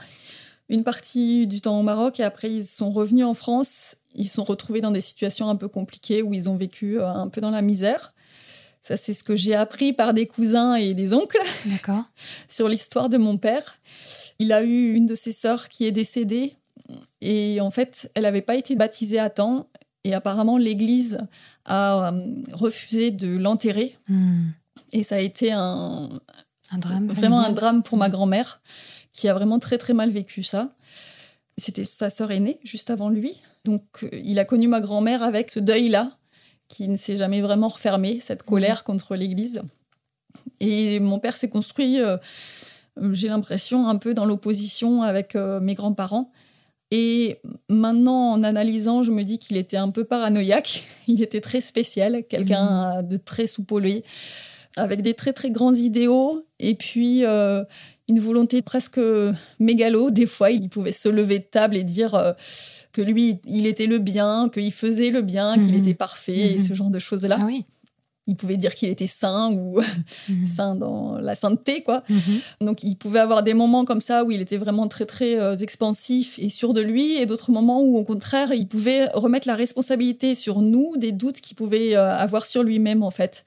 une 0.70 0.84
partie 0.84 1.48
du 1.48 1.60
temps 1.60 1.80
au 1.80 1.84
Maroc. 1.84 2.20
Et 2.20 2.24
après, 2.24 2.52
ils 2.52 2.66
sont 2.66 2.92
revenus 2.92 3.26
en 3.26 3.34
France. 3.34 3.98
Ils 4.14 4.28
se 4.28 4.36
sont 4.36 4.44
retrouvés 4.44 4.82
dans 4.82 4.92
des 4.92 5.02
situations 5.02 5.50
un 5.50 5.56
peu 5.56 5.68
compliquées 5.68 6.22
où 6.22 6.34
ils 6.34 6.50
ont 6.50 6.56
vécu 6.56 7.02
un 7.02 7.28
peu 7.30 7.42
dans 7.42 7.50
la 7.50 7.62
misère. 7.62 8.14
Ça, 8.82 8.98
c'est 8.98 9.14
ce 9.14 9.24
que 9.24 9.36
j'ai 9.36 9.54
appris 9.54 9.94
par 9.94 10.14
des 10.14 10.26
cousins 10.28 10.76
et 10.76 10.94
des 10.94 11.14
oncles 11.14 11.38
sur 12.48 12.68
l'histoire 12.68 13.10
de 13.10 13.18
mon 13.18 13.38
père. 13.38 13.78
Il 14.40 14.52
a 14.52 14.64
eu 14.64 14.94
une 14.94 15.06
de 15.06 15.14
ses 15.16 15.32
sœurs 15.32 15.70
qui 15.70 15.86
est 15.86 15.92
décédée 15.92 16.56
et 17.22 17.62
en 17.62 17.70
fait, 17.72 18.12
elle 18.16 18.24
n'avait 18.24 18.42
pas 18.42 18.56
été 18.56 18.76
baptisée 18.76 19.20
à 19.20 19.30
temps 19.30 19.68
et 20.04 20.14
apparemment 20.16 20.58
l'Église 20.58 21.20
a 21.66 22.12
euh, 22.12 22.22
refusé 22.54 23.12
de 23.12 23.38
l'enterrer 23.38 23.96
Hmm. 24.08 24.48
et 24.94 25.04
ça 25.04 25.16
a 25.16 25.20
été 25.20 25.52
un, 25.52 26.10
Un 26.72 26.78
drame. 26.80 27.08
vraiment 27.10 27.40
un 27.40 27.52
drame 27.52 27.84
pour 27.84 27.98
ma 28.00 28.10
grand-mère 28.10 28.62
qui 29.14 29.28
a 29.30 29.34
vraiment 29.36 29.60
très 29.60 29.78
très 29.78 29.94
mal 29.94 30.10
vécu 30.10 30.42
ça. 30.42 30.74
C'était 31.58 31.84
sa 31.84 32.10
sœur 32.10 32.32
aînée 32.32 32.60
juste 32.64 32.90
avant 32.90 33.10
lui. 33.10 33.40
Donc 33.64 33.84
euh, 34.04 34.10
il 34.24 34.40
a 34.40 34.46
connu 34.46 34.68
ma 34.68 34.82
grand-mère 34.82 35.22
avec 35.22 35.52
ce 35.52 35.60
deuil-là 35.60 36.18
qui 36.72 36.88
ne 36.88 36.96
s'est 36.96 37.18
jamais 37.18 37.42
vraiment 37.42 37.68
refermé, 37.68 38.20
cette 38.22 38.44
colère 38.44 38.84
contre 38.84 39.16
l'Église. 39.16 39.62
Et 40.62 41.00
mon 41.00 41.20
père 41.20 41.36
s'est 41.36 41.50
construit, 41.50 42.00
euh, 42.00 42.18
euh, 43.00 43.14
j'ai 43.14 43.28
l'impression, 43.28 43.88
un 43.88 43.98
peu 43.98 44.14
dans 44.14 44.26
l'opposition 44.26 45.04
avec 45.04 45.36
euh, 45.36 45.60
mes 45.60 45.76
grands-parents. 45.76 46.32
Et 46.90 47.40
maintenant, 47.70 48.32
en 48.32 48.44
analysant, 48.44 49.04
je 49.04 49.12
me 49.12 49.24
dis 49.24 49.38
qu'il 49.38 49.58
était 49.58 49.78
un 49.78 49.90
peu 49.90 50.06
paranoïaque. 50.06 50.86
Il 51.08 51.22
était 51.22 51.42
très 51.42 51.62
spécial, 51.62 52.24
quelqu'un 52.28 53.04
de 53.04 53.18
très 53.18 53.48
soupolé, 53.48 54.04
avec 54.78 55.02
des 55.02 55.14
très 55.14 55.34
très 55.34 55.52
grands 55.52 55.74
idéaux. 55.74 56.46
Et 56.60 56.76
puis, 56.76 57.26
euh, 57.26 57.64
une 58.12 58.20
volonté 58.20 58.62
presque 58.62 59.00
mégalo. 59.60 60.12
Des 60.12 60.26
fois, 60.26 60.52
il 60.52 60.70
pouvait 60.70 60.92
se 60.92 61.10
lever 61.10 61.40
de 61.40 61.46
table 61.46 61.78
et 61.78 61.84
dire 61.84 62.14
euh, 62.14 62.34
que 62.92 63.02
lui, 63.02 63.38
il 63.46 63.66
était 63.68 63.88
le 63.88 64.00
bien, 64.00 64.50
qu'il 64.54 64.72
faisait 64.72 65.10
le 65.12 65.22
bien, 65.22 65.56
qu'il 65.56 65.74
Mhm. 65.74 65.80
était 65.80 65.94
parfait, 65.94 66.54
et 66.54 66.58
Mhm. 66.58 66.60
ce 66.68 66.74
genre 66.74 66.90
de 66.90 67.00
choses-là. 67.00 67.38
Ah 67.40 67.46
oui. 67.46 67.66
Il 68.28 68.36
pouvait 68.36 68.56
dire 68.58 68.76
qu'il 68.76 68.88
était 68.90 69.08
saint 69.08 69.52
ou 69.52 69.80
Mhm. 70.30 70.46
saint 70.46 70.76
dans 70.76 71.18
la 71.18 71.34
sainteté, 71.36 71.82
quoi. 71.82 72.04
Donc, 72.62 72.84
il 72.84 72.96
pouvait 72.96 73.20
avoir 73.20 73.42
des 73.44 73.56
moments 73.56 73.84
comme 73.84 74.00
ça 74.00 74.24
où 74.24 74.32
il 74.32 74.40
était 74.42 74.58
vraiment 74.58 74.88
très, 74.88 75.06
très 75.06 75.40
euh, 75.40 75.56
expansif 75.56 76.38
et 76.38 76.50
sûr 76.50 76.74
de 76.74 76.82
lui, 76.82 77.16
et 77.18 77.26
d'autres 77.26 77.52
moments 77.52 77.82
où, 77.82 77.98
au 77.98 78.04
contraire, 78.04 78.54
il 78.54 78.68
pouvait 78.68 79.08
remettre 79.16 79.48
la 79.48 79.56
responsabilité 79.56 80.36
sur 80.36 80.62
nous 80.62 80.96
des 80.98 81.12
doutes 81.12 81.42
qu'il 81.42 81.58
pouvait 81.58 81.96
euh, 81.96 82.16
avoir 82.16 82.46
sur 82.46 82.62
lui-même, 82.64 83.02
en 83.04 83.12
fait. 83.12 83.44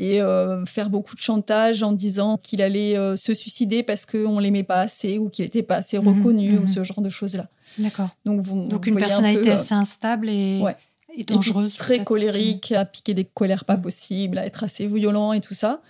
Et 0.00 0.22
euh, 0.22 0.64
faire 0.64 0.90
beaucoup 0.90 1.16
de 1.16 1.20
chantage 1.20 1.82
en 1.82 1.90
disant 1.90 2.36
qu'il 2.38 2.62
allait 2.62 2.96
euh, 2.96 3.16
se 3.16 3.34
suicider 3.34 3.82
parce 3.82 4.06
qu'on 4.06 4.38
l'aimait 4.38 4.62
pas 4.62 4.78
assez 4.80 5.18
ou 5.18 5.28
qu'il 5.28 5.44
n'était 5.44 5.64
pas 5.64 5.74
assez 5.76 5.98
Mhm, 5.98 6.06
reconnu 6.18 6.56
ou 6.56 6.60
mhm. 6.62 6.66
ce 6.68 6.84
genre 6.84 7.00
de 7.00 7.10
choses-là. 7.10 7.48
D'accord. 7.78 8.08
Donc, 8.24 8.40
vous, 8.40 8.68
Donc 8.68 8.84
vous 8.84 8.92
une 8.92 8.98
voyez 8.98 9.06
un 9.06 9.08
personnalité 9.08 9.42
peu, 9.42 9.50
euh, 9.50 9.54
assez 9.54 9.74
instable 9.74 10.28
et, 10.28 10.60
Ouais. 10.62 10.76
et 11.12 11.22
et 11.22 11.24
puis 11.24 11.34
dangereuse. 11.34 11.74
très 11.74 12.04
colérique, 12.04 12.70
à 12.70 12.84
piquer 12.84 13.12
des 13.12 13.24
colères 13.24 13.64
pas 13.64 13.76
possibles, 13.76 14.38
à 14.38 14.46
être 14.46 14.62
assez 14.62 14.86
violent 14.86 15.32
et 15.32 15.40
tout 15.40 15.54
ça. 15.54 15.82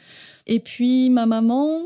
Et 0.46 0.58
puis 0.60 1.10
ma 1.10 1.26
maman, 1.26 1.82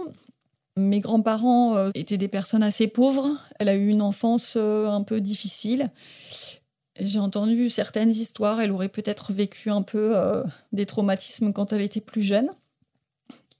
mes 0.76 1.00
grands-parents 1.00 1.90
étaient 1.96 2.18
des 2.18 2.28
personnes 2.28 2.62
assez 2.62 2.86
pauvres. 2.86 3.28
Elle 3.58 3.68
a 3.68 3.74
eu 3.74 3.88
une 3.88 4.00
enfance 4.02 4.56
un 4.56 5.02
peu 5.02 5.20
difficile. 5.20 5.90
J'ai 7.04 7.18
entendu 7.18 7.68
certaines 7.68 8.10
histoires. 8.10 8.60
Elle 8.60 8.70
aurait 8.70 8.88
peut-être 8.88 9.32
vécu 9.32 9.70
un 9.70 9.82
peu 9.82 10.16
euh, 10.16 10.44
des 10.72 10.86
traumatismes 10.86 11.52
quand 11.52 11.72
elle 11.72 11.80
était 11.80 12.00
plus 12.00 12.22
jeune. 12.22 12.50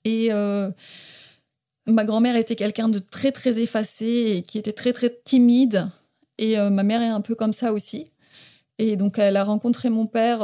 Et 0.05 0.29
euh, 0.31 0.71
ma 1.89 2.05
grand-mère 2.05 2.37
était 2.37 2.55
quelqu'un 2.55 2.89
de 2.89 3.01
très 3.01 3.33
très 3.33 3.61
effacé 3.61 4.07
et 4.07 4.43
qui 4.43 4.59
était 4.59 4.73
très 4.73 4.93
très 4.93 5.13
timide. 5.25 5.89
Et 6.39 6.57
euh, 6.57 6.71
ma 6.71 6.85
mère 6.85 7.03
est 7.03 7.09
un 7.09 7.21
peu 7.21 7.35
comme 7.35 7.53
ça 7.53 7.73
aussi. 7.73 8.13
Et 8.79 8.95
donc, 8.95 9.19
elle 9.19 9.37
a 9.37 9.45
rencontré 9.45 9.91
mon 9.91 10.07
père 10.07 10.39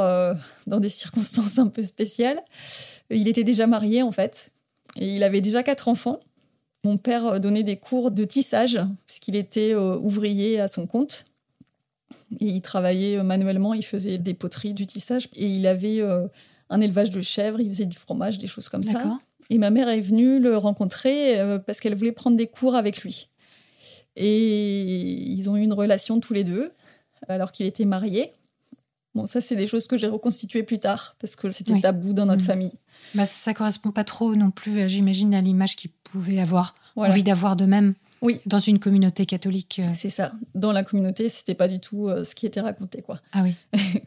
dans 0.67 0.79
des 0.79 0.89
circonstances 0.89 1.57
un 1.57 1.67
peu 1.67 1.83
spéciales. 1.83 2.41
Il 3.09 3.27
était 3.29 3.43
déjà 3.45 3.65
marié, 3.65 4.03
en 4.03 4.11
fait. 4.11 4.51
Et 4.97 5.07
il 5.07 5.23
avait 5.23 5.41
déjà 5.41 5.63
quatre 5.63 5.87
enfants. 5.87 6.19
Mon 6.83 6.97
père 6.97 7.39
donnait 7.39 7.63
des 7.63 7.77
cours 7.77 8.11
de 8.11 8.25
tissage, 8.25 8.79
puisqu'il 9.07 9.35
était 9.35 9.73
ouvrier 9.75 10.59
à 10.59 10.67
son 10.67 10.85
compte. 10.85 11.25
Et 12.39 12.45
il 12.45 12.61
travaillait 12.61 13.21
manuellement, 13.23 13.73
il 13.73 13.85
faisait 13.85 14.17
des 14.17 14.33
poteries, 14.33 14.73
du 14.73 14.85
tissage. 14.85 15.29
Et 15.35 15.47
il 15.47 15.67
avait 15.67 16.01
un 16.69 16.81
élevage 16.81 17.09
de 17.09 17.21
chèvres, 17.21 17.59
il 17.59 17.67
faisait 17.67 17.85
du 17.85 17.97
fromage, 17.97 18.37
des 18.37 18.47
choses 18.47 18.69
comme 18.69 18.83
ça. 18.83 19.19
Et 19.49 19.57
ma 19.57 19.69
mère 19.69 19.89
est 19.89 20.01
venue 20.01 20.39
le 20.39 20.57
rencontrer 20.57 21.37
parce 21.65 21.79
qu'elle 21.79 21.95
voulait 21.95 22.11
prendre 22.11 22.37
des 22.37 22.47
cours 22.47 22.75
avec 22.75 23.01
lui. 23.03 23.29
Et 24.15 25.31
ils 25.31 25.49
ont 25.49 25.55
eu 25.55 25.61
une 25.61 25.73
relation 25.73 26.19
tous 26.19 26.33
les 26.33 26.43
deux, 26.43 26.71
alors 27.27 27.51
qu'il 27.51 27.65
était 27.65 27.85
marié. 27.85 28.31
Bon, 29.15 29.25
ça, 29.25 29.41
c'est 29.41 29.55
des 29.55 29.65
choses 29.65 29.87
que 29.87 29.97
j'ai 29.97 30.07
reconstituées 30.07 30.63
plus 30.63 30.77
tard, 30.77 31.15
parce 31.19 31.35
que 31.35 31.49
c'était 31.51 31.79
tabou 31.79 32.13
dans 32.13 32.25
notre 32.25 32.43
mmh. 32.43 32.47
famille. 32.47 32.71
Bah, 33.15 33.25
ça 33.25 33.53
correspond 33.53 33.91
pas 33.91 34.03
trop 34.03 34.35
non 34.35 34.51
plus, 34.51 34.87
j'imagine, 34.87 35.33
à 35.33 35.41
l'image 35.41 35.75
qu'ils 35.75 35.91
pouvaient 36.03 36.39
avoir 36.39 36.75
envie 36.95 37.23
d'avoir 37.23 37.55
d'eux-mêmes 37.55 37.95
oui. 38.21 38.39
dans 38.45 38.59
une 38.59 38.79
communauté 38.79 39.25
catholique. 39.25 39.81
Euh. 39.83 39.91
C'est 39.93 40.09
ça. 40.09 40.33
Dans 40.55 40.71
la 40.71 40.83
communauté, 40.83 41.29
c'était 41.29 41.55
pas 41.55 41.67
du 41.67 41.79
tout 41.79 42.07
euh, 42.07 42.23
ce 42.23 42.35
qui 42.35 42.45
était 42.45 42.61
raconté, 42.61 43.01
quoi. 43.01 43.21
Ah 43.31 43.43
oui. 43.43 43.55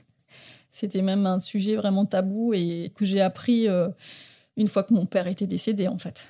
c'était 0.70 1.02
même 1.02 1.26
un 1.26 1.38
sujet 1.38 1.76
vraiment 1.76 2.06
tabou 2.06 2.54
et 2.54 2.92
que 2.94 3.04
j'ai 3.04 3.20
appris 3.20 3.68
euh, 3.68 3.88
une 4.56 4.68
fois 4.68 4.82
que 4.82 4.94
mon 4.94 5.06
père 5.06 5.26
était 5.26 5.46
décédé, 5.46 5.88
en 5.88 5.98
fait. 5.98 6.28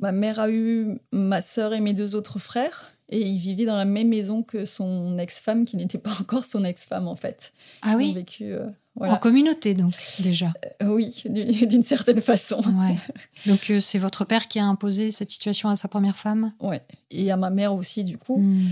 Ma 0.00 0.12
mère 0.12 0.40
a 0.40 0.50
eu 0.50 0.98
ma 1.12 1.40
sœur 1.40 1.72
et 1.74 1.80
mes 1.80 1.94
deux 1.94 2.14
autres 2.14 2.38
frères 2.38 2.92
et 3.08 3.20
il 3.20 3.38
vivait 3.38 3.66
dans 3.66 3.76
la 3.76 3.84
même 3.84 4.08
maison 4.08 4.42
que 4.42 4.64
son 4.64 5.18
ex-femme 5.18 5.64
qui 5.64 5.76
n'était 5.76 5.98
pas 5.98 6.12
encore 6.20 6.44
son 6.44 6.64
ex-femme 6.64 7.06
en 7.06 7.14
fait. 7.14 7.52
Ah 7.82 7.94
oui. 7.96 8.12
vécu 8.14 8.54
euh, 9.00 9.06
en 9.06 9.16
communauté 9.16 9.74
donc 9.74 9.94
déjà. 10.18 10.52
Euh, 10.82 10.88
oui, 10.88 11.14
d'une 11.24 11.82
certaine 11.82 12.20
façon. 12.20 12.60
Ouais. 12.78 12.98
Donc 13.46 13.70
euh, 13.70 13.80
c'est 13.80 13.98
votre 13.98 14.24
père 14.26 14.48
qui 14.48 14.58
a 14.58 14.64
imposé 14.64 15.10
cette 15.10 15.30
situation 15.30 15.70
à 15.70 15.76
sa 15.76 15.88
première 15.88 16.16
femme? 16.16 16.52
Ouais. 16.60 16.82
Et 17.10 17.30
à 17.30 17.36
ma 17.36 17.48
mère 17.48 17.74
aussi 17.74 18.04
du 18.04 18.18
coup. 18.18 18.38
Hmm. 18.38 18.68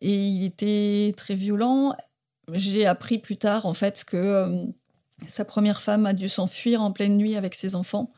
Et 0.00 0.26
il 0.26 0.44
était 0.44 1.14
très 1.16 1.36
violent. 1.36 1.94
J'ai 2.52 2.86
appris 2.86 3.18
plus 3.18 3.36
tard 3.36 3.66
en 3.66 3.74
fait 3.74 4.04
que 4.04 4.66
sa 5.28 5.44
première 5.44 5.80
femme 5.80 6.06
a 6.06 6.12
dû 6.12 6.28
s'enfuir 6.28 6.82
en 6.82 6.90
pleine 6.90 7.16
nuit 7.16 7.36
avec 7.36 7.54
ses 7.54 7.76
enfants 7.76 8.10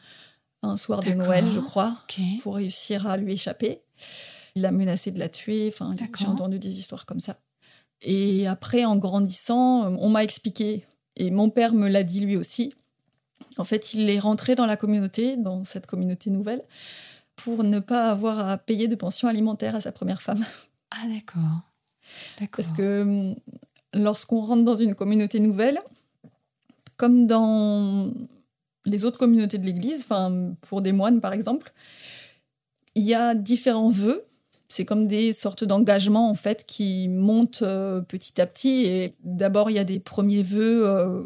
un 0.62 0.76
soir 0.78 1.00
de 1.02 1.12
Noël, 1.12 1.44
je 1.50 1.60
crois, 1.60 1.98
pour 2.42 2.56
réussir 2.56 3.06
à 3.06 3.16
lui 3.16 3.32
échapper. 3.32 3.82
Il 4.54 4.62
l'a 4.62 4.70
menacé 4.70 5.10
de 5.10 5.18
la 5.18 5.28
tuer. 5.28 5.68
Enfin, 5.72 5.94
j'ai 6.18 6.26
entendu 6.26 6.58
des 6.58 6.78
histoires 6.78 7.06
comme 7.06 7.20
ça. 7.20 7.36
Et 8.00 8.46
après, 8.46 8.84
en 8.84 8.96
grandissant, 8.96 9.86
on 9.98 10.08
m'a 10.08 10.24
expliqué, 10.24 10.84
et 11.16 11.30
mon 11.30 11.50
père 11.50 11.74
me 11.74 11.88
l'a 11.88 12.02
dit 12.02 12.20
lui 12.20 12.36
aussi. 12.36 12.74
En 13.58 13.64
fait, 13.64 13.94
il 13.94 14.10
est 14.10 14.18
rentré 14.18 14.54
dans 14.54 14.66
la 14.66 14.76
communauté, 14.76 15.36
dans 15.36 15.64
cette 15.64 15.86
communauté 15.86 16.30
nouvelle, 16.30 16.62
pour 17.36 17.64
ne 17.64 17.78
pas 17.78 18.10
avoir 18.10 18.48
à 18.48 18.58
payer 18.58 18.88
de 18.88 18.94
pension 18.94 19.28
alimentaire 19.28 19.74
à 19.74 19.80
sa 19.80 19.92
première 19.92 20.22
femme. 20.22 20.44
Ah, 20.90 21.08
d'accord. 21.08 21.60
Parce 22.56 22.72
que 22.72 23.02
hum, 23.02 23.36
lorsqu'on 23.94 24.40
rentre 24.40 24.64
dans 24.64 24.76
une 24.76 24.94
communauté 24.94 25.40
nouvelle, 25.40 25.78
comme 26.96 27.26
dans 27.26 28.12
les 28.84 29.04
autres 29.04 29.18
communautés 29.18 29.58
de 29.58 29.66
l'Église, 29.66 30.02
enfin 30.04 30.54
pour 30.60 30.82
des 30.82 30.92
moines 30.92 31.20
par 31.20 31.32
exemple, 31.32 31.72
il 32.94 33.04
y 33.04 33.14
a 33.14 33.34
différents 33.34 33.90
vœux 33.90 34.24
c'est 34.74 34.84
comme 34.84 35.06
des 35.06 35.32
sortes 35.32 35.62
d'engagements 35.62 36.28
en 36.28 36.34
fait 36.34 36.64
qui 36.66 37.06
montent 37.06 37.62
euh, 37.62 38.00
petit 38.00 38.40
à 38.40 38.46
petit. 38.46 38.86
Et 38.86 39.14
d'abord, 39.22 39.70
il 39.70 39.74
y 39.74 39.78
a 39.78 39.84
des 39.84 40.00
premiers 40.00 40.42
vœux, 40.42 40.88
euh, 40.88 41.22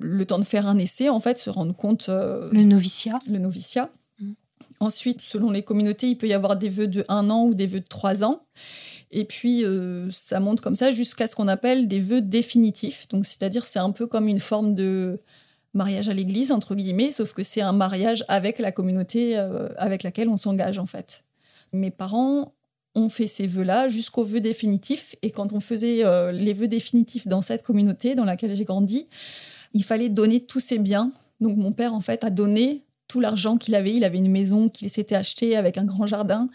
le 0.00 0.26
temps 0.26 0.40
de 0.40 0.44
faire 0.44 0.66
un 0.66 0.76
essai 0.78 1.08
en 1.08 1.20
fait, 1.20 1.38
se 1.38 1.48
rendre 1.48 1.76
compte. 1.76 2.08
Euh, 2.08 2.48
le 2.50 2.62
noviciat. 2.62 3.20
Le 3.30 3.38
noviciat. 3.38 3.88
Mm. 4.18 4.32
Ensuite, 4.80 5.20
selon 5.20 5.52
les 5.52 5.62
communautés, 5.62 6.08
il 6.08 6.16
peut 6.18 6.26
y 6.26 6.32
avoir 6.32 6.56
des 6.56 6.68
vœux 6.68 6.88
de 6.88 7.04
un 7.08 7.30
an 7.30 7.44
ou 7.44 7.54
des 7.54 7.66
vœux 7.66 7.78
de 7.78 7.86
trois 7.88 8.24
ans. 8.24 8.42
Et 9.12 9.24
puis, 9.24 9.64
ça 10.10 10.38
monte 10.38 10.60
comme 10.60 10.74
ça 10.74 10.90
jusqu'à 10.90 11.28
ce 11.28 11.36
qu'on 11.36 11.48
appelle 11.48 11.88
des 11.88 12.00
vœux 12.00 12.20
définitifs. 12.20 13.08
Donc, 13.08 13.24
c'est-à-dire, 13.24 13.64
c'est 13.64 13.78
un 13.78 13.90
peu 13.90 14.06
comme 14.06 14.28
une 14.28 14.40
forme 14.40 14.74
de 14.74 15.20
mariage 15.72 16.10
à 16.10 16.14
l'église, 16.14 16.52
entre 16.52 16.74
guillemets, 16.74 17.10
sauf 17.10 17.32
que 17.32 17.42
c'est 17.42 17.62
un 17.62 17.72
mariage 17.72 18.24
avec 18.28 18.58
la 18.58 18.70
communauté 18.70 19.36
avec 19.78 20.02
laquelle 20.02 20.28
on 20.28 20.36
s'engage, 20.36 20.78
en 20.78 20.84
fait. 20.84 21.24
Mes 21.72 21.90
parents 21.90 22.52
fait 23.08 23.28
ces 23.28 23.46
vœux-là 23.46 23.88
jusqu'au 23.88 24.24
vœu 24.24 24.40
définitif. 24.40 25.14
Et 25.22 25.30
quand 25.30 25.52
on 25.52 25.60
faisait 25.60 26.04
euh, 26.04 26.32
les 26.32 26.52
vœux 26.52 26.68
définitifs 26.68 27.28
dans 27.28 27.42
cette 27.42 27.62
communauté 27.62 28.14
dans 28.16 28.24
laquelle 28.24 28.54
j'ai 28.54 28.64
grandi, 28.64 29.06
il 29.74 29.84
fallait 29.84 30.08
donner 30.08 30.40
tous 30.40 30.60
ses 30.60 30.78
biens. 30.78 31.12
Donc 31.40 31.56
mon 31.56 31.72
père, 31.72 31.94
en 31.94 32.00
fait, 32.00 32.24
a 32.24 32.30
donné 32.30 32.82
tout 33.06 33.20
l'argent 33.20 33.56
qu'il 33.56 33.74
avait. 33.74 33.94
Il 33.94 34.04
avait 34.04 34.18
une 34.18 34.30
maison 34.30 34.68
qu'il 34.68 34.90
s'était 34.90 35.14
achetée 35.14 35.56
avec 35.56 35.78
un 35.78 35.84
grand 35.84 36.06
jardin. 36.06 36.48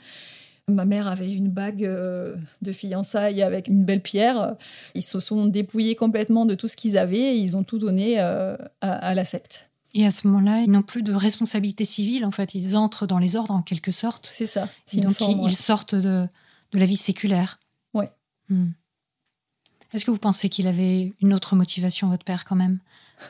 Ma 0.70 0.86
mère 0.86 1.08
avait 1.08 1.32
une 1.32 1.50
bague 1.50 1.84
euh, 1.84 2.36
de 2.62 2.72
fiançailles 2.72 3.42
avec 3.42 3.68
une 3.68 3.84
belle 3.84 4.02
pierre. 4.02 4.56
Ils 4.96 5.04
se 5.04 5.20
sont 5.20 5.46
dépouillés 5.46 5.96
complètement 5.96 6.46
de 6.46 6.56
tout 6.56 6.70
ce 6.70 6.78
qu'ils 6.78 6.98
avaient 6.98 7.18
et 7.18 7.36
ils 7.36 7.58
ont 7.58 7.64
tout 7.64 7.80
donné 7.80 8.16
euh, 8.20 8.56
à, 8.82 9.14
la 9.14 9.26
secte. 9.26 9.72
Et 9.94 10.06
à 10.06 10.12
ce 10.12 10.28
moment-là, 10.28 10.62
ils 10.62 10.72
n'ont 10.72 10.82
plus 10.82 11.04
de 11.04 11.14
responsabilité 11.14 11.86
civile, 11.86 12.26
en 12.26 12.32
fait. 12.32 12.56
Ils 12.56 12.76
entrent 12.76 13.06
dans 13.06 13.20
les 13.20 13.36
ordres, 13.36 13.54
en 13.54 13.62
quelque 13.62 13.92
sorte. 13.92 14.28
C'est 14.32 14.48
ça. 14.48 14.68
donc, 14.94 15.20
ils, 15.22 15.56
sortent 15.56 15.96
de, 15.96 16.28
de, 16.72 16.80
la 16.80 16.86
vie 16.86 16.98
séculaire. 16.98 17.60
Oui. 17.94 18.06
Hmm. 18.50 18.72
Est-ce 19.94 20.06
que 20.06 20.12
vous 20.12 20.18
pensez 20.18 20.50
qu'il 20.50 20.66
avait 20.66 21.14
une 21.22 21.34
autre 21.34 21.56
motivation, 21.56 22.10
votre 22.10 22.26
père, 22.26 22.46
quand 22.46 22.56
même? 22.56 22.80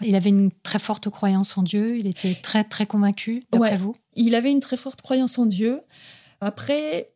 Il 0.02 0.16
avait 0.16 0.30
une 0.30 0.52
très 0.64 0.80
forte 0.80 1.10
croyance 1.10 1.58
en 1.58 1.64
Dieu. 1.64 1.98
Il 1.98 2.08
était 2.08 2.36
très, 2.36 2.64
très 2.64 2.86
convaincu, 2.86 3.44
d'après 3.52 3.78
vous? 3.78 3.94
Il 4.16 4.34
avait 4.34 4.52
une 4.52 4.62
très 4.62 4.78
forte 4.78 5.02
croyance 5.02 5.38
en 5.38 5.46
Dieu. 5.46 5.82
Après, 6.40 7.12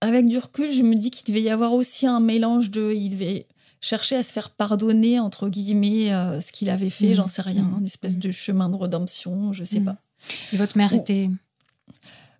avec 0.00 0.26
du 0.26 0.38
recul, 0.38 0.72
je 0.72 0.82
me 0.82 0.96
dis 0.96 1.10
qu'il 1.10 1.32
devait 1.32 1.42
y 1.42 1.50
avoir 1.50 1.72
aussi 1.72 2.06
un 2.06 2.20
mélange 2.20 2.70
de... 2.70 2.92
Il 2.92 3.10
devait 3.10 3.46
chercher 3.80 4.16
à 4.16 4.22
se 4.22 4.32
faire 4.32 4.50
pardonner, 4.50 5.18
entre 5.20 5.48
guillemets, 5.48 6.12
euh, 6.12 6.40
ce 6.40 6.52
qu'il 6.52 6.70
avait 6.70 6.90
fait, 6.90 7.14
j'en 7.14 7.26
sais 7.26 7.42
rien, 7.42 7.62
mmh. 7.62 7.78
une 7.78 7.86
espèce 7.86 8.18
de 8.18 8.30
chemin 8.30 8.68
de 8.68 8.76
rédemption, 8.76 9.52
je 9.52 9.64
sais 9.64 9.80
mmh. 9.80 9.84
pas. 9.84 9.96
Et 10.52 10.56
votre 10.56 10.76
mère 10.76 10.92
était... 10.92 11.30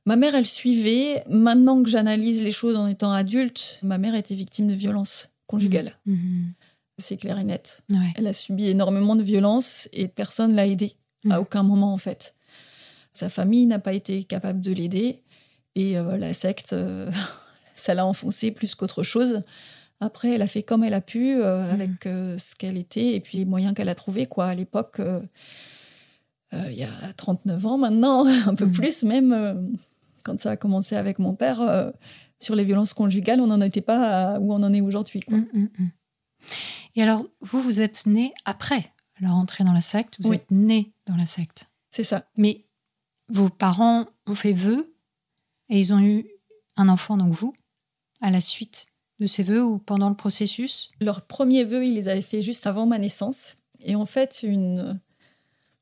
Ma 0.06 0.16
mère, 0.16 0.34
elle 0.34 0.46
suivait. 0.46 1.22
Maintenant 1.28 1.82
que 1.82 1.88
j'analyse 1.88 2.42
les 2.42 2.50
choses 2.50 2.76
en 2.76 2.88
étant 2.88 3.12
adulte, 3.12 3.78
ma 3.82 3.98
mère 3.98 4.14
était 4.14 4.34
victime 4.34 4.66
de 4.66 4.74
violences 4.74 5.28
conjugales. 5.46 5.98
Mmh. 6.06 6.50
C'est 6.98 7.16
clair 7.16 7.38
et 7.38 7.44
net. 7.44 7.82
Elle 8.16 8.26
a 8.26 8.32
subi 8.32 8.68
énormément 8.68 9.16
de 9.16 9.22
violences 9.22 9.88
et 9.92 10.08
personne 10.08 10.54
l'a 10.54 10.66
aidée, 10.66 10.96
à 11.30 11.40
aucun 11.40 11.62
moment 11.62 11.92
en 11.92 11.98
fait. 11.98 12.34
Sa 13.12 13.28
famille 13.28 13.66
n'a 13.66 13.78
pas 13.78 13.92
été 13.92 14.22
capable 14.24 14.60
de 14.60 14.72
l'aider 14.72 15.22
et 15.74 15.98
euh, 15.98 16.16
la 16.16 16.34
secte, 16.34 16.72
euh, 16.72 17.10
ça 17.74 17.94
l'a 17.94 18.06
enfoncé 18.06 18.50
plus 18.50 18.74
qu'autre 18.74 19.02
chose. 19.02 19.42
Après, 20.00 20.30
elle 20.30 20.42
a 20.42 20.46
fait 20.46 20.62
comme 20.62 20.82
elle 20.82 20.94
a 20.94 21.02
pu 21.02 21.34
euh, 21.34 21.66
mm. 21.66 21.74
avec 21.74 22.06
euh, 22.06 22.38
ce 22.38 22.56
qu'elle 22.56 22.78
était 22.78 23.14
et 23.14 23.20
puis 23.20 23.38
les 23.38 23.44
moyens 23.44 23.74
qu'elle 23.74 23.90
a 23.90 23.94
trouvés. 23.94 24.26
Quoi. 24.26 24.46
À 24.46 24.54
l'époque, 24.54 24.98
euh, 24.98 25.20
il 26.52 26.72
y 26.72 26.84
a 26.84 27.12
39 27.16 27.66
ans 27.66 27.78
maintenant, 27.78 28.26
un 28.46 28.54
peu 28.54 28.66
mm. 28.66 28.72
plus 28.72 29.02
même, 29.04 29.76
quand 30.24 30.40
ça 30.40 30.52
a 30.52 30.56
commencé 30.56 30.96
avec 30.96 31.18
mon 31.18 31.34
père, 31.34 31.92
sur 32.38 32.56
les 32.56 32.64
violences 32.64 32.94
conjugales, 32.94 33.40
on 33.40 33.48
n'en 33.48 33.60
était 33.60 33.82
pas 33.82 34.38
où 34.40 34.52
on 34.52 34.62
en 34.62 34.72
est 34.72 34.80
aujourd'hui. 34.80 35.22
Mm, 35.28 35.66
et 36.96 37.02
alors, 37.02 37.24
vous, 37.42 37.60
vous 37.60 37.80
êtes 37.80 38.06
né 38.06 38.32
après 38.46 38.92
la 39.20 39.30
rentrée 39.30 39.64
dans 39.64 39.74
la 39.74 39.82
secte, 39.82 40.16
vous 40.20 40.32
êtes 40.32 40.50
né 40.50 40.94
dans 41.06 41.16
la 41.16 41.26
secte. 41.26 41.70
C'est 41.90 42.04
ça. 42.04 42.24
Mais 42.38 42.64
vos 43.28 43.50
parents 43.50 44.06
ont 44.26 44.34
fait 44.34 44.54
vœu 44.54 44.94
et 45.68 45.78
ils 45.78 45.92
ont 45.92 46.00
eu 46.00 46.26
un 46.76 46.88
enfant, 46.88 47.18
donc 47.18 47.32
vous, 47.32 47.54
à 48.22 48.30
la 48.30 48.40
suite 48.40 48.86
de 49.20 49.26
ces 49.26 49.42
vœux 49.42 49.62
ou 49.62 49.78
pendant 49.78 50.08
le 50.08 50.16
processus? 50.16 50.90
Leurs 51.00 51.22
premiers 51.22 51.64
vœux, 51.64 51.84
ils 51.84 51.94
les 51.94 52.08
avaient 52.08 52.22
fait 52.22 52.40
juste 52.40 52.66
avant 52.66 52.86
ma 52.86 52.98
naissance. 52.98 53.56
Et 53.84 53.94
en 53.94 54.06
fait, 54.06 54.40
une 54.42 55.00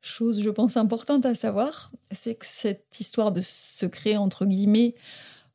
chose, 0.00 0.42
je 0.42 0.50
pense, 0.50 0.76
importante 0.76 1.24
à 1.26 1.34
savoir, 1.34 1.90
c'est 2.10 2.34
que 2.34 2.46
cette 2.46 3.00
histoire 3.00 3.32
de 3.32 3.40
secret, 3.40 4.16
entre 4.16 4.46
guillemets, 4.46 4.94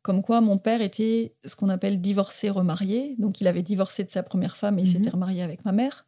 comme 0.01 0.21
quoi 0.21 0.41
mon 0.41 0.57
père 0.57 0.81
était 0.81 1.33
ce 1.45 1.55
qu'on 1.55 1.69
appelle 1.69 2.01
divorcé 2.01 2.49
remarié. 2.49 3.15
Donc 3.19 3.41
il 3.41 3.47
avait 3.47 3.61
divorcé 3.61 4.03
de 4.03 4.09
sa 4.09 4.21
première 4.21 4.57
femme 4.57 4.77
et 4.77 4.83
il 4.83 4.87
s'était 4.87 5.07
mhm. 5.07 5.13
remarié 5.13 5.41
avec 5.41 5.63
ma 5.65 5.71
mère. 5.71 6.05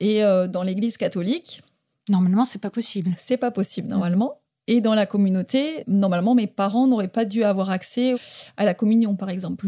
Et 0.00 0.24
euh, 0.24 0.48
dans 0.48 0.62
l'église 0.62 0.96
catholique. 0.96 1.62
Normalement, 2.08 2.46
c'est 2.46 2.60
pas 2.60 2.70
possible. 2.70 3.10
C'est 3.18 3.36
pas 3.36 3.50
possible, 3.50 3.88
normalement. 3.88 4.40
Et 4.66 4.80
dans 4.80 4.94
la 4.94 5.06
communauté, 5.06 5.82
normalement, 5.86 6.34
mes 6.34 6.46
parents 6.46 6.86
n'auraient 6.86 7.08
pas 7.08 7.24
dû 7.24 7.44
avoir 7.44 7.70
accès 7.70 8.14
à 8.56 8.64
la 8.64 8.74
communion, 8.74 9.14
par 9.14 9.28
exemple. 9.28 9.66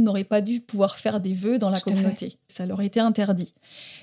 N'auraient 0.00 0.24
pas 0.24 0.40
dû 0.40 0.60
pouvoir 0.60 0.96
faire 0.96 1.20
des 1.20 1.34
vœux 1.34 1.58
dans 1.58 1.70
la 1.70 1.80
communauté. 1.80 2.38
Ça 2.48 2.66
leur 2.66 2.80
était 2.80 3.00
interdit. 3.00 3.54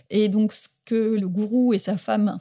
Et 0.09 0.29
donc, 0.29 0.53
ce 0.53 0.67
que 0.85 1.17
le 1.19 1.27
gourou 1.27 1.73
et 1.73 1.77
sa 1.77 1.97
femme 1.97 2.39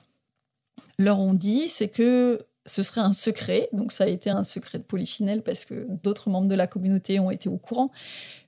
leur 0.98 1.20
ont 1.20 1.34
dit, 1.34 1.68
c'est 1.68 1.88
que 1.88 2.40
ce 2.66 2.82
serait 2.82 3.00
un 3.00 3.12
secret. 3.12 3.68
Donc, 3.72 3.92
ça 3.92 4.04
a 4.04 4.08
été 4.08 4.30
un 4.30 4.44
secret 4.44 4.78
de 4.78 4.84
polichinelle 4.84 5.42
parce 5.42 5.64
que 5.64 5.86
d'autres 6.02 6.30
membres 6.30 6.48
de 6.48 6.54
la 6.54 6.66
communauté 6.66 7.20
ont 7.20 7.30
été 7.30 7.48
au 7.48 7.58
courant. 7.58 7.90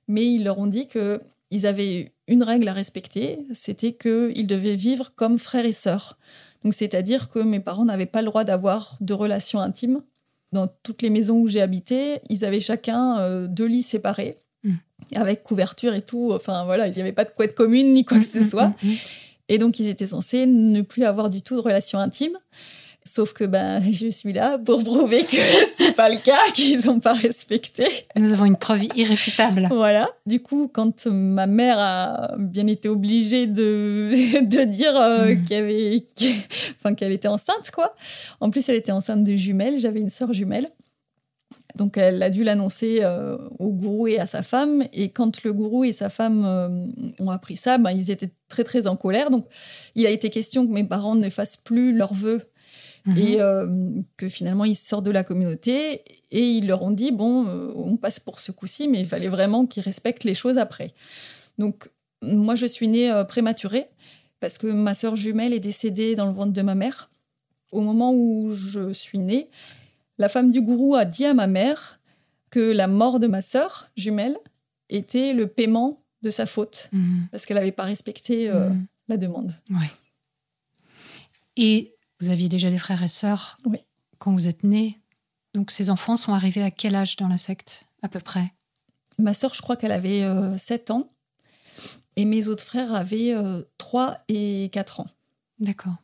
Mais 0.08 0.26
ils 0.26 0.44
leur 0.44 0.58
ont 0.58 0.66
dit 0.66 0.86
que 0.86 1.20
ils 1.50 1.66
avaient 1.66 2.12
une 2.28 2.42
règle 2.42 2.68
à 2.68 2.72
respecter, 2.72 3.38
c'était 3.54 3.92
qu'ils 3.92 4.46
devaient 4.46 4.74
vivre 4.74 5.12
comme 5.14 5.38
frères 5.38 5.64
et 5.64 5.72
sœurs. 5.72 6.18
Donc, 6.64 6.74
c'est-à-dire 6.74 7.28
que 7.28 7.38
mes 7.38 7.60
parents 7.60 7.84
n'avaient 7.84 8.06
pas 8.06 8.22
le 8.22 8.26
droit 8.26 8.44
d'avoir 8.44 8.96
de 9.00 9.14
relations 9.14 9.60
intimes 9.60 10.02
Dans 10.52 10.66
toutes 10.82 11.02
les 11.02 11.10
maisons 11.10 11.38
où 11.38 11.46
j'ai 11.46 11.62
habité, 11.62 12.18
ils 12.28 12.44
avaient 12.44 12.60
chacun 12.60 13.18
euh, 13.18 13.46
deux 13.46 13.66
lits 13.66 13.82
séparés. 13.82 14.36
Avec 15.14 15.42
couverture 15.42 15.94
et 15.94 16.02
tout. 16.02 16.32
Enfin 16.34 16.64
voilà, 16.64 16.86
il 16.88 16.92
n'y 16.94 17.00
avait 17.00 17.12
pas 17.12 17.24
de 17.24 17.30
couette 17.30 17.54
commune 17.54 17.92
ni 17.92 18.04
quoi 18.04 18.18
que 18.18 18.24
ce 18.24 18.38
Mm, 18.38 18.42
mm, 18.42 18.48
soit. 18.50 18.72
mm. 18.82 18.92
Et 19.48 19.58
donc, 19.58 19.78
ils 19.78 19.86
étaient 19.88 20.06
censés 20.08 20.44
ne 20.46 20.82
plus 20.82 21.04
avoir 21.04 21.30
du 21.30 21.40
tout 21.42 21.54
de 21.54 21.60
relation 21.60 21.98
intime. 22.00 22.36
Sauf 23.04 23.32
que 23.32 23.44
ben, 23.44 23.80
je 23.92 24.08
suis 24.08 24.32
là 24.32 24.58
pour 24.58 24.82
prouver 24.82 25.22
que 25.22 25.36
c'est 25.76 25.92
pas 25.92 26.08
le 26.08 26.16
cas, 26.16 26.40
qu'ils 26.52 26.84
n'ont 26.86 26.98
pas 26.98 27.12
respecté. 27.12 27.84
Nous 28.16 28.32
avons 28.32 28.46
une 28.46 28.56
preuve 28.56 28.82
irréfutable. 28.96 29.68
Voilà. 29.70 30.08
Du 30.26 30.40
coup, 30.42 30.68
quand 30.72 31.06
ma 31.06 31.46
mère 31.46 31.76
a 31.78 32.34
bien 32.36 32.66
été 32.66 32.88
obligée 32.88 33.46
de, 33.46 34.40
de 34.40 34.64
dire 34.64 34.96
euh, 34.96 35.36
avait, 35.52 36.04
qu'elle- 36.16 36.34
enfin, 36.80 36.94
qu'elle 36.96 37.12
était 37.12 37.28
enceinte, 37.28 37.70
quoi. 37.72 37.94
En 38.40 38.50
plus, 38.50 38.68
elle 38.68 38.74
était 38.74 38.90
enceinte 38.90 39.22
de 39.22 39.36
jumelles. 39.36 39.78
J'avais 39.78 40.00
une 40.00 40.10
sœur 40.10 40.32
jumelle. 40.32 40.68
Donc, 41.76 41.98
elle 41.98 42.22
a 42.22 42.30
dû 42.30 42.42
l'annoncer 42.42 43.00
euh, 43.02 43.36
au 43.58 43.70
gourou 43.70 44.08
et 44.08 44.18
à 44.18 44.26
sa 44.26 44.42
femme. 44.42 44.84
Et 44.92 45.10
quand 45.10 45.42
le 45.44 45.52
gourou 45.52 45.84
et 45.84 45.92
sa 45.92 46.08
femme 46.08 46.44
euh, 46.44 46.68
ont 47.20 47.30
appris 47.30 47.56
ça, 47.56 47.78
ben, 47.78 47.90
ils 47.90 48.10
étaient 48.10 48.30
très, 48.48 48.64
très 48.64 48.86
en 48.86 48.96
colère. 48.96 49.30
Donc, 49.30 49.46
il 49.94 50.06
a 50.06 50.10
été 50.10 50.30
question 50.30 50.66
que 50.66 50.72
mes 50.72 50.84
parents 50.84 51.14
ne 51.14 51.28
fassent 51.28 51.58
plus 51.58 51.94
leurs 51.94 52.14
vœux 52.14 52.42
Mhm. 53.06 53.18
et 53.18 53.40
euh, 53.40 53.66
que 54.16 54.28
finalement 54.28 54.64
ils 54.64 54.74
sortent 54.74 55.06
de 55.06 55.12
la 55.12 55.22
communauté 55.22 56.02
et 56.32 56.40
ils 56.42 56.66
leur 56.66 56.82
ont 56.82 56.90
dit 56.90 57.12
bon 57.12 57.46
on 57.76 57.96
passe 57.96 58.18
pour 58.18 58.40
ce 58.40 58.50
coup-ci 58.50 58.88
mais 58.88 58.98
il 58.98 59.06
fallait 59.06 59.28
vraiment 59.28 59.64
qu'ils 59.64 59.84
respectent 59.84 60.24
les 60.24 60.34
choses 60.34 60.58
après 60.58 60.92
donc 61.56 61.88
moi 62.20 62.56
je 62.56 62.66
suis 62.66 62.88
née 62.88 63.22
prématurée 63.28 63.86
parce 64.40 64.58
que 64.58 64.66
ma 64.66 64.92
sœur 64.92 65.14
jumelle 65.14 65.52
est 65.52 65.60
décédée 65.60 66.16
dans 66.16 66.26
le 66.26 66.32
ventre 66.32 66.52
de 66.52 66.62
ma 66.62 66.74
mère 66.74 67.08
au 67.70 67.80
moment 67.80 68.12
où 68.12 68.50
je 68.50 68.92
suis 68.92 69.18
née 69.18 69.50
la 70.18 70.28
femme 70.28 70.50
du 70.50 70.60
gourou 70.62 70.94
a 70.94 71.04
dit 71.04 71.24
à 71.26 71.34
ma 71.34 71.46
mère 71.46 72.00
que 72.50 72.60
la 72.72 72.86
mort 72.86 73.20
de 73.20 73.26
ma 73.26 73.42
sœur 73.42 73.90
jumelle 73.96 74.36
était 74.88 75.32
le 75.32 75.46
paiement 75.46 76.02
de 76.22 76.30
sa 76.30 76.46
faute 76.46 76.88
Mhm. 76.92 77.28
parce 77.30 77.44
qu'elle 77.46 77.56
n'avait 77.56 77.72
pas 77.72 77.84
respecté 77.84 78.48
euh, 78.50 78.70
Mhm. 78.70 78.86
la 79.08 79.16
demande 79.16 79.54
Ouais. 79.70 79.90
Et 81.56 81.94
vous 82.20 82.30
aviez 82.30 82.48
déjà 82.48 82.70
des 82.70 82.78
frères 82.78 83.02
et 83.02 83.08
sœurs 83.08 83.58
Oui. 83.64 83.78
quand 84.18 84.32
vous 84.32 84.48
êtes 84.48 84.64
nés. 84.64 85.00
Donc 85.54 85.70
ces 85.70 85.90
enfants 85.90 86.16
sont 86.16 86.32
arrivés 86.34 86.62
à 86.62 86.70
quel 86.70 86.94
âge 86.94 87.16
dans 87.16 87.28
la 87.28 87.38
secte, 87.38 87.84
à 88.02 88.08
peu 88.08 88.20
près? 88.20 88.52
Ma 89.18 89.32
sœur, 89.34 89.54
je 89.54 89.62
crois 89.62 89.76
qu'elle 89.76 89.92
avait 89.92 90.22
euh, 90.22 90.56
7 90.56 90.90
ans. 90.90 91.10
Et 92.16 92.24
mes 92.24 92.48
autres 92.48 92.64
frères 92.64 92.94
avaient 92.94 93.32
euh, 93.34 93.62
3 93.78 94.18
et 94.28 94.68
4 94.72 95.00
ans. 95.00 95.06
D'accord. 95.58 95.94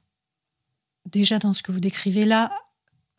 Déjà 1.11 1.39
dans 1.39 1.53
ce 1.55 1.63
que 1.63 1.73
vous 1.73 1.81
décrivez 1.81 2.25
là, 2.25 2.51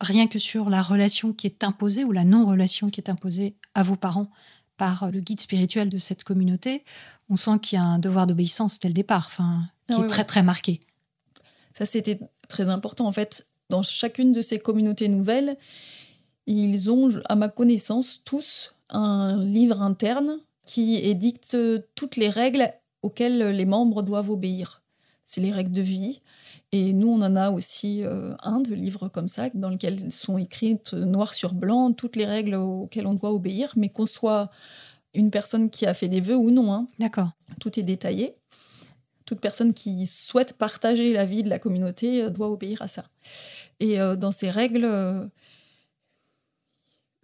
rien 0.00 0.26
que 0.26 0.38
sur 0.38 0.70
la 0.70 0.82
relation 0.82 1.32
qui 1.32 1.46
est 1.46 1.64
imposée 1.64 2.04
ou 2.04 2.12
la 2.12 2.24
non-relation 2.24 2.90
qui 2.90 3.00
est 3.00 3.10
imposée 3.10 3.54
à 3.74 3.82
vos 3.82 3.96
parents 3.96 4.30
par 4.76 5.10
le 5.10 5.20
guide 5.20 5.40
spirituel 5.40 5.88
de 5.88 5.98
cette 5.98 6.24
communauté, 6.24 6.84
on 7.30 7.36
sent 7.36 7.58
qu'il 7.62 7.76
y 7.76 7.80
a 7.80 7.84
un 7.84 7.98
devoir 7.98 8.26
d'obéissance 8.26 8.80
dès 8.80 8.88
le 8.88 8.94
départ, 8.94 9.24
enfin, 9.26 9.62
qui 9.86 9.94
Ah 9.94 9.98
est 9.98 10.02
oui, 10.02 10.08
très 10.08 10.22
oui. 10.22 10.26
très 10.26 10.42
marqué. 10.42 10.80
Ça, 11.76 11.86
c'était 11.86 12.18
très 12.48 12.68
important. 12.68 13.06
En 13.06 13.12
fait, 13.12 13.46
dans 13.70 13.82
chacune 13.82 14.32
de 14.32 14.40
ces 14.40 14.58
communautés 14.58 15.08
nouvelles, 15.08 15.56
ils 16.46 16.90
ont, 16.90 17.08
à 17.28 17.36
ma 17.36 17.48
connaissance, 17.48 18.22
tous 18.24 18.74
un 18.90 19.42
livre 19.42 19.82
interne 19.82 20.38
qui 20.66 20.96
édicte 20.96 21.56
toutes 21.94 22.16
les 22.16 22.28
règles 22.28 22.72
auxquelles 23.02 23.50
les 23.50 23.64
membres 23.64 24.02
doivent 24.02 24.30
obéir. 24.30 24.82
C'est 25.34 25.40
les 25.40 25.50
règles 25.50 25.72
de 25.72 25.82
vie. 25.82 26.20
Et 26.70 26.92
nous, 26.92 27.08
on 27.08 27.20
en 27.20 27.34
a 27.34 27.50
aussi 27.50 28.04
euh, 28.04 28.36
un 28.44 28.60
de 28.60 28.72
livres 28.72 29.08
comme 29.08 29.26
ça, 29.26 29.50
dans 29.52 29.68
lequel 29.68 30.12
sont 30.12 30.38
écrites 30.38 30.92
noir 30.94 31.34
sur 31.34 31.54
blanc 31.54 31.90
toutes 31.92 32.14
les 32.14 32.24
règles 32.24 32.54
auxquelles 32.54 33.08
on 33.08 33.14
doit 33.14 33.32
obéir, 33.32 33.72
mais 33.76 33.88
qu'on 33.88 34.06
soit 34.06 34.48
une 35.12 35.32
personne 35.32 35.70
qui 35.70 35.86
a 35.86 35.94
fait 35.94 36.06
des 36.06 36.20
vœux 36.20 36.36
ou 36.36 36.52
non. 36.52 36.72
hein. 36.72 36.86
D'accord. 37.00 37.30
tout 37.58 37.80
est 37.80 37.82
détaillé. 37.82 38.36
Toute 39.26 39.40
personne 39.40 39.74
qui 39.74 40.06
souhaite 40.06 40.52
partager 40.52 41.12
la 41.12 41.24
vie 41.24 41.42
de 41.42 41.48
la 41.48 41.58
communauté 41.58 42.22
euh, 42.22 42.30
doit 42.30 42.48
obéir 42.48 42.80
à 42.80 42.86
ça. 42.86 43.02
Et 43.80 44.00
euh, 44.00 44.14
dans 44.14 44.30
ces 44.30 44.50
règles, 44.50 44.88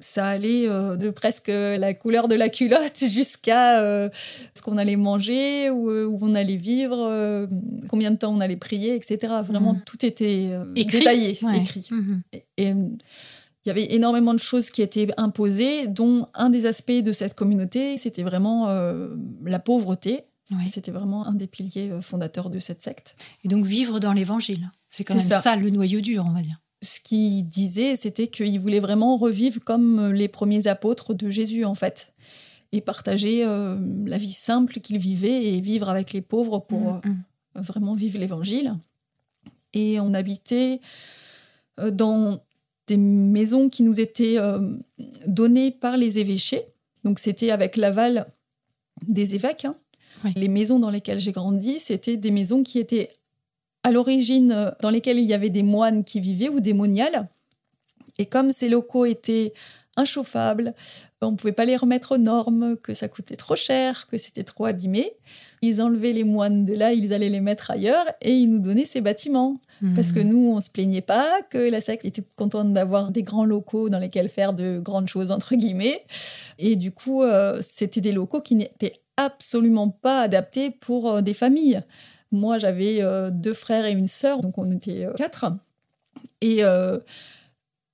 ça 0.00 0.26
allait 0.28 0.68
euh, 0.68 0.96
de 0.96 1.10
presque 1.10 1.48
la 1.48 1.94
couleur 1.94 2.26
de 2.28 2.34
la 2.34 2.48
culotte 2.48 2.98
jusqu'à 3.08 3.80
euh, 3.80 4.08
ce 4.54 4.62
qu'on 4.62 4.76
allait 4.78 4.96
manger, 4.96 5.70
où, 5.70 5.90
où 5.90 6.18
on 6.22 6.34
allait 6.34 6.56
vivre, 6.56 6.98
euh, 6.98 7.46
combien 7.88 8.10
de 8.10 8.16
temps 8.16 8.32
on 8.34 8.40
allait 8.40 8.56
prier, 8.56 8.94
etc. 8.94 9.18
Vraiment, 9.44 9.74
Mhm. 9.74 9.82
tout 9.86 10.04
était 10.04 10.48
euh, 10.52 10.64
Écrit? 10.74 10.98
détaillé, 10.98 11.38
Ouais. 11.42 11.58
écrit. 11.58 11.86
Mhm. 11.90 12.22
Et, 12.32 12.70
euh, 12.72 12.74
il 13.66 13.68
y 13.68 13.70
avait 13.70 13.92
énormément 13.92 14.32
de 14.32 14.38
choses 14.38 14.70
qui 14.70 14.80
étaient 14.80 15.08
imposées, 15.18 15.86
dont 15.86 16.26
un 16.32 16.48
des 16.48 16.64
aspects 16.64 16.90
de 16.92 17.12
cette 17.12 17.34
communauté, 17.34 17.98
c'était 17.98 18.22
vraiment 18.22 18.68
euh, 18.70 19.14
la 19.44 19.58
pauvreté. 19.58 20.22
Ouais. 20.50 20.64
C'était 20.66 20.90
vraiment 20.90 21.26
un 21.26 21.34
des 21.34 21.46
piliers 21.46 21.90
euh, 21.90 22.00
fondateurs 22.00 22.48
de 22.48 22.58
cette 22.58 22.82
secte. 22.82 23.16
Et 23.44 23.48
donc 23.48 23.66
vivre 23.66 24.00
dans 24.00 24.14
l'évangile, 24.14 24.70
c'est 24.88 25.04
quand 25.04 25.14
même 25.14 25.22
ça. 25.22 25.40
ça. 25.40 25.56
le 25.56 25.68
noyau 25.70 26.00
dur, 26.00 26.24
on 26.26 26.32
va 26.32 26.40
dire. 26.40 26.58
Ce 26.82 26.98
qu'il 27.00 27.44
disait, 27.44 27.94
c'était 27.96 28.28
qu'il 28.28 28.58
voulait 28.58 28.80
vraiment 28.80 29.16
revivre 29.16 29.60
comme 29.64 30.12
les 30.12 30.28
premiers 30.28 30.66
apôtres 30.66 31.12
de 31.14 31.28
Jésus, 31.28 31.64
en 31.64 31.74
fait, 31.74 32.12
et 32.72 32.80
partager 32.80 33.44
euh, 33.44 33.76
la 34.06 34.16
vie 34.16 34.32
simple 34.32 34.80
qu'il 34.80 34.98
vivait 34.98 35.44
et 35.44 35.60
vivre 35.60 35.88
avec 35.88 36.12
les 36.12 36.22
pauvres 36.22 36.58
pour 36.60 36.94
euh, 36.94 37.00
Mhm. 37.04 37.22
vraiment 37.56 37.94
vivre 37.94 38.18
l'évangile. 38.18 38.74
Et 39.74 40.00
on 40.00 40.14
habitait 40.14 40.80
euh, 41.78 41.90
dans 41.90 42.38
des 42.86 42.96
maisons 42.96 43.68
qui 43.68 43.82
nous 43.82 44.00
étaient 44.00 44.38
euh, 44.38 44.60
données 45.26 45.70
par 45.70 45.96
les 45.96 46.18
évêchés. 46.18 46.62
Donc 47.04 47.18
c'était 47.18 47.50
avec 47.50 47.76
l'aval 47.76 48.26
des 49.06 49.34
évêques. 49.34 49.64
hein. 49.64 49.76
Oui. 50.24 50.32
Les 50.36 50.48
maisons 50.48 50.78
dans 50.80 50.90
lesquelles 50.90 51.20
j'ai 51.20 51.32
grandi, 51.32 51.78
c'était 51.78 52.16
des 52.16 52.30
maisons 52.30 52.62
qui 52.62 52.78
étaient 52.78 53.10
à 53.82 53.90
l'origine 53.90 54.52
euh, 54.52 54.70
dans 54.80 54.90
lesquelles 54.90 55.18
il 55.18 55.24
y 55.24 55.34
avait 55.34 55.50
des 55.50 55.62
moines 55.62 56.04
qui 56.04 56.20
vivaient 56.20 56.48
ou 56.48 56.60
des 56.60 56.74
moniales. 56.74 57.28
Et 58.18 58.26
comme 58.26 58.52
ces 58.52 58.68
locaux 58.68 59.06
étaient 59.06 59.52
inchauffables, 59.96 60.74
on 61.22 61.32
ne 61.32 61.36
pouvait 61.36 61.52
pas 61.52 61.64
les 61.64 61.76
remettre 61.76 62.12
aux 62.12 62.18
normes, 62.18 62.76
que 62.76 62.94
ça 62.94 63.08
coûtait 63.08 63.36
trop 63.36 63.56
cher, 63.56 64.06
que 64.06 64.16
c'était 64.16 64.44
trop 64.44 64.64
abîmé, 64.64 65.12
ils 65.62 65.82
enlevaient 65.82 66.12
les 66.12 66.24
moines 66.24 66.64
de 66.64 66.72
là, 66.72 66.92
ils 66.92 67.12
allaient 67.12 67.28
les 67.28 67.40
mettre 67.40 67.70
ailleurs 67.70 68.06
et 68.22 68.32
ils 68.32 68.48
nous 68.48 68.60
donnaient 68.60 68.86
ces 68.86 69.00
bâtiments. 69.00 69.60
Parce 69.94 70.12
que 70.12 70.20
nous, 70.20 70.52
on 70.54 70.60
se 70.60 70.68
plaignait 70.70 71.00
pas, 71.00 71.40
que 71.48 71.56
la 71.56 71.80
secte 71.80 72.04
était 72.04 72.22
contente 72.36 72.74
d'avoir 72.74 73.10
des 73.10 73.22
grands 73.22 73.46
locaux 73.46 73.88
dans 73.88 73.98
lesquels 73.98 74.28
faire 74.28 74.52
de 74.52 74.78
grandes 74.78 75.08
choses, 75.08 75.30
entre 75.30 75.54
guillemets. 75.54 76.04
Et 76.58 76.76
du 76.76 76.92
coup, 76.92 77.22
euh, 77.22 77.58
c'était 77.62 78.02
des 78.02 78.12
locaux 78.12 78.42
qui 78.42 78.56
n'étaient 78.56 78.92
absolument 79.16 79.88
pas 79.88 80.20
adaptés 80.20 80.70
pour 80.70 81.08
euh, 81.08 81.20
des 81.22 81.32
familles. 81.32 81.80
Moi, 82.32 82.58
j'avais 82.58 83.02
euh, 83.02 83.30
deux 83.30 83.54
frères 83.54 83.84
et 83.86 83.92
une 83.92 84.06
sœur, 84.06 84.40
donc 84.40 84.58
on 84.58 84.70
était 84.70 85.04
euh, 85.06 85.12
quatre. 85.14 85.46
Et 86.40 86.58
euh, 86.64 86.98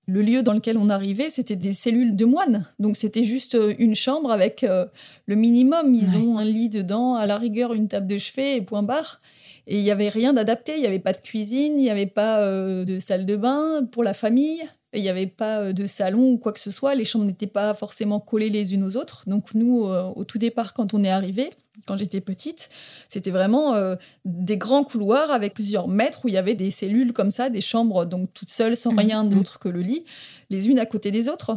le 0.07 0.23
lieu 0.23 0.43
dans 0.43 0.53
lequel 0.53 0.79
on 0.79 0.89
arrivait, 0.89 1.31
c'était 1.31 1.57
des 1.57 1.73
cellules 1.73 2.15
de 2.15 2.25
moines. 2.25 2.67
Donc 2.79 2.97
c'était 2.97 3.25
juste 3.25 3.57
une 3.79 3.95
chambre 3.95 4.31
avec 4.31 4.63
euh, 4.63 4.87
le 5.27 5.35
minimum. 5.37 5.95
Ils 5.95 6.17
Ouais. 6.17 6.25
ont 6.27 6.39
un 6.39 6.45
lit 6.45 6.69
dedans, 6.69 7.15
à 7.17 7.27
la 7.27 7.39
rigueur 7.39 7.73
une 7.75 7.89
table 7.89 8.07
de 8.07 8.19
chevet 8.19 8.57
et 8.57 8.63
point 8.63 8.83
barre. 8.83 9.21
Et 9.67 9.79
il 9.79 9.83
n'y 9.83 9.91
avait 9.91 10.09
rien 10.11 10.33
d'adapté. 10.33 10.75
Il 10.77 10.81
n'y 10.81 10.87
avait 10.87 11.01
pas 11.01 11.13
de 11.13 11.19
cuisine, 11.19 11.73
il 11.79 11.83
n'y 11.83 11.91
avait 11.91 12.07
pas 12.07 12.41
euh, 12.41 12.85
de 12.85 12.99
salle 13.01 13.27
de 13.27 13.35
bain 13.37 13.85
pour 13.91 14.05
la 14.05 14.15
famille. 14.15 14.63
Il 14.95 15.03
n'y 15.03 15.09
avait 15.09 15.27
pas 15.27 15.59
euh, 15.59 15.73
de 15.73 15.87
salon 15.87 16.31
ou 16.31 16.39
quoi 16.39 16.53
que 16.53 16.61
ce 16.61 16.71
soit. 16.71 16.95
Les 16.95 17.05
chambres 17.05 17.25
n'étaient 17.25 17.49
pas 17.49 17.75
forcément 17.75 18.21
collées 18.21 18.49
les 18.51 18.75
unes 18.75 18.85
aux 18.85 18.97
autres. 18.97 19.25
Donc 19.27 19.55
nous, 19.55 19.83
au 19.87 20.23
tout 20.25 20.39
départ, 20.39 20.73
quand 20.73 20.95
on 20.95 21.03
est 21.03 21.11
arrivé, 21.11 21.51
quand 21.87 21.97
j'étais 21.97 22.21
petite, 22.21 22.69
c'était 23.09 23.31
vraiment 23.31 23.75
euh, 23.75 23.97
des 24.25 24.57
grands 24.57 24.85
couloirs 24.85 25.31
avec 25.31 25.55
plusieurs 25.55 25.89
mètres 25.89 26.21
où 26.25 26.29
il 26.29 26.35
y 26.35 26.39
avait 26.39 26.55
des 26.55 26.71
cellules 26.71 27.13
comme 27.13 27.31
ça, 27.31 27.51
des 27.51 27.61
chambres 27.61 28.07
donc 28.07 28.33
toutes 28.33 28.51
seules 28.51 28.77
sans 28.77 28.93
Mhm. 28.93 28.99
rien 28.99 29.25
d'autre 29.25 29.59
que 29.59 29.69
le 29.69 29.81
lit, 29.81 30.05
les 30.51 30.69
unes 30.69 30.79
à 30.79 30.87
côté 30.87 31.11
des 31.11 31.29
autres. 31.29 31.57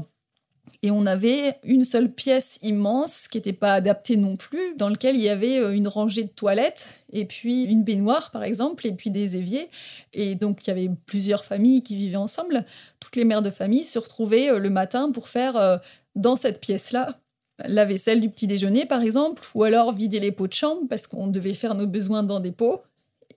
Et 0.83 0.91
on 0.91 1.07
avait 1.07 1.57
une 1.63 1.83
seule 1.83 2.11
pièce 2.11 2.59
immense 2.61 3.27
qui 3.27 3.37
n'était 3.37 3.53
pas 3.53 3.73
adaptée 3.73 4.17
non 4.17 4.35
plus, 4.35 4.75
dans 4.77 4.87
laquelle 4.87 5.15
il 5.15 5.21
y 5.21 5.29
avait 5.29 5.57
euh, 5.57 5.73
une 5.75 5.87
rangée 5.87 6.23
de 6.23 6.29
toilettes, 6.29 7.01
et 7.11 7.25
puis 7.25 7.63
une 7.63 7.83
baignoire 7.83 8.29
par 8.31 8.43
exemple, 8.43 8.85
et 8.85 8.91
puis 8.91 9.09
des 9.09 9.35
éviers. 9.35 9.69
Et 10.13 10.35
donc 10.35 10.65
il 10.65 10.69
y 10.69 10.71
avait 10.71 10.89
plusieurs 11.07 11.43
familles 11.43 11.81
qui 11.81 11.95
vivaient 11.95 12.17
ensemble. 12.17 12.65
Toutes 12.99 13.15
les 13.15 13.25
mères 13.25 13.41
de 13.41 13.49
famille 13.49 13.83
se 13.83 13.97
retrouvaient 13.97 14.51
euh, 14.51 14.59
le 14.59 14.69
matin 14.69 15.11
pour 15.11 15.27
faire 15.27 15.55
euh, 15.57 15.77
dans 16.15 16.35
cette 16.35 16.61
pièce-là 16.61 17.19
la 17.65 17.85
vaisselle 17.85 18.21
du 18.21 18.29
petit 18.29 18.47
déjeuner 18.47 18.85
par 18.85 19.01
exemple, 19.01 19.43
ou 19.55 19.63
alors 19.63 19.91
vider 19.91 20.19
les 20.19 20.31
pots 20.31 20.47
de 20.47 20.53
chambre 20.53 20.81
parce 20.89 21.07
qu'on 21.07 21.27
devait 21.27 21.53
faire 21.53 21.75
nos 21.75 21.87
besoins 21.87 22.23
dans 22.23 22.39
des 22.39 22.51
pots. 22.51 22.81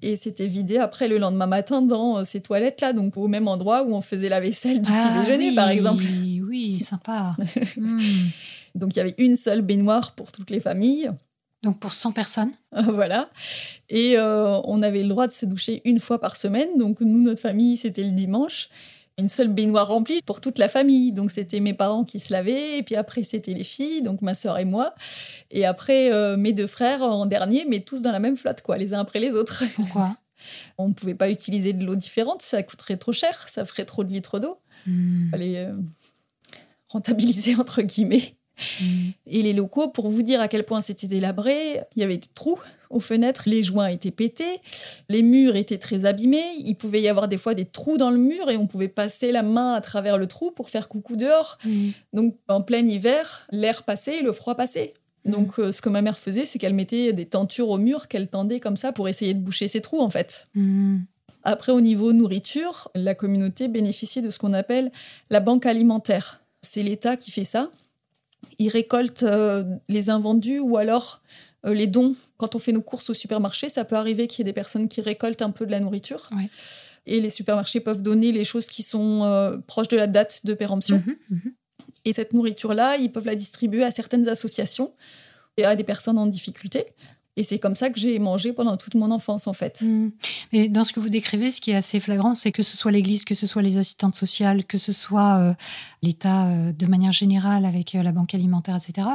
Et 0.05 0.17
c'était 0.17 0.49
vidé 0.49 0.79
après 0.79 1.07
le 1.07 1.19
lendemain 1.19 1.47
matin 1.47 1.81
dans 1.81 2.19
euh, 2.19 2.25
ces 2.25 2.41
toilettes-là, 2.41 2.93
donc 2.93 3.17
au 3.17 3.29
même 3.29 3.47
endroit 3.47 3.85
où 3.85 3.95
on 3.95 4.01
faisait 4.01 4.29
la 4.29 4.41
vaisselle 4.41 4.83
du 4.83 4.91
Ah 4.93 4.99
petit 4.99 5.21
déjeuner 5.21 5.55
par 5.55 5.69
exemple. 5.69 6.05
Oui, 6.43 6.81
sympa. 6.81 7.37
Hmm. 7.77 8.01
Donc 8.75 8.95
il 8.95 8.97
y 8.97 9.01
avait 9.01 9.15
une 9.19 9.37
seule 9.37 9.63
baignoire 9.63 10.13
pour 10.13 10.33
toutes 10.33 10.51
les 10.51 10.61
familles. 10.61 11.11
Donc 11.63 11.79
pour 11.79 11.93
100 11.93 12.13
personnes. 12.13 12.51
voilà. 12.73 13.31
Et 13.89 14.15
euh, 14.17 14.61
on 14.65 14.83
avait 14.83 15.03
le 15.03 15.09
droit 15.09 15.27
de 15.27 15.33
se 15.33 15.47
doucher 15.47 15.81
une 15.85 16.01
fois 16.01 16.21
par 16.21 16.37
semaine. 16.37 16.77
Donc 16.79 17.01
nous, 17.01 17.23
notre 17.23 17.41
famille, 17.41 17.77
c'était 17.77 18.03
le 18.03 18.11
dimanche. 18.11 18.69
Une 19.23 19.29
seule 19.29 19.49
baignoire 19.49 19.87
remplie 19.87 20.21
pour 20.27 20.41
toute 20.41 20.59
la 20.59 20.69
famille. 20.69 21.13
Donc 21.13 21.31
c'était 21.31 21.61
mes 21.61 21.75
parents 21.75 22.05
qui 22.05 22.21
se 22.21 22.33
lavaient, 22.33 22.79
et 22.79 22.83
puis 22.83 22.97
après 22.97 23.23
c'était 23.23 23.55
les 23.55 23.65
filles, 23.65 24.03
donc 24.03 24.21
ma 24.21 24.35
sœur 24.35 24.59
et 24.59 24.65
moi, 24.65 24.95
et 25.51 25.65
après 25.65 26.13
euh, 26.13 26.37
mes 26.37 26.53
deux 26.53 26.67
frères 26.67 27.03
en 27.03 27.25
dernier, 27.27 27.65
mais 27.69 27.81
tous 27.81 28.03
dans 28.03 28.13
la 28.13 28.19
même 28.19 28.37
flotte, 28.37 28.61
quoi, 28.63 28.77
les 28.77 28.93
uns 28.93 29.01
après 29.01 29.21
les 29.21 29.33
autres. 29.33 29.65
Pourquoi? 29.77 30.17
On 30.77 30.89
ne 30.89 30.93
pouvait 30.93 31.15
pas 31.15 31.31
utiliser 31.31 31.73
de 31.73 31.85
l'eau 31.85 31.95
différente, 31.95 32.43
ça 32.43 32.63
coûterait 32.63 32.97
trop 32.97 33.13
cher, 33.13 33.49
ça 33.49 33.65
ferait 33.65 33.85
trop 33.85 34.03
de 34.03 34.13
litres 34.13 34.41
d'eau. 34.41 34.59
Hmm. 34.87 35.31
Fallait 35.31 35.59
euh, 35.59 35.73
rentabiliser 36.89 37.55
entre 37.59 37.83
guillemets. 37.83 38.35
Hmm. 38.81 39.11
Et 39.27 39.43
les 39.43 39.53
locaux, 39.53 39.89
pour 39.89 40.09
vous 40.09 40.23
dire 40.23 40.41
à 40.41 40.49
quel 40.49 40.65
point 40.65 40.81
c'était 40.81 41.07
délabré, 41.07 41.81
il 41.97 42.01
y 42.01 42.03
avait 42.03 42.17
des 42.17 42.29
trous 42.35 42.59
aux 42.91 43.01
fenêtres, 43.01 43.45
les 43.47 43.63
joints 43.63 43.89
étaient 43.89 44.11
pétés, 44.11 44.61
les 45.09 45.23
murs 45.23 45.57
étaient 45.57 45.79
très 45.79 46.05
abîmés, 46.05 46.45
il 46.59 46.75
pouvait 46.75 47.01
y 47.01 47.09
avoir 47.09 47.27
des 47.29 47.39
fois 47.39 47.55
des 47.55 47.65
trous 47.65 47.97
dans 47.97 48.11
le 48.11 48.19
mur 48.19 48.51
et 48.51 48.57
on 48.57 48.67
pouvait 48.67 48.89
passer 48.89 49.33
la 49.33 49.43
main 49.43 49.73
à 49.73 49.81
travers 49.81 50.19
le 50.19 50.27
trou 50.27 50.51
pour 50.51 50.69
faire 50.69 50.89
coucou 50.89 51.17
dehors. 51.17 51.59
Hmm. 51.65 51.91
Donc 52.13 52.37
en 52.49 52.61
plein 52.61 52.87
hiver, 52.87 53.47
l'air 53.51 53.85
passait, 53.85 54.21
le 54.23 54.33
froid 54.33 54.55
passait. 54.55 54.93
Donc 55.25 55.59
euh, 55.59 55.73
ce 55.73 55.81
que 55.81 55.89
ma 55.89 56.03
mère 56.03 56.19
faisait, 56.19 56.47
c'est 56.47 56.59
qu'elle 56.59 56.75
mettait 56.75 57.13
des 57.13 57.27
tentures 57.27 57.71
au 57.71 57.79
mur 57.79 58.09
qu'elle 58.09 58.29
tendait 58.29 58.61
comme 58.61 58.77
ça 58.77 58.93
pour 58.93 59.09
essayer 59.09 59.35
de 59.35 59.41
boucher 59.41 59.69
ces 59.69 59.81
trous 59.81 60.01
en 60.01 60.11
fait. 60.11 60.49
Après, 61.45 61.73
au 61.73 61.81
niveau 61.81 62.13
nourriture, 62.13 62.89
la 62.95 63.15
communauté 63.15 63.69
bénéficie 63.69 64.23
de 64.23 64.31
ce 64.31 64.39
qu'on 64.39 64.53
appelle 64.53 64.93
la 65.31 65.41
banque 65.41 65.67
alimentaire. 65.67 66.41
C'est 66.61 66.83
l'État 66.83 67.17
qui 67.17 67.31
fait 67.31 67.45
ça. 67.45 67.71
Il 68.59 68.69
récolte 68.69 69.23
euh, 69.23 69.65
les 69.89 70.11
invendus 70.11 70.59
ou 70.59 70.77
alors 70.77 71.23
euh, 71.67 71.75
les 71.75 71.87
dons. 71.87 72.17
Quand 72.39 72.55
on 72.55 72.59
fait 72.59 72.73
nos 72.73 72.83
courses 72.83 73.11
au 73.11 73.15
supermarché, 73.15 73.69
ça 73.69 73.85
peut 73.85 73.97
arriver 73.97 74.27
qu'il 74.27 74.41
y 74.41 74.43
ait 74.43 74.51
des 74.51 74.55
personnes 74.55 74.89
qui 74.89 75.01
récoltent 75.01 75.43
un 75.43 75.51
peu 75.51 75.67
de 75.67 75.71
la 75.71 75.81
nourriture. 75.81 76.29
Ouais. 76.33 76.51
Et 77.07 77.21
les 77.21 77.31
supermarchés 77.31 77.81
peuvent 77.81 78.03
donner 78.03 78.33
les 78.33 78.45
choses 78.45 78.69
qui 78.69 78.83
sont 78.83 79.25
euh, 79.25 79.59
proches 79.67 79.89
de 79.89 79.97
la 79.97 80.07
date 80.07 80.45
de 80.45 80.55
péremption. 80.55 81.03
Mhm, 81.05 81.17
mhm. 81.31 81.55
Et 82.05 82.13
cette 82.13 82.33
nourriture-là, 82.33 82.97
ils 82.97 83.11
peuvent 83.11 83.27
la 83.27 83.35
distribuer 83.35 83.85
à 83.85 83.91
certaines 83.91 84.29
associations 84.29 84.93
et 85.57 85.65
à 85.65 85.77
des 85.77 85.85
personnes 85.85 86.19
en 86.19 86.27
difficulté. 86.27 86.87
Et 87.39 87.43
c'est 87.45 87.59
comme 87.59 87.75
ça 87.75 87.89
que 87.89 87.99
j'ai 87.99 88.19
mangé 88.19 88.53
pendant 88.53 88.77
toute 88.77 88.95
mon 88.95 89.11
enfance, 89.11 89.47
en 89.47 89.55
fait. 89.55 89.81
Hmm. 89.81 90.11
Mais 90.53 90.69
dans 90.69 90.85
ce 90.85 90.93
que 90.93 91.01
vous 91.01 91.09
décrivez, 91.09 91.51
ce 91.51 91.63
qui 91.63 91.71
est 91.71 91.75
assez 91.75 91.99
flagrant, 91.99 92.35
c'est 92.35 92.53
que 92.53 92.63
ce 92.63 92.77
soit 92.77 92.91
l'Église, 92.91 93.25
que 93.25 93.35
ce 93.35 93.47
soit 93.47 93.63
les 93.63 93.79
assistantes 93.79 94.17
sociales, 94.17 94.67
que 94.67 94.77
ce 94.77 94.93
soit 94.93 95.39
euh, 95.39 95.55
l'État 96.03 96.49
euh, 96.49 96.73
de 96.73 96.87
manière 96.87 97.13
générale 97.13 97.65
avec 97.65 97.95
euh, 97.95 98.03
la 98.03 98.13
banque 98.13 98.35
alimentaire, 98.35 98.77
etc. 98.77 99.09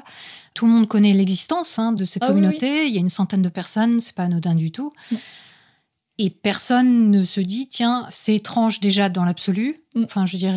Tout 0.55 0.65
le 0.65 0.72
monde 0.72 0.88
connaît 0.88 1.13
l'existence 1.13 1.78
hein, 1.78 1.91
de 1.91 2.05
cette 2.05 2.24
Ah 2.24 2.30
oui, 2.30 2.41
communauté. 2.41 2.88
Il 2.88 2.93
y 2.93 2.97
a 2.97 3.01
une 3.01 3.09
centaine 3.09 3.43
de 3.43 3.49
personnes, 3.49 3.99
c'est 3.99 4.15
pas 4.15 4.24
anodin 4.24 4.55
du 4.55 4.72
tout. 4.72 4.91
Mm. 5.11 5.15
Et 6.20 6.30
personne 6.32 7.11
ne 7.11 7.24
se 7.24 7.39
dit, 7.39 7.68
tiens, 7.68 8.07
c'est 8.09 8.34
étrange 8.34 8.80
déjà 8.80 9.09
dans 9.09 9.26
l'absolu. 9.26 9.84
Mm. 9.93 10.03
Enfin, 10.05 10.26
je 10.26 10.32
veux 10.32 10.39
dire, 10.39 10.55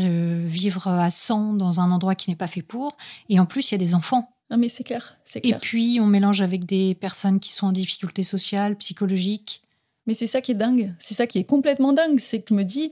vivre 0.48 0.88
à 0.88 1.10
100 1.10 1.52
dans 1.54 1.80
un 1.80 1.90
endroit 1.90 2.14
qui 2.14 2.30
n'est 2.30 2.36
pas 2.36 2.46
fait 2.46 2.62
pour. 2.62 2.96
Et 3.28 3.38
en 3.38 3.44
plus, 3.44 3.70
il 3.70 3.72
y 3.72 3.74
a 3.74 3.78
des 3.78 3.94
enfants. 3.94 4.34
Non, 4.50 4.58
mais 4.58 4.68
c'est 4.68 4.84
clair, 4.84 5.16
c'est 5.24 5.44
Et 5.46 5.54
puis, 5.54 5.98
on 6.00 6.06
mélange 6.06 6.42
avec 6.42 6.64
des 6.64 6.96
personnes 6.96 7.38
qui 7.38 7.52
sont 7.52 7.68
en 7.68 7.72
difficulté 7.72 8.22
sociale, 8.22 8.76
psychologique. 8.76 9.62
Mais 10.06 10.14
c'est 10.14 10.26
ça 10.26 10.40
qui 10.40 10.52
est 10.52 10.56
dingue. 10.56 10.92
C'est 10.98 11.14
ça 11.14 11.26
qui 11.26 11.38
est 11.38 11.44
complètement 11.44 11.92
dingue. 11.92 12.18
C'est 12.18 12.40
que 12.40 12.46
je 12.50 12.54
me 12.54 12.64
dis, 12.64 12.90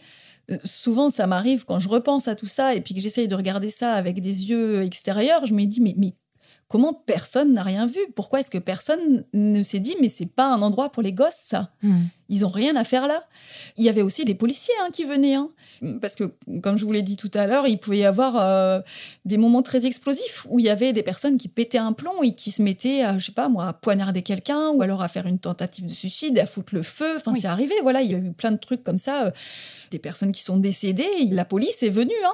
euh, 0.50 0.58
souvent 0.64 1.10
ça 1.10 1.26
m'arrive 1.26 1.64
quand 1.64 1.80
je 1.80 1.88
repense 1.88 2.28
à 2.28 2.36
tout 2.36 2.46
ça 2.46 2.74
et 2.74 2.80
puis 2.80 2.94
que 2.94 3.00
j'essaye 3.00 3.28
de 3.28 3.34
regarder 3.34 3.70
ça 3.70 3.94
avec 3.94 4.20
des 4.20 4.48
yeux 4.48 4.82
extérieurs, 4.82 5.44
je 5.46 5.52
me 5.52 5.64
dis, 5.64 5.80
mais, 5.80 5.94
mais 5.96 6.14
comment 6.68 6.92
personne 6.92 7.54
n'a 7.54 7.62
rien 7.62 7.86
vu? 7.86 8.00
Pourquoi 8.14 8.40
est-ce 8.40 8.50
que 8.50 8.58
personne 8.58 9.24
ne 9.32 9.62
s'est 9.62 9.80
dit, 9.80 9.96
mais 10.00 10.08
c'est 10.08 10.26
pas 10.34 10.46
un 10.46 10.60
endroit 10.62 10.90
pour 10.90 11.02
les 11.02 11.12
gosses, 11.12 11.40
ça? 11.42 11.68
Hmm. 11.82 12.04
Ils 12.30 12.44
ont 12.44 12.50
rien 12.50 12.76
à 12.76 12.84
faire 12.84 13.06
là. 13.06 13.24
Il 13.78 13.84
y 13.84 13.88
avait 13.88 14.02
aussi 14.02 14.26
des 14.26 14.34
policiers 14.34 14.74
hein, 14.82 14.88
qui 14.92 15.04
venaient. 15.04 15.34
hein. 15.36 15.48
Parce 16.02 16.14
que, 16.14 16.24
comme 16.62 16.76
je 16.76 16.84
vous 16.84 16.92
l'ai 16.92 17.00
dit 17.00 17.16
tout 17.16 17.30
à 17.32 17.46
l'heure, 17.46 17.66
il 17.66 17.78
pouvait 17.78 17.98
y 17.98 18.04
avoir 18.04 18.36
euh, 18.36 18.80
des 19.24 19.38
moments 19.38 19.62
très 19.62 19.86
explosifs 19.86 20.46
où 20.50 20.58
il 20.58 20.66
y 20.66 20.68
avait 20.68 20.92
des 20.92 21.02
personnes 21.02 21.38
qui 21.38 21.48
pétaient 21.48 21.78
un 21.78 21.94
plomb 21.94 22.22
et 22.22 22.34
qui 22.34 22.50
se 22.50 22.60
mettaient, 22.60 23.02
à, 23.02 23.16
je 23.18 23.24
sais 23.26 23.32
pas 23.32 23.48
moi, 23.48 23.68
à 23.68 23.72
poignarder 23.72 24.20
quelqu'un 24.20 24.68
ou 24.70 24.82
alors 24.82 25.00
à 25.02 25.08
faire 25.08 25.26
une 25.26 25.38
tentative 25.38 25.86
de 25.86 25.94
suicide, 25.94 26.38
à 26.38 26.44
foutre 26.44 26.74
le 26.74 26.82
feu. 26.82 27.16
Enfin, 27.16 27.32
Oui. 27.32 27.40
c'est 27.40 27.48
arrivé, 27.48 27.72
voilà. 27.82 28.02
Il 28.02 28.10
y 28.10 28.14
a 28.14 28.18
eu 28.18 28.32
plein 28.32 28.52
de 28.52 28.58
trucs 28.58 28.82
comme 28.82 28.98
ça. 28.98 29.26
euh, 29.26 29.30
des 29.90 29.98
personnes 29.98 30.32
qui 30.32 30.42
sont 30.42 30.58
décédées. 30.58 31.08
et 31.20 31.24
La 31.28 31.46
police 31.46 31.82
est 31.82 31.88
venue. 31.88 32.12
Hein. 32.26 32.32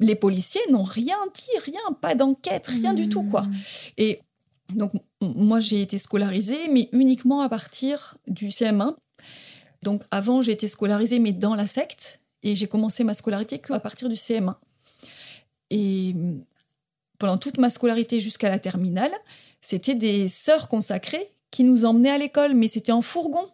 Les 0.00 0.14
policiers 0.14 0.60
n'ont 0.70 0.82
rien 0.82 1.16
dit, 1.34 1.58
rien, 1.70 1.92
pas 2.00 2.14
d'enquête, 2.14 2.66
rien 2.66 2.94
du 2.94 3.08
tout, 3.08 3.22
quoi. 3.22 3.46
Et 3.98 4.20
donc, 4.74 4.92
moi, 5.20 5.60
j'ai 5.60 5.82
été 5.82 5.98
scolarisée, 5.98 6.68
mais 6.70 6.88
uniquement 6.92 7.40
à 7.40 7.48
partir 7.48 8.16
du 8.26 8.48
CM1. 8.48 8.94
Donc, 9.82 10.02
avant, 10.10 10.42
j'ai 10.42 10.52
été 10.52 10.68
scolarisée, 10.68 11.18
mais 11.18 11.32
dans 11.32 11.54
la 11.54 11.66
secte. 11.66 12.20
Et 12.42 12.54
j'ai 12.54 12.66
commencé 12.66 13.04
ma 13.04 13.14
scolarité 13.14 13.58
qu'à 13.58 13.78
partir 13.80 14.08
du 14.08 14.14
CM1. 14.14 14.54
Et 15.70 16.14
mm, 16.14 16.44
pendant 17.18 17.38
toute 17.38 17.58
ma 17.58 17.70
scolarité 17.70 18.20
jusqu'à 18.20 18.48
la 18.48 18.58
terminale, 18.58 19.12
c'était 19.60 19.94
des 19.94 20.28
sœurs 20.28 20.68
consacrées 20.68 21.32
qui 21.50 21.64
nous 21.64 21.84
emmenaient 21.84 22.10
à 22.10 22.18
l'école, 22.18 22.54
mais 22.54 22.68
c'était 22.68 22.92
en 22.92 23.02
fourgon. 23.02 23.46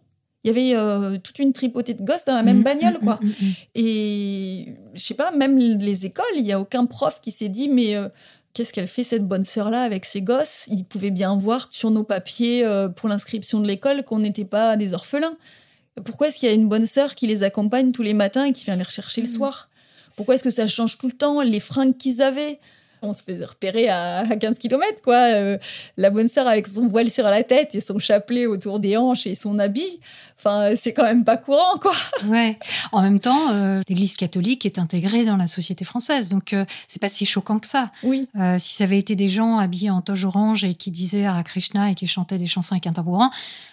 Il 0.44 0.48
y 0.48 0.50
avait 0.50 0.76
euh, 0.78 1.18
toute 1.18 1.38
une 1.40 1.52
tripotée 1.52 1.94
de 1.94 2.02
gosses 2.02 2.24
dans 2.24 2.34
la 2.34 2.42
même 2.42 2.58
Mhm, 2.58 2.62
bagnole, 2.64 2.98
quoi. 3.00 3.18
mhm, 3.22 3.28
mhm. 3.40 3.52
Et 3.74 4.74
je 4.94 5.00
sais 5.00 5.14
pas, 5.14 5.30
même 5.32 5.58
les 5.58 6.06
écoles, 6.06 6.24
il 6.36 6.44
y 6.44 6.52
a 6.52 6.60
aucun 6.60 6.86
prof 6.86 7.20
qui 7.20 7.30
s'est 7.32 7.48
dit 7.48 7.68
mais 7.68 7.96
euh, 7.96 8.08
qu'est-ce 8.52 8.72
qu'elle 8.72 8.86
fait 8.86 9.04
cette 9.04 9.26
bonne 9.26 9.44
sœur 9.44 9.68
là 9.70 9.82
avec 9.82 10.04
ses 10.04 10.22
gosses? 10.22 10.68
Il 10.70 10.84
pouvait 10.84 11.10
bien 11.10 11.36
voir 11.36 11.68
sur 11.70 11.90
nos 11.90 12.04
papiers 12.04 12.64
euh, 12.64 12.88
pour 12.88 13.08
l'inscription 13.08 13.60
de 13.60 13.66
l'école 13.66 14.04
qu'on 14.04 14.20
n'était 14.20 14.44
pas 14.44 14.76
des 14.76 14.94
orphelins. 14.94 15.36
Pourquoi 16.04 16.28
est-ce 16.28 16.38
qu'il 16.38 16.48
y 16.48 16.52
a 16.52 16.54
une 16.54 16.68
bonne 16.68 16.86
sœur 16.86 17.16
qui 17.16 17.26
les 17.26 17.42
accompagne 17.42 17.90
tous 17.90 18.02
les 18.04 18.14
matins 18.14 18.44
et 18.44 18.52
qui 18.52 18.64
vient 18.64 18.76
les 18.76 18.84
rechercher 18.84 19.20
le 19.20 19.26
soir? 19.28 19.68
Pourquoi 20.14 20.36
est-ce 20.36 20.44
que 20.44 20.50
ça 20.50 20.66
change 20.68 20.98
tout 20.98 21.06
le 21.08 21.12
temps 21.12 21.42
les 21.42 21.60
fringues 21.60 21.96
qu'ils 21.96 22.22
avaient? 22.22 22.60
On 23.02 23.12
se 23.12 23.22
faisait 23.22 23.44
repérer 23.44 23.88
à 23.88 24.18
à 24.28 24.36
15 24.36 24.58
km, 24.58 25.00
quoi. 25.02 25.14
Euh, 25.34 25.58
la 25.96 26.10
bonne 26.10 26.28
sœur 26.28 26.46
avec 26.46 26.66
son 26.66 26.86
voile 26.86 27.10
sur 27.10 27.24
la 27.24 27.42
tête 27.42 27.74
et 27.74 27.80
son 27.80 27.98
chapelet 27.98 28.46
autour 28.46 28.80
des 28.80 28.96
hanches 28.96 29.26
et 29.26 29.34
son 29.34 29.58
habit. 29.58 30.00
Enfin, 30.38 30.70
c'est 30.76 30.92
quand 30.92 31.02
même 31.02 31.24
pas 31.24 31.36
courant, 31.36 31.78
quoi. 31.80 31.92
Ouais. 32.26 32.56
En 32.92 33.02
même 33.02 33.18
temps, 33.18 33.50
euh, 33.52 33.80
l'Église 33.88 34.14
catholique 34.16 34.64
est 34.66 34.78
intégrée 34.78 35.24
dans 35.24 35.36
la 35.36 35.48
société 35.48 35.84
française, 35.84 36.28
donc 36.28 36.52
euh, 36.52 36.64
c'est 36.86 37.00
pas 37.00 37.08
si 37.08 37.26
choquant 37.26 37.58
que 37.58 37.66
ça. 37.66 37.90
Oui. 38.04 38.28
Si 38.58 38.74
ça 38.76 38.84
avait 38.84 38.98
été 38.98 39.16
des 39.16 39.28
gens 39.28 39.58
habillés 39.58 39.90
en 39.90 40.00
toge 40.00 40.24
orange 40.24 40.62
et 40.64 40.74
qui 40.74 40.90
disaient 40.92 41.24
Hare 41.26 41.42
Krishna 41.42 41.90
et 41.90 41.94
qui 41.96 42.06
chantaient 42.06 42.38
des 42.38 42.46
chansons 42.46 42.72
avec 42.74 42.86
un 42.86 42.92
tambourin, 42.92 43.30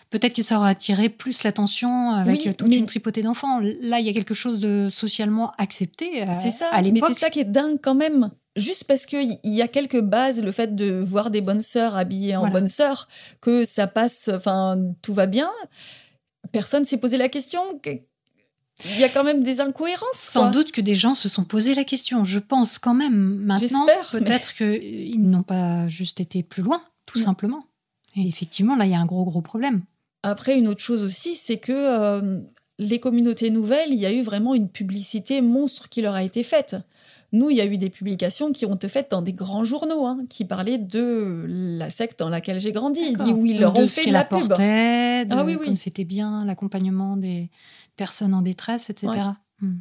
peut-être 0.09 0.33
que 0.35 0.41
ça 0.41 0.57
aurait 0.57 0.71
attiré 0.71 1.09
plus 1.09 1.43
l'attention 1.43 2.11
avec 2.11 2.41
Oui, 2.45 2.55
toute 2.55 2.67
mais- 2.67 2.77
une 2.77 2.85
tripotée 2.87 3.21
d'enfants. 3.21 3.59
Là, 3.81 3.99
il 3.99 4.05
y 4.05 4.09
a 4.09 4.13
quelque 4.13 4.33
chose 4.33 4.59
de 4.59 4.87
socialement 4.89 5.51
accepté 5.57 6.25
C'est 6.33 6.51
ça, 6.51 6.67
à 6.71 6.81
mais 6.81 6.99
c'est 7.05 7.13
ça 7.13 7.29
qui 7.29 7.39
est 7.41 7.45
dingue 7.45 7.77
quand 7.81 7.95
même. 7.95 8.31
Juste 8.55 8.85
parce 8.85 9.05
qu'il 9.05 9.37
y 9.43 9.61
a 9.61 9.67
quelques 9.67 9.99
bases, 9.99 10.41
le 10.41 10.51
fait 10.51 10.75
de 10.75 10.99
voir 11.01 11.29
des 11.29 11.41
bonnes 11.41 11.61
sœurs 11.61 11.95
habillées 11.97 12.35
en 12.37 12.39
Voilà. 12.41 12.53
bonnes 12.53 12.67
sœurs, 12.67 13.09
que 13.41 13.65
ça 13.65 13.85
passe, 13.87 14.29
enfin, 14.33 14.77
tout 15.01 15.13
va 15.13 15.25
bien. 15.25 15.51
Personne 16.51 16.85
s'est 16.85 16.99
posé 16.99 17.17
la 17.17 17.27
question. 17.29 17.61
que- 17.79 17.89
Il 18.85 18.99
y 18.99 19.03
a 19.05 19.09
quand 19.09 19.23
même 19.23 19.41
des 19.43 19.61
incohérences. 19.61 20.05
Sans 20.13 20.41
quoi. 20.43 20.51
doute 20.51 20.71
que 20.73 20.81
des 20.81 20.95
gens 20.95 21.15
se 21.15 21.29
sont 21.29 21.43
posé 21.45 21.75
la 21.75 21.83
question. 21.85 22.23
Je 22.25 22.39
pense 22.39 22.77
quand 22.77 22.93
même. 22.93 23.37
Maintenant, 23.43 23.85
mais- 23.85 24.19
peut-être 24.19 24.53
qu'ils 24.53 25.21
n'ont 25.29 25.43
pas 25.43 25.87
juste 25.87 26.19
été 26.19 26.43
plus 26.43 26.61
loin, 26.63 26.81
tout 27.05 27.19
Non. 27.19 27.25
simplement. 27.25 27.65
Et 28.17 28.27
effectivement, 28.27 28.75
là, 28.75 28.85
il 28.85 28.91
y 28.91 28.95
a 28.95 28.99
un 28.99 29.05
gros, 29.05 29.23
gros 29.25 29.41
problème. 29.41 29.83
Après, 30.23 30.57
une 30.57 30.67
autre 30.67 30.81
chose 30.81 31.03
aussi, 31.03 31.35
c'est 31.35 31.57
que 31.57 31.71
euh, 31.73 32.41
les 32.79 32.99
communautés 32.99 33.49
nouvelles, 33.49 33.93
il 33.93 33.99
y 33.99 34.05
a 34.05 34.11
eu 34.11 34.21
vraiment 34.23 34.53
une 34.55 34.69
publicité 34.69 35.41
monstre 35.41 35.87
qui 35.89 36.01
leur 36.01 36.13
a 36.15 36.23
été 36.23 36.43
faite. 36.43 36.75
Nous, 37.31 37.49
il 37.49 37.57
y 37.57 37.61
a 37.61 37.65
eu 37.65 37.77
des 37.77 37.89
publications 37.89 38.51
qui 38.51 38.65
ont 38.65 38.75
été 38.75 38.87
faites 38.87 39.11
dans 39.11 39.21
des 39.21 39.33
grands 39.33 39.63
journaux, 39.63 40.05
hein, 40.05 40.25
qui 40.29 40.45
parlaient 40.45 40.77
de 40.77 41.45
la 41.47 41.89
secte 41.89 42.19
dans 42.19 42.29
laquelle 42.29 42.59
j'ai 42.59 42.71
grandi, 42.71 43.15
où 43.33 43.45
ils 43.45 43.59
leur 43.59 43.73
de 43.73 43.81
ont 43.81 43.87
fait 43.87 44.05
de 44.05 44.13
la 44.13 44.23
pub. 44.23 44.37
apportait, 44.43 45.25
de 45.25 45.33
Ah 45.33 45.43
oui, 45.43 45.55
oui. 45.59 45.65
comme 45.65 45.77
c'était 45.77 46.03
bien, 46.05 46.45
l'accompagnement 46.45 47.17
des 47.17 47.49
personnes 47.97 48.33
en 48.33 48.41
détresse, 48.41 48.89
etc. 48.89 49.11
Hmm. 49.61 49.77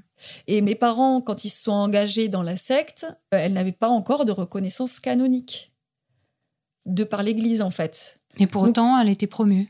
Et 0.47 0.61
mes 0.61 0.75
parents, 0.75 1.21
quand 1.21 1.45
ils 1.45 1.51
se 1.51 1.65
sont 1.65 1.73
engagés 1.73 2.29
dans 2.29 2.43
la 2.43 2.57
secte, 2.57 3.07
euh, 3.35 3.39
elles 3.39 3.53
n'avaient 3.53 3.73
pas 3.73 3.89
encore 3.89 4.25
de 4.25 4.33
reconnaissance 4.33 5.01
canonique 5.01 5.73
de 6.87 7.05
par 7.05 7.23
l'Église, 7.23 7.63
en 7.63 7.71
fait. 7.71 8.21
Mais 8.39 8.47
pour 8.47 8.63
Donc- 8.63 8.71
autant, 8.71 8.99
elle 9.01 9.09
était 9.09 9.27
promue. 9.27 9.69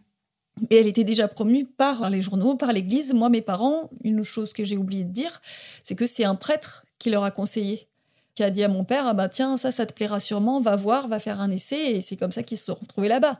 Et 0.70 0.76
elle 0.76 0.86
était 0.86 1.04
déjà 1.04 1.26
promue 1.26 1.64
par 1.64 2.10
les 2.10 2.22
journaux, 2.22 2.54
par 2.56 2.72
l'Église. 2.72 3.12
Moi, 3.12 3.28
mes 3.28 3.40
parents, 3.40 3.90
une 4.04 4.22
chose 4.22 4.52
que 4.52 4.64
j'ai 4.64 4.76
oublié 4.76 5.02
de 5.04 5.10
dire, 5.10 5.40
c'est 5.82 5.96
que 5.96 6.06
c'est 6.06 6.24
un 6.24 6.36
prêtre 6.36 6.83
qui 7.04 7.10
leur 7.10 7.24
a 7.24 7.30
conseillé, 7.30 7.86
qui 8.34 8.42
a 8.42 8.48
dit 8.48 8.64
à 8.64 8.68
mon 8.68 8.82
père, 8.82 9.06
ah 9.06 9.12
bah 9.12 9.28
tiens, 9.28 9.58
ça, 9.58 9.70
ça 9.70 9.84
te 9.84 9.92
plaira 9.92 10.20
sûrement, 10.20 10.62
va 10.62 10.74
voir, 10.74 11.06
va 11.06 11.20
faire 11.20 11.38
un 11.38 11.50
essai, 11.50 11.96
et 11.96 12.00
c'est 12.00 12.16
comme 12.16 12.32
ça 12.32 12.42
qu'ils 12.42 12.56
se 12.56 12.64
sont 12.64 12.78
retrouvés 12.80 13.08
là-bas. 13.08 13.38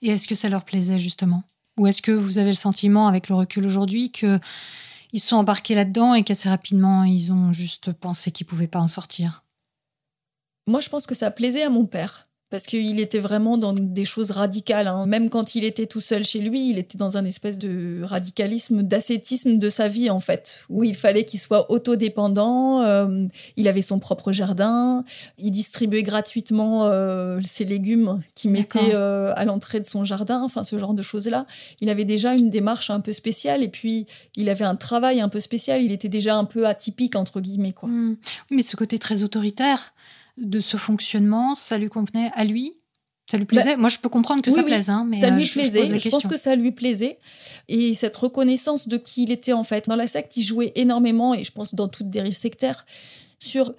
Et 0.00 0.08
est-ce 0.08 0.26
que 0.26 0.34
ça 0.34 0.48
leur 0.48 0.64
plaisait 0.64 0.98
justement? 0.98 1.42
Ou 1.76 1.86
est-ce 1.86 2.00
que 2.00 2.12
vous 2.12 2.38
avez 2.38 2.48
le 2.48 2.56
sentiment, 2.56 3.06
avec 3.06 3.28
le 3.28 3.34
recul 3.34 3.66
aujourd'hui, 3.66 4.10
que 4.10 4.40
ils 5.12 5.20
se 5.20 5.28
sont 5.28 5.36
embarqués 5.36 5.74
là-dedans 5.74 6.14
et 6.14 6.24
qu'assez 6.24 6.48
rapidement, 6.48 7.04
ils 7.04 7.30
ont 7.30 7.52
juste 7.52 7.92
pensé 7.92 8.30
qu'ils 8.30 8.46
pouvaient 8.46 8.68
pas 8.68 8.80
en 8.80 8.88
sortir? 8.88 9.44
Moi, 10.66 10.80
je 10.80 10.88
pense 10.88 11.06
que 11.06 11.14
ça 11.14 11.30
plaisait 11.30 11.64
à 11.64 11.70
mon 11.70 11.84
père. 11.84 12.27
Parce 12.50 12.64
qu'il 12.64 12.98
était 12.98 13.18
vraiment 13.18 13.58
dans 13.58 13.74
des 13.74 14.04
choses 14.06 14.30
radicales. 14.30 14.88
hein. 14.88 15.04
Même 15.06 15.28
quand 15.28 15.54
il 15.54 15.64
était 15.64 15.86
tout 15.86 16.00
seul 16.00 16.24
chez 16.24 16.40
lui, 16.40 16.70
il 16.70 16.78
était 16.78 16.96
dans 16.96 17.18
un 17.18 17.24
espèce 17.26 17.58
de 17.58 18.02
radicalisme, 18.02 18.82
d'ascétisme 18.82 19.58
de 19.58 19.68
sa 19.68 19.88
vie, 19.88 20.08
en 20.08 20.20
fait, 20.20 20.64
où 20.70 20.82
il 20.82 20.96
fallait 20.96 21.24
qu'il 21.24 21.40
soit 21.40 21.70
autodépendant, 21.70 22.82
euh, 22.82 23.26
il 23.56 23.68
avait 23.68 23.82
son 23.82 23.98
propre 23.98 24.32
jardin, 24.32 25.04
il 25.36 25.50
distribuait 25.50 26.02
gratuitement 26.02 26.86
euh, 26.86 27.38
ses 27.44 27.66
légumes 27.66 28.22
qu'il 28.34 28.50
mettait 28.50 28.94
euh, 28.94 29.32
à 29.36 29.44
l'entrée 29.44 29.80
de 29.80 29.86
son 29.86 30.04
jardin, 30.04 30.42
enfin 30.42 30.64
ce 30.64 30.78
genre 30.78 30.94
de 30.94 31.02
choses-là. 31.02 31.46
Il 31.82 31.90
avait 31.90 32.06
déjà 32.06 32.34
une 32.34 32.48
démarche 32.48 32.88
un 32.88 33.00
peu 33.00 33.12
spéciale, 33.12 33.62
et 33.62 33.68
puis 33.68 34.06
il 34.36 34.48
avait 34.48 34.64
un 34.64 34.76
travail 34.76 35.20
un 35.20 35.28
peu 35.28 35.40
spécial, 35.40 35.82
il 35.82 35.92
était 35.92 36.08
déjà 36.08 36.36
un 36.36 36.44
peu 36.44 36.66
atypique, 36.66 37.14
entre 37.14 37.40
guillemets, 37.40 37.72
quoi. 37.72 37.90
Oui, 37.90 38.16
mais 38.50 38.62
ce 38.62 38.76
côté 38.76 38.98
très 38.98 39.22
autoritaire 39.22 39.92
de 40.40 40.60
ce 40.60 40.76
fonctionnement, 40.76 41.54
ça 41.54 41.78
lui 41.78 41.88
convenait 41.88 42.30
à 42.34 42.44
lui? 42.44 42.74
Ça 43.30 43.36
lui 43.36 43.44
plaisait? 43.44 43.76
Moi, 43.76 43.90
je 43.90 43.98
peux 43.98 44.08
comprendre 44.08 44.40
que 44.42 44.48
Bah, 44.50 44.54
Oui, 44.56 44.60
ça 44.62 44.64
oui, 44.66 44.72
plaise, 44.72 44.90
hein, 44.90 45.06
mais 45.08 45.20
ça 45.20 45.26
euh, 45.26 45.30
lui 45.32 45.42
je- 45.42 45.46
je 45.48 45.52
plaisait. 45.52 45.80
pose 45.80 45.90
la 45.92 45.98
Je, 45.98 46.08
pense 46.08 46.26
que 46.26 46.36
ça 46.38 46.56
lui 46.56 46.72
plaisait. 46.72 47.18
Et 47.68 47.92
cette 47.94 48.16
reconnaissance 48.16 48.88
de 48.88 48.96
qui 48.96 49.24
il 49.24 49.30
était 49.30 49.52
en 49.52 49.64
fait. 49.64 49.86
Dans 49.88 49.96
la 49.96 50.06
secte, 50.06 50.36
il 50.38 50.42
jouait 50.42 50.72
énormément, 50.76 51.34
et 51.34 51.44
je 51.44 51.52
pense 51.52 51.74
dans 51.74 51.88
toute 51.88 52.08
dérive 52.08 52.34
sectaire, 52.34 52.86
sur 53.38 53.74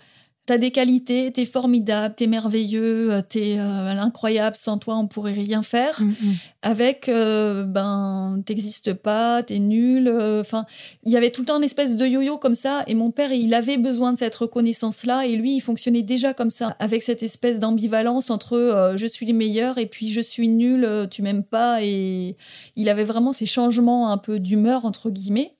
t'as 0.50 0.58
des 0.58 0.72
qualités, 0.72 1.32
t'es 1.32 1.45
formidable, 1.45 2.16
t'es 2.18 2.26
merveilleux, 2.26 3.12
euh, 3.14 3.22
t'es 3.22 3.58
euh, 3.60 3.91
incroyable, 4.02 4.56
sans 4.56 4.80
toi 4.80 4.97
on 4.97 5.06
pourrait 5.06 5.34
rien 5.34 5.62
faire. 5.62 6.02
Mm, 6.02 6.08
mm. 6.08 6.34
Avec, 6.64 7.08
euh, 7.08 7.66
ben, 7.66 8.41
t'existes 8.47 8.95
pas, 8.95 9.43
t'es 9.43 9.60
nul. 9.60 10.08
euh, 10.08 10.41
Enfin, 10.41 10.66
il 11.06 11.12
y 11.12 11.18
avait 11.18 11.30
tout 11.30 11.41
le 11.41 11.45
temps 11.45 11.58
une 11.58 11.64
espèce 11.64 11.95
de 11.95 12.04
yo-yo 12.04 12.39
comme 12.39 12.56
ça. 12.56 12.84
Et 12.88 12.95
mon 12.95 13.12
père, 13.12 13.32
il 13.32 13.54
avait 13.54 13.78
besoin 13.78 14.12
de 14.12 14.18
cette 14.18 14.34
reconnaissance-là. 14.34 15.28
Et 15.28 15.36
lui, 15.36 15.56
il 15.56 15.60
fonctionnait 15.60 16.02
déjà 16.02 16.34
comme 16.34 16.50
ça, 16.50 16.76
avec 16.80 17.04
cette 17.04 17.22
espèce 17.22 17.60
d'ambivalence 17.60 18.32
entre 18.32 18.95
je 18.97 19.06
suis 19.06 19.28
le 19.28 19.34
meilleur 19.34 19.78
et 19.78 19.86
puis 19.86 20.10
je 20.10 20.20
suis 20.20 20.50
nul, 20.50 20.88
tu 21.12 21.22
m'aimes 21.22 21.43
pas. 21.43 21.84
Et 21.84 22.36
il 22.76 22.89
avait 22.89 23.06
vraiment 23.06 23.34
ces 23.34 23.45
changements 23.45 24.12
un 24.12 24.18
peu 24.18 24.39
d'humeur, 24.39 24.84
entre 24.86 25.12
guillemets. 25.12 25.54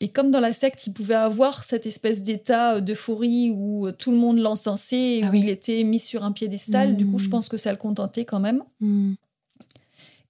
Et 0.00 0.08
comme 0.08 0.30
dans 0.30 0.40
la 0.40 0.52
secte, 0.52 0.86
il 0.86 0.92
pouvait 0.92 1.14
avoir 1.14 1.64
cette 1.64 1.86
espèce 1.86 2.22
d'état 2.22 2.80
d'euphorie 2.82 3.50
où 3.50 3.90
tout 3.92 4.10
le 4.10 4.18
monde 4.18 4.38
l'encensait 4.38 5.18
et 5.18 5.20
Ah 5.24 5.28
où 5.28 5.32
oui. 5.32 5.40
il 5.40 5.48
était 5.48 5.82
mis 5.84 5.98
sur 5.98 6.22
un 6.22 6.32
piédestal, 6.32 6.96
du 6.96 7.06
coup, 7.06 7.18
je 7.18 7.28
Mm. 7.28 7.30
pense 7.30 7.48
que 7.48 7.56
ça 7.56 7.70
le 7.70 7.78
contentait 7.78 8.26
quand 8.26 8.40
même. 8.40 8.62
Mm. 8.80 9.14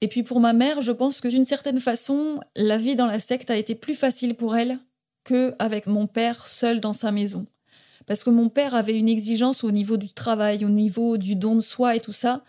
Et 0.03 0.09
puis 0.09 0.23
pour 0.23 0.41
ma 0.41 0.53
mère, 0.53 0.83
je 0.83 0.93
pense 0.93 1.21
que 1.21 1.29
d'une 1.29 1.45
certaine 1.45 1.81
façon, 1.81 2.39
la 2.55 2.77
vie 2.79 2.97
dans 2.97 3.07
la 3.07 3.19
secte 3.19 3.51
a 3.51 3.57
été 3.57 3.75
plus 3.75 3.95
facile 3.95 4.35
pour 4.35 4.57
elle 4.57 4.79
que 5.25 5.55
avec 5.59 5.87
mon 5.87 6.07
père 6.07 6.47
seul 6.47 6.81
dans 6.81 6.93
sa 6.93 7.11
maison. 7.11 7.47
Parce 8.07 8.23
que 8.23 8.31
mon 8.31 8.49
père 8.49 8.75
avait 8.77 8.97
une 8.97 9.09
exigence 9.09 9.65
au 9.65 9.73
niveau 9.73 9.97
du 9.97 10.13
travail, 10.13 10.65
au 10.65 10.69
niveau 10.69 11.17
du 11.17 11.35
don 11.35 11.57
de 11.57 11.61
soi 11.61 11.97
et 11.97 12.01
tout 12.01 12.13
ça. 12.13 12.45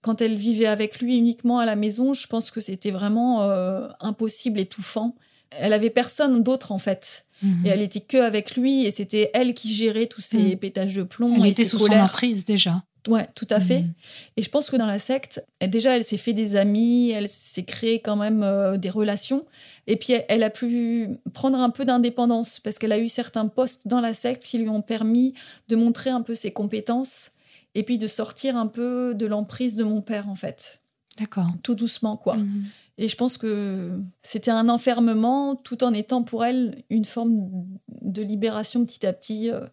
Quand 0.00 0.22
elle 0.22 0.36
vivait 0.36 0.66
avec 0.66 1.00
lui 1.00 1.16
uniquement 1.16 1.58
à 1.58 1.66
la 1.66 1.76
maison, 1.76 2.14
je 2.14 2.26
pense 2.26 2.50
que 2.50 2.60
c'était 2.62 2.90
vraiment 2.90 3.42
euh, 3.42 3.86
impossible, 4.00 4.60
étouffant. 4.60 5.14
Elle 5.58 5.72
avait 5.72 5.90
personne 5.90 6.42
d'autre 6.42 6.72
en 6.72 6.78
fait. 6.78 7.26
Mhm. 7.42 7.66
Et 7.66 7.68
elle 7.68 7.82
était 7.82 8.00
que 8.00 8.16
avec 8.18 8.56
lui 8.56 8.84
et 8.86 8.90
c'était 8.90 9.30
elle 9.34 9.54
qui 9.54 9.74
gérait 9.74 10.06
tous 10.06 10.20
ces 10.22 10.54
Mm. 10.54 10.58
pétages 10.58 10.94
de 10.94 11.02
plomb 11.02 11.34
Elle 11.36 11.46
et 11.46 11.50
était 11.50 11.64
sous 11.64 11.78
son 11.78 11.84
colères. 11.86 12.04
emprise 12.04 12.44
déjà. 12.44 12.82
Ouais, 13.06 13.26
tout 13.34 13.46
à 13.50 13.60
fait. 13.60 13.80
Mhm. 13.80 13.92
Et 14.38 14.42
je 14.42 14.48
pense 14.48 14.70
que 14.70 14.76
dans 14.76 14.86
la 14.86 14.98
secte, 14.98 15.44
elle- 15.60 15.68
déjà, 15.68 15.94
elle 15.94 16.04
s'est 16.04 16.16
fait 16.16 16.32
des 16.32 16.56
amis, 16.56 17.10
elle 17.10 17.28
s'est 17.28 17.64
créé 17.64 18.00
quand 18.00 18.16
même 18.16 18.42
euh, 18.42 18.78
des 18.78 18.88
relations. 18.88 19.44
Et 19.86 19.96
puis, 19.96 20.14
elle, 20.14 20.24
elle 20.30 20.42
a 20.42 20.48
pu 20.48 21.08
prendre 21.34 21.58
un 21.58 21.68
peu 21.68 21.84
d'indépendance 21.84 22.60
parce 22.60 22.78
qu'elle 22.78 22.92
a 22.92 22.98
eu 22.98 23.08
certains 23.08 23.46
postes 23.46 23.86
dans 23.88 24.00
la 24.00 24.14
secte 24.14 24.44
qui 24.44 24.56
lui 24.56 24.70
ont 24.70 24.80
permis 24.80 25.34
de 25.68 25.76
montrer 25.76 26.08
un 26.08 26.22
peu 26.22 26.34
ses 26.34 26.50
compétences 26.52 27.32
et 27.74 27.82
puis 27.82 27.98
de 27.98 28.06
sortir 28.06 28.56
un 28.56 28.68
peu 28.68 29.14
de 29.14 29.26
l'emprise 29.26 29.76
de 29.76 29.84
mon 29.84 30.00
père, 30.00 30.30
en 30.30 30.34
fait. 30.34 30.80
D'accord. 31.18 31.48
Tout 31.62 31.74
doucement, 31.74 32.16
quoi. 32.16 32.36
Mhm. 32.38 32.64
Et 32.98 33.08
je 33.08 33.16
pense 33.16 33.38
que 33.38 34.00
c'était 34.22 34.50
un 34.52 34.68
enfermement 34.68 35.56
tout 35.56 35.82
en 35.84 35.92
étant 35.92 36.22
pour 36.22 36.44
elle 36.44 36.82
une 36.90 37.04
forme 37.04 37.66
de 38.02 38.22
libération 38.22 38.84
petit 38.84 39.04
à 39.06 39.12
petit. 39.12 39.50
euh, 39.50 39.66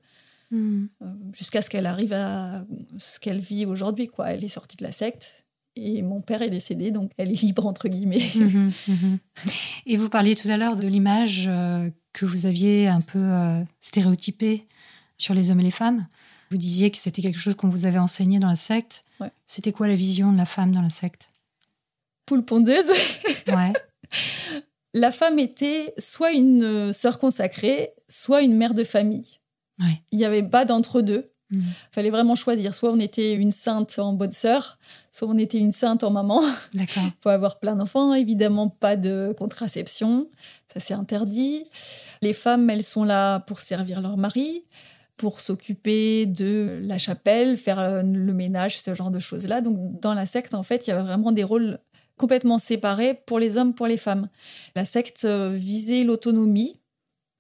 Mhm. 0.54 0.90
euh, 1.02 1.06
jusqu'à 1.32 1.62
ce 1.62 1.70
qu'elle 1.70 1.86
arrive 1.86 2.12
à 2.12 2.66
ce 2.98 3.22
qu'elle 3.22 3.40
vit 3.40 3.66
aujourd'hui. 3.66 4.08
quoi. 4.08 4.32
Elle 4.32 4.44
est 4.44 4.50
sortie 4.50 4.76
de 4.76 4.84
la 4.84 4.92
secte 4.92 5.46
et 5.78 6.02
mon 6.02 6.20
père 6.20 6.42
est 6.42 6.50
décédé, 6.50 6.92
donc 6.92 7.12
elle 7.16 7.32
est 7.32 7.42
libre, 7.42 7.66
entre 7.68 7.88
guillemets. 7.88 8.20
Mhm, 8.36 8.72
mhm. 8.90 9.18
Et 9.86 9.96
vous 9.96 10.10
parliez 10.10 10.36
tout 10.36 10.50
à 10.50 10.58
l'heure 10.58 10.76
de 10.76 10.86
l'image 10.88 11.46
euh, 11.48 11.90
que 12.12 12.26
vous 12.26 12.48
aviez 12.48 12.90
un 12.90 13.00
peu 13.00 13.20
euh, 13.20 13.64
stéréotypée 13.80 14.68
sur 15.16 15.34
les 15.34 15.52
hommes 15.52 15.62
et 15.62 15.64
les 15.64 15.72
femmes. 15.72 16.06
Vous 16.50 16.58
disiez 16.58 16.92
que 16.92 16.98
c'était 16.98 17.22
quelque 17.22 17.40
chose 17.40 17.56
qu'on 17.56 17.70
vous 17.70 17.86
avait 17.86 17.98
enseigné 18.00 18.40
dans 18.40 18.50
la 18.50 18.56
secte. 18.58 19.04
Ouais. 19.22 19.32
C'était 19.46 19.72
quoi 19.72 19.88
la 19.88 19.96
vision 19.96 20.34
de 20.34 20.38
la 20.38 20.46
femme 20.46 20.74
dans 20.74 20.82
la 20.82 20.90
secte? 20.90 21.30
Poule 22.26 22.44
pondeuse. 22.44 22.92
Ouais. 23.48 23.74
La 24.94 25.12
femme 25.12 25.40
était 25.40 25.94
soit 25.98 26.32
une 26.32 26.64
euh, 26.64 26.94
sœur 26.94 27.18
consacrée, 27.18 27.92
soit 28.08 28.42
une 28.42 28.56
mère 28.56 28.74
de 28.74 28.84
famille. 28.84 29.40
Ouais. 29.80 30.02
Il 30.12 30.18
n'y 30.18 30.26
avait 30.26 30.44
pas 30.44 30.66
d'entre-deux. 30.66 31.32
Mhm. 31.52 31.64
fallait 31.92 32.10
vraiment 32.10 32.36
choisir. 32.36 32.74
Soit 32.74 32.92
on 32.92 33.00
était 33.00 33.34
une 33.34 33.52
sainte 33.52 34.00
en 34.00 34.14
bonne 34.14 34.32
sœur, 34.32 34.78
soit 35.12 35.28
on 35.28 35.38
était 35.38 35.58
une 35.58 35.74
sainte 35.74 36.04
en 36.04 36.10
maman. 36.10 36.42
D'accord. 36.74 37.04
faut 37.22 37.30
avoir 37.30 37.60
plein 37.60 37.76
d'enfants, 37.76 38.14
évidemment 38.14 38.70
pas 38.70 38.96
de 38.96 39.36
contraception, 39.38 40.30
ça 40.74 40.80
c'est 40.80 40.94
interdit. 40.94 41.66
Les 42.22 42.34
femmes, 42.34 42.70
elles 42.70 42.84
sont 42.84 43.04
là 43.04 43.40
pour 43.40 43.60
servir 43.60 44.00
leur 44.00 44.16
mari, 44.16 44.64
pour 45.18 45.42
s'occuper 45.42 46.26
de 46.26 46.80
la 46.84 46.98
chapelle, 46.98 47.58
faire 47.58 47.80
euh, 47.80 48.02
le 48.02 48.34
ménage, 48.34 48.80
ce 48.80 48.96
genre 48.96 49.12
de 49.12 49.20
choses-là. 49.20 49.60
Donc 49.60 50.00
dans 50.00 50.14
la 50.14 50.26
secte, 50.26 50.54
en 50.54 50.64
fait, 50.64 50.88
il 50.88 50.92
y 50.92 50.94
avait 50.94 51.04
vraiment 51.04 51.34
des 51.34 51.44
rôles 51.44 51.80
complètement 52.22 52.60
séparés 52.60 53.16
pour 53.26 53.40
les 53.40 53.58
hommes, 53.58 53.74
pour 53.74 53.88
les 53.88 53.98
femmes. 53.98 54.30
La 54.76 54.86
secte 54.86 55.26
euh, 55.26 55.50
visait 55.54 56.04
l'autonomie, 56.04 56.80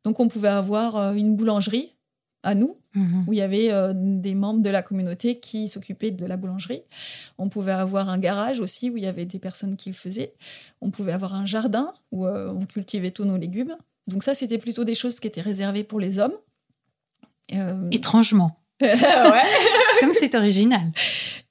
donc 0.03 0.19
on 0.19 0.27
pouvait 0.27 0.47
avoir 0.49 0.97
euh, 0.97 1.13
une 1.13 1.36
boulangerie 1.36 1.95
à 2.43 2.55
nous, 2.55 2.77
Mhm. 2.93 3.23
où 3.25 3.32
il 3.34 3.39
y 3.39 3.41
avait 3.41 3.71
euh, 3.71 3.93
des 3.95 4.36
membres 4.36 4.61
de 4.61 4.69
la 4.69 4.82
communauté 4.82 5.39
qui 5.39 5.69
s'occupaient 5.69 6.11
de 6.11 6.25
la 6.25 6.36
boulangerie. 6.36 6.82
On 7.38 7.47
pouvait 7.47 7.71
avoir 7.71 8.09
un 8.09 8.17
garage 8.17 8.59
aussi 8.59 8.89
où 8.89 8.97
il 8.97 9.03
y 9.03 9.07
avait 9.07 9.25
des 9.25 9.39
personnes 9.39 9.77
qui 9.77 9.88
le 9.89 9.95
faisaient. 9.95 10.34
On 10.82 10.91
pouvait 10.91 11.13
avoir 11.13 11.34
un 11.34 11.45
jardin 11.45 11.93
où 12.11 12.25
euh, 12.25 12.51
on 12.51 12.65
cultivait 12.65 13.11
tous 13.11 13.23
nos 13.23 13.38
légumes. 13.38 13.77
Donc 14.07 14.23
ça, 14.23 14.36
c'était 14.36 14.57
plutôt 14.57 14.84
des 14.84 14.95
choses 14.95 15.21
qui 15.21 15.27
étaient 15.27 15.39
réservées 15.41 15.86
pour 15.86 16.01
les 16.01 16.19
hommes. 16.19 16.34
Euh, 17.53 17.88
Étrangement. 17.91 18.57
Comme 18.82 20.13
c'est 20.13 20.36
original. 20.36 20.91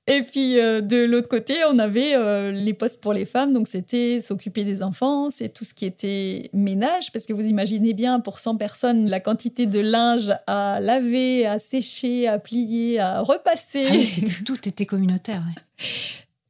Et 0.07 0.22
puis 0.22 0.59
euh, 0.59 0.80
de 0.80 1.05
l'autre 1.05 1.28
côté, 1.28 1.55
on 1.70 1.78
avait 1.78 2.16
euh, 2.16 2.51
les 2.51 2.74
postes 2.74 3.01
pour 3.01 3.12
les 3.12 3.24
femmes. 3.24 3.53
Donc 3.53 3.68
c'était 3.68 4.20
s'occuper 4.20 4.64
des 4.64 4.82
enfants, 4.82 5.30
c'est 5.30 5.51
tout 5.51 5.64
ce 5.64 5.74
qui 5.74 5.86
était 5.86 6.51
ménage. 6.53 7.12
Parce 7.12 7.26
que 7.26 7.32
vous 7.32 7.44
imaginez 7.46 7.92
bien, 7.92 8.18
pour 8.20 8.40
100 8.40 8.57
personnes, 8.57 9.09
la 9.09 9.20
quantité 9.20 9.66
de 9.66 9.78
linge 9.78 10.32
à 10.46 10.80
laver, 10.80 11.46
à 11.46 11.59
sécher, 11.59 12.26
à 12.26 12.38
plier, 12.38 12.98
à 12.98 13.20
repasser. 13.20 13.86
Ah 13.88 13.92
oui, 13.94 14.24
tout 14.44 14.68
était 14.68 14.86
communautaire. 14.86 15.42
ouais. 15.46 15.86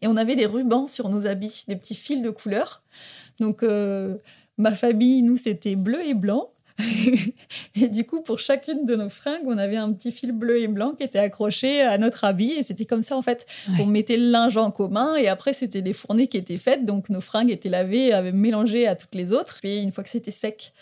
Et 0.03 0.07
on 0.07 0.17
avait 0.17 0.37
des 0.37 0.47
rubans 0.47 0.87
sur 0.87 1.09
nos 1.09 1.27
habits, 1.27 1.65
des 1.69 1.77
petits 1.77 1.95
fils 1.95 2.23
de 2.23 2.31
couleur. 2.31 2.83
Donc, 3.39 3.63
euh, 3.63 4.17
ma 4.57 4.75
famille, 4.75 5.23
nous, 5.23 5.37
c'était 5.37 5.77
bleu 5.77 6.03
et 6.07 6.15
blanc. 6.15 6.51
et 7.75 7.89
du 7.89 8.05
coup, 8.05 8.21
pour 8.23 8.39
chacune 8.39 8.85
de 8.85 8.97
nos 8.97 9.09
fringues, 9.09 9.43
on 9.47 9.59
avait 9.59 9.77
un 9.77 9.93
petit 9.93 10.13
fil 10.13 10.33
bleu 10.33 10.61
et 10.61 10.69
blanc 10.69 10.93
qui 10.97 11.05
était 11.05 11.19
accroché 11.19 11.83
à 11.83 11.99
notre 11.99 12.25
habit. 12.25 12.53
Et 12.53 12.63
c'était 12.63 12.85
comme 12.85 13.03
ça, 13.03 13.17
en 13.17 13.23
fait. 13.23 13.47
Ouais. 13.69 13.75
On 13.83 13.87
mettait 13.87 14.17
le 14.17 14.31
linge 14.31 14.57
en 14.57 14.71
commun. 14.71 15.17
Et 15.17 15.29
après, 15.29 15.53
c'était 15.53 15.83
des 15.83 15.93
fournées 15.93 16.27
qui 16.27 16.37
étaient 16.37 16.57
faites. 16.57 16.85
Donc, 16.85 17.09
nos 17.11 17.21
fringues 17.21 17.51
étaient 17.51 17.69
lavées, 17.69 18.13
avaient 18.13 18.33
mélangées 18.33 18.87
à 18.87 18.97
toutes 18.97 19.15
les 19.15 19.33
autres. 19.33 19.59
Et 19.63 19.81
une 19.81 19.93
fois 19.93 20.05
que 20.05 20.11
c'était 20.11 20.31
sec, 20.31 20.73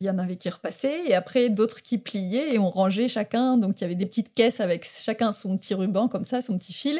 il 0.00 0.06
y 0.06 0.10
en 0.10 0.18
avait 0.18 0.36
qui 0.36 0.48
repassaient. 0.48 1.08
Et 1.08 1.14
après, 1.14 1.48
d'autres 1.48 1.82
qui 1.82 1.98
pliaient. 1.98 2.54
Et 2.54 2.58
on 2.58 2.70
rangeait 2.70 3.08
chacun. 3.08 3.56
Donc, 3.56 3.80
il 3.80 3.84
y 3.84 3.84
avait 3.84 3.94
des 3.94 4.06
petites 4.06 4.34
caisses 4.34 4.60
avec 4.60 4.84
chacun 4.84 5.32
son 5.32 5.56
petit 5.56 5.74
ruban, 5.74 6.08
comme 6.08 6.24
ça, 6.24 6.42
son 6.42 6.58
petit 6.58 6.72
fil. 6.72 6.98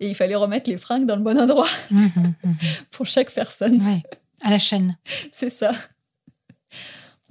Et 0.00 0.08
il 0.08 0.14
fallait 0.14 0.34
remettre 0.34 0.68
les 0.68 0.76
fringues 0.76 1.06
dans 1.06 1.16
le 1.16 1.22
bon 1.22 1.38
endroit 1.38 1.66
Mhm, 1.90 2.34
mhm. 2.44 2.56
pour 2.90 3.06
chaque 3.06 3.32
personne. 3.32 3.80
Ouais. 3.82 4.02
À 4.42 4.50
la 4.50 4.58
chaîne. 4.58 4.96
C'est 5.30 5.50
ça. 5.50 5.72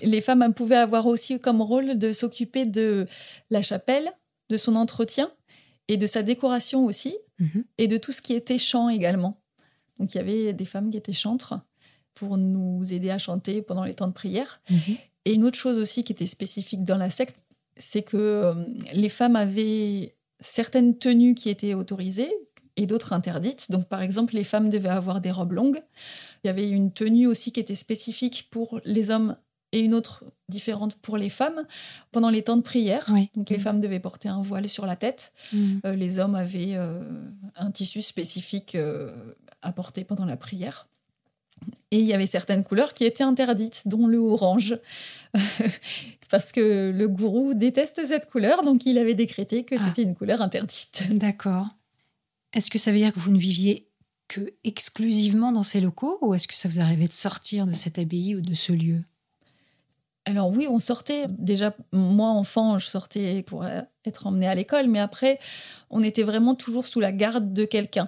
Les 0.03 0.21
femmes 0.21 0.53
pouvaient 0.53 0.75
avoir 0.77 1.05
aussi 1.07 1.39
comme 1.39 1.61
rôle 1.61 1.97
de 1.97 2.13
s'occuper 2.13 2.65
de 2.65 3.05
la 3.49 3.61
chapelle, 3.61 4.09
de 4.49 4.57
son 4.57 4.75
entretien 4.75 5.31
et 5.87 5.97
de 5.97 6.07
sa 6.07 6.23
décoration 6.23 6.85
aussi, 6.85 7.15
Mhm. 7.39 7.63
et 7.79 7.87
de 7.87 7.97
tout 7.97 8.11
ce 8.11 8.21
qui 8.21 8.33
était 8.33 8.57
chant 8.59 8.89
également. 8.89 9.41
Donc 9.99 10.13
il 10.13 10.17
y 10.17 10.21
avait 10.21 10.53
des 10.53 10.65
femmes 10.65 10.91
qui 10.91 10.97
étaient 10.97 11.11
chantres 11.11 11.55
pour 12.13 12.37
nous 12.37 12.93
aider 12.93 13.09
à 13.09 13.17
chanter 13.17 13.61
pendant 13.63 13.83
les 13.83 13.95
temps 13.95 14.07
de 14.07 14.13
prière. 14.13 14.61
Mhm. 14.69 14.95
Et 15.25 15.33
une 15.33 15.43
autre 15.45 15.57
chose 15.57 15.77
aussi 15.77 16.03
qui 16.03 16.11
était 16.11 16.27
spécifique 16.27 16.83
dans 16.83 16.97
la 16.97 17.09
secte, 17.09 17.37
c'est 17.77 18.03
que 18.03 18.17
euh, 18.17 18.53
les 18.93 19.09
femmes 19.09 19.35
avaient 19.35 20.15
certaines 20.39 20.97
tenues 20.97 21.33
qui 21.35 21.49
étaient 21.49 21.73
autorisées 21.73 22.31
et 22.75 22.85
d'autres 22.85 23.13
interdites. 23.13 23.71
Donc 23.71 23.87
par 23.87 24.01
exemple, 24.01 24.35
les 24.35 24.43
femmes 24.43 24.69
devaient 24.69 24.89
avoir 24.89 25.19
des 25.21 25.31
robes 25.31 25.53
longues. 25.53 25.81
Il 26.43 26.47
y 26.47 26.49
avait 26.49 26.69
une 26.69 26.91
tenue 26.91 27.27
aussi 27.27 27.51
qui 27.51 27.59
était 27.59 27.75
spécifique 27.75 28.47
pour 28.51 28.79
les 28.85 29.09
hommes 29.11 29.35
et 29.71 29.79
une 29.79 29.93
autre 29.93 30.23
différente 30.49 30.95
pour 30.95 31.17
les 31.17 31.29
femmes 31.29 31.65
pendant 32.11 32.29
les 32.29 32.43
temps 32.43 32.57
de 32.57 32.61
prière. 32.61 33.05
Oui. 33.13 33.29
Donc 33.35 33.49
les 33.49 33.57
Mm. 33.57 33.61
femmes 33.61 33.81
devaient 33.81 33.99
porter 34.01 34.27
un 34.29 34.41
voile 34.41 34.67
sur 34.67 34.85
la 34.85 34.95
tête. 34.95 35.33
Mm. 35.53 35.77
Euh, 35.85 35.95
les 35.95 36.19
hommes 36.19 36.35
avaient 36.35 36.75
euh, 36.75 37.01
un 37.55 37.71
tissu 37.71 38.01
spécifique 38.01 38.75
euh, 38.75 39.09
à 39.61 39.71
porter 39.71 40.03
pendant 40.03 40.25
la 40.25 40.35
prière. 40.37 40.87
Et 41.91 41.99
il 41.99 42.05
y 42.07 42.13
avait 42.13 42.25
certaines 42.25 42.63
couleurs 42.63 42.93
qui 42.95 43.05
étaient 43.05 43.23
interdites, 43.23 43.83
dont 43.87 44.07
le 44.07 44.17
orange. 44.17 44.77
Parce 46.29 46.51
que 46.51 46.91
le 46.95 47.07
gourou 47.07 47.53
déteste 47.53 48.05
cette 48.05 48.29
couleur, 48.29 48.63
donc 48.63 48.85
il 48.85 48.97
avait 48.97 49.13
décrété 49.13 49.63
que 49.63 49.75
Ah. 49.77 49.83
c'était 49.85 50.03
une 50.03 50.15
couleur 50.15 50.41
interdite. 50.41 51.03
D'accord. 51.11 51.67
Est-ce 52.53 52.71
que 52.71 52.79
ça 52.79 52.91
veut 52.91 52.97
dire 52.97 53.13
que 53.13 53.19
vous 53.19 53.31
ne 53.31 53.39
viviez 53.39 53.87
que 54.27 54.53
exclusivement 54.63 55.51
dans 55.51 55.63
ces 55.63 55.81
locaux 55.81 56.17
ou 56.21 56.33
est-ce 56.33 56.47
que 56.47 56.55
ça 56.55 56.67
vous 56.69 56.79
arrivait 56.79 57.07
de 57.07 57.13
sortir 57.13 57.65
de 57.67 57.73
cette 57.73 57.99
abbaye 57.99 58.35
ou 58.35 58.41
de 58.41 58.53
ce 58.53 58.71
lieu? 58.71 59.01
Alors 60.25 60.49
oui, 60.49 60.67
on 60.69 60.79
sortait. 60.79 61.25
Déjà, 61.29 61.73
moi, 61.93 62.29
enfant, 62.29 62.77
je 62.77 62.87
sortais 62.87 63.43
pour 63.43 63.63
euh, 63.63 63.81
être 64.05 64.27
emmenée 64.27 64.47
à 64.47 64.55
l'école, 64.55 64.87
mais 64.87 64.99
après, 64.99 65.39
on 65.89 66.03
était 66.03 66.23
vraiment 66.23 66.53
toujours 66.55 66.87
sous 66.87 66.99
la 66.99 67.11
garde 67.11 67.53
de 67.53 67.65
quelqu'un, 67.65 68.07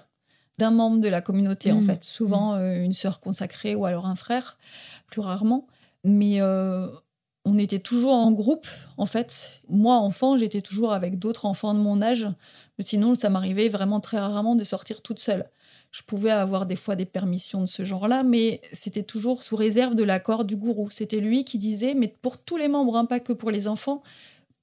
d'un 0.60 0.70
membre 0.72 1.02
de 1.02 1.08
la 1.10 1.22
communauté, 1.22 1.72
en 1.72 1.78
Mm. 1.82 1.86
fait. 1.86 2.04
Souvent, 2.04 2.54
euh, 2.56 2.76
une 2.84 2.94
sœur 2.94 3.20
consacrée 3.20 3.74
ou 3.76 3.86
alors 3.86 4.06
un 4.06 4.16
frère, 4.16 4.58
plus 5.08 5.22
rarement. 5.22 5.66
Mais 6.04 6.40
euh, 6.42 6.88
on 7.46 7.58
était 7.58 7.80
toujours 7.80 8.14
en 8.14 8.32
groupe, 8.32 8.68
en 8.98 9.06
fait. 9.08 9.62
Moi, 9.68 9.96
enfant, 9.96 10.38
j'étais 10.38 10.62
toujours 10.62 10.94
avec 10.94 11.18
d'autres 11.18 11.46
enfants 11.46 11.74
de 11.74 11.80
mon 11.80 12.02
âge. 12.02 12.28
Mais 12.78 12.84
sinon, 12.86 13.16
ça 13.16 13.30
m'arrivait 13.30 13.70
vraiment 13.70 14.00
très 14.00 14.20
rarement 14.20 14.56
de 14.56 14.64
sortir 14.64 15.02
toute 15.02 15.20
seule. 15.20 15.46
Je 15.94 16.02
pouvais 16.02 16.32
avoir 16.32 16.66
des 16.66 16.76
fois 16.76 16.96
des 16.96 17.06
permissions 17.06 17.62
de 17.62 17.68
ce 17.68 17.86
genre-là, 17.86 18.24
mais 18.24 18.62
c'était 18.72 19.04
toujours 19.04 19.44
sous 19.44 19.56
réserve 19.56 19.94
de 19.94 20.02
l'accord 20.02 20.44
du 20.44 20.56
gourou. 20.56 20.90
C'était 20.90 21.20
lui 21.20 21.46
qui 21.46 21.60
disait, 21.60 21.94
mais 21.94 22.08
pour 22.08 22.40
tous 22.40 22.58
les 22.58 22.68
membres, 22.68 22.98
hein, 22.98 23.06
pas 23.06 23.20
que 23.20 23.32
pour 23.32 23.52
les 23.52 23.68
enfants, 23.68 24.02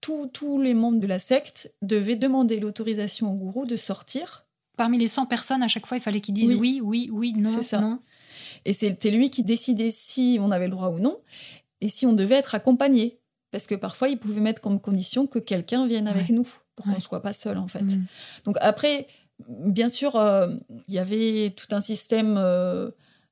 tous, 0.01 0.27
tous 0.27 0.61
les 0.61 0.75
membres 0.75 0.99
de 0.99 1.07
la 1.07 1.21
secte 1.21 1.73
devaient 1.83 2.17
demander 2.17 2.59
l'autorisation 2.59 3.33
au 3.33 3.37
gourou 3.37 3.65
de 3.65 3.77
sortir. 3.77 4.45
Parmi 4.77 4.99
les 4.99 5.07
100 5.07 5.27
personnes, 5.27 5.63
à 5.63 5.69
chaque 5.69 5.87
fois, 5.87 5.99
il 5.99 6.01
fallait 6.01 6.21
qu'ils 6.21 6.35
disent 6.35 6.57
oui, 6.57 6.81
oui, 6.83 7.09
oui, 7.13 7.33
non, 7.37 7.49
C'est 7.49 7.63
ça. 7.63 7.81
non. 7.81 8.01
Et 8.65 8.73
c'était 8.73 9.13
lui 9.13 9.31
qui 9.31 9.45
décidait 9.45 9.93
si 9.93 10.39
on 10.41 10.51
avait 10.51 10.67
le 10.67 10.73
droit 10.73 10.89
ou 10.89 10.99
non, 10.99 11.17
et 11.81 11.89
si 11.89 12.07
on 12.07 12.13
devait 12.13 12.37
être 12.37 12.57
accompagné. 12.57 13.21
Parce 13.53 13.69
que 13.69 13.77
parfois, 13.77 14.09
il 14.09 14.19
pouvait 14.19 14.41
mettre 14.41 14.61
comme 14.61 14.81
condition 14.81 15.29
que 15.29 15.39
quelqu'un 15.39 15.87
vienne 15.87 16.09
avec 16.09 16.31
nous, 16.31 16.49
pour 16.75 16.87
qu'on 16.87 16.93
ne 16.93 17.01
soit 17.01 17.23
pas 17.23 17.33
seul, 17.33 17.59
en 17.59 17.69
fait. 17.69 17.83
Mm. 17.83 18.07
Donc 18.47 18.57
après, 18.61 19.07
bien 19.49 19.89
sûr, 19.89 20.17
euh, 20.17 20.49
il 20.89 20.95
y 20.95 20.99
avait 20.99 21.51
tout 21.51 21.75
un 21.75 21.81
système 21.81 22.37
euh, 22.39 22.91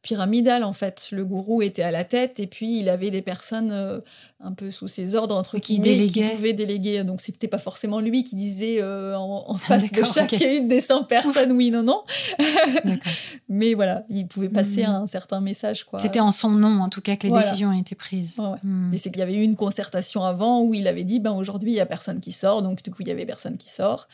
pyramidal 0.09 0.65
en 0.65 0.73
fait. 0.73 1.09
Le 1.13 1.25
gourou 1.27 1.61
était 1.61 1.83
à 1.83 1.91
la 1.91 2.03
tête 2.05 2.41
et 2.41 2.47
puis 2.47 2.79
il 2.81 2.89
avait 2.89 3.11
des 3.11 3.21
personnes 3.21 3.71
euh, 3.71 4.01
un 4.41 4.53
peu 4.53 4.71
sous 4.71 4.89
ses 4.89 5.15
ordres 5.15 5.37
entre 5.37 5.59
Qui 5.59 5.79
déléguaient. 5.81 6.31
qui 6.31 6.37
pouvaient 6.37 6.53
déléguer. 6.55 7.05
Donc 7.05 7.21
c'était 7.21 7.47
pas 7.49 7.59
forcément 7.59 8.01
lui 8.01 8.25
qui 8.25 8.35
disait 8.37 8.79
euh, 8.81 9.15
en, 9.19 9.45
en 9.49 9.55
face 9.57 9.93
de 9.93 10.03
chacune 10.05 10.67
des 10.67 10.81
100 10.81 11.05
personnes 11.05 11.53
oui, 11.53 11.71
non, 11.71 11.83
non. 11.83 12.03
Mais 13.49 13.75
voilà, 13.75 14.05
il 14.09 14.27
pouvait 14.27 14.49
passer 14.49 14.83
Mhm. 14.85 14.91
un 14.91 15.07
certain 15.07 15.41
message 15.41 15.85
quoi. 15.85 15.99
C'était 15.99 16.21
en 16.21 16.31
son 16.31 16.51
nom, 16.51 16.81
en 16.81 16.89
tout 16.89 17.01
cas, 17.01 17.17
que 17.17 17.25
les 17.25 17.29
Voilà. 17.31 17.45
décisions 17.47 17.69
ont 17.71 17.79
été 17.79 17.95
prises. 17.95 18.39
Ouais, 18.39 18.47
ouais. 18.47 18.59
Mm. 18.63 18.95
Et 18.95 18.99
c'est 18.99 19.11
qu'il 19.11 19.21
y 19.21 19.23
avait 19.23 19.35
eu 19.35 19.43
une 19.43 19.57
concertation 19.57 20.25
avant 20.25 20.63
où 20.63 20.73
il 20.75 20.87
avait 20.87 21.05
dit 21.05 21.21
ben 21.21 21.33
aujourd'hui 21.33 21.73
il 21.73 21.77
y 21.77 21.81
a 21.81 21.87
personne 21.87 22.21
qui 22.21 22.33
sort 22.33 22.63
donc 22.63 22.83
du 22.83 22.91
coup 22.91 23.03
il 23.03 23.09
y 23.09 23.11
avait 23.11 23.27
personne 23.27 23.57
qui 23.57 23.69
sort 23.71 24.09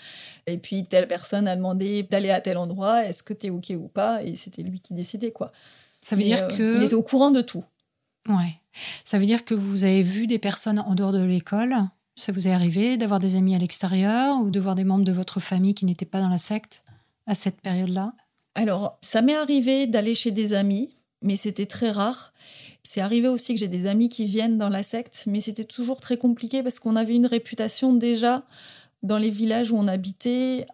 et 0.46 0.58
puis 0.58 0.84
telle 0.84 1.06
personne 1.06 1.46
a 1.48 1.54
demandé 1.56 2.02
d'aller 2.02 2.30
à 2.30 2.40
tel 2.40 2.56
endroit 2.56 3.04
est-ce 3.04 3.22
que 3.22 3.32
t'es 3.32 3.50
ok 3.50 3.72
ou 3.78 3.88
pas? 3.88 4.22
Et 4.24 4.34
c'était 4.36 4.62
lui 4.62 4.80
qui 4.80 4.94
décidait 4.94 5.30
quoi. 5.32 5.52
Ça 6.04 6.16
veut 6.16 6.22
dire 6.22 6.44
euh, 6.44 6.48
que... 6.48 6.76
il 6.76 6.82
était 6.84 6.94
au 6.94 7.02
courant 7.02 7.30
de 7.30 7.40
tout. 7.40 7.64
Ouais. 8.28 8.60
Ça 9.04 9.18
veut 9.18 9.24
dire 9.24 9.44
que 9.44 9.54
vous 9.54 9.84
avez 9.84 10.02
vu 10.02 10.26
des 10.26 10.38
personnes 10.38 10.78
en 10.80 10.94
dehors 10.94 11.12
de 11.12 11.22
l'école 11.22 11.76
Ça 12.14 12.30
vous 12.30 12.46
est 12.46 12.52
arrivé 12.52 12.96
d'avoir 12.96 13.20
des 13.20 13.36
amis 13.36 13.54
à 13.54 13.58
l'extérieur 13.58 14.38
ou 14.40 14.50
de 14.50 14.60
voir 14.60 14.74
des 14.74 14.84
membres 14.84 15.04
de 15.04 15.12
votre 15.12 15.40
famille 15.40 15.74
qui 15.74 15.86
n'étaient 15.86 16.04
pas 16.04 16.20
dans 16.20 16.28
la 16.28 16.38
secte 16.38 16.84
à 17.26 17.34
cette 17.34 17.60
période-là? 17.60 18.12
Alors 18.54 18.98
ça 19.00 19.22
m'est 19.22 19.34
arrivé 19.34 19.86
d'aller 19.86 20.14
chez 20.14 20.30
des 20.30 20.52
amis 20.52 20.94
mais 21.22 21.36
c'était 21.36 21.66
très 21.66 21.90
rare. 21.90 22.34
C'est 22.82 23.00
arrivé 23.00 23.28
aussi 23.28 23.54
que 23.54 23.60
j'ai 23.60 23.68
des 23.68 23.86
amis 23.86 24.10
qui 24.10 24.26
viennent 24.26 24.58
dans 24.58 24.68
la 24.68 24.82
secte 24.82 25.24
mais 25.26 25.40
c'était 25.40 25.64
toujours 25.64 26.00
très 26.00 26.18
compliqué 26.18 26.62
parce 26.62 26.78
qu'on 26.80 26.96
avait 26.96 27.16
une 27.16 27.26
réputation 27.26 27.94
déjà 27.94 28.42
dans 29.02 29.18
les 29.18 29.30
villages 29.30 29.72
où 29.72 29.78
on 29.78 29.88
habitait 29.88 30.66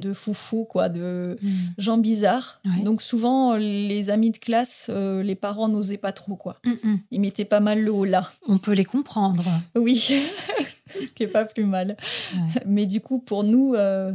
de 0.00 0.12
foufou 0.12 0.64
quoi 0.64 0.88
de 0.88 1.38
Mm. 1.42 1.48
gens 1.78 1.98
bizarres. 1.98 2.60
Ouais. 2.64 2.82
Donc 2.84 3.00
souvent, 3.02 3.54
les 3.56 4.10
amis 4.10 4.30
de 4.30 4.36
classe, 4.38 4.90
euh, 4.92 5.22
les 5.22 5.34
parents 5.34 5.68
n'osaient 5.68 5.96
pas 5.96 6.12
trop, 6.12 6.36
quoi. 6.36 6.58
Mm, 6.64 6.70
mm. 6.82 6.98
Ils 7.12 7.20
mettaient 7.20 7.44
pas 7.46 7.60
mal 7.60 7.80
le 7.82 7.90
haut 7.92 8.04
là. 8.04 8.28
On 8.48 8.58
peut 8.58 8.72
les 8.72 8.84
comprendre. 8.84 9.44
Oui, 9.74 9.96
ce 10.88 11.12
qui 11.14 11.22
est 11.22 11.28
pas 11.28 11.44
plus 11.44 11.64
mal. 11.64 11.96
Ouais. 12.34 12.62
Mais 12.66 12.86
du 12.86 13.00
coup, 13.00 13.18
pour 13.20 13.42
nous, 13.44 13.74
euh, 13.74 14.12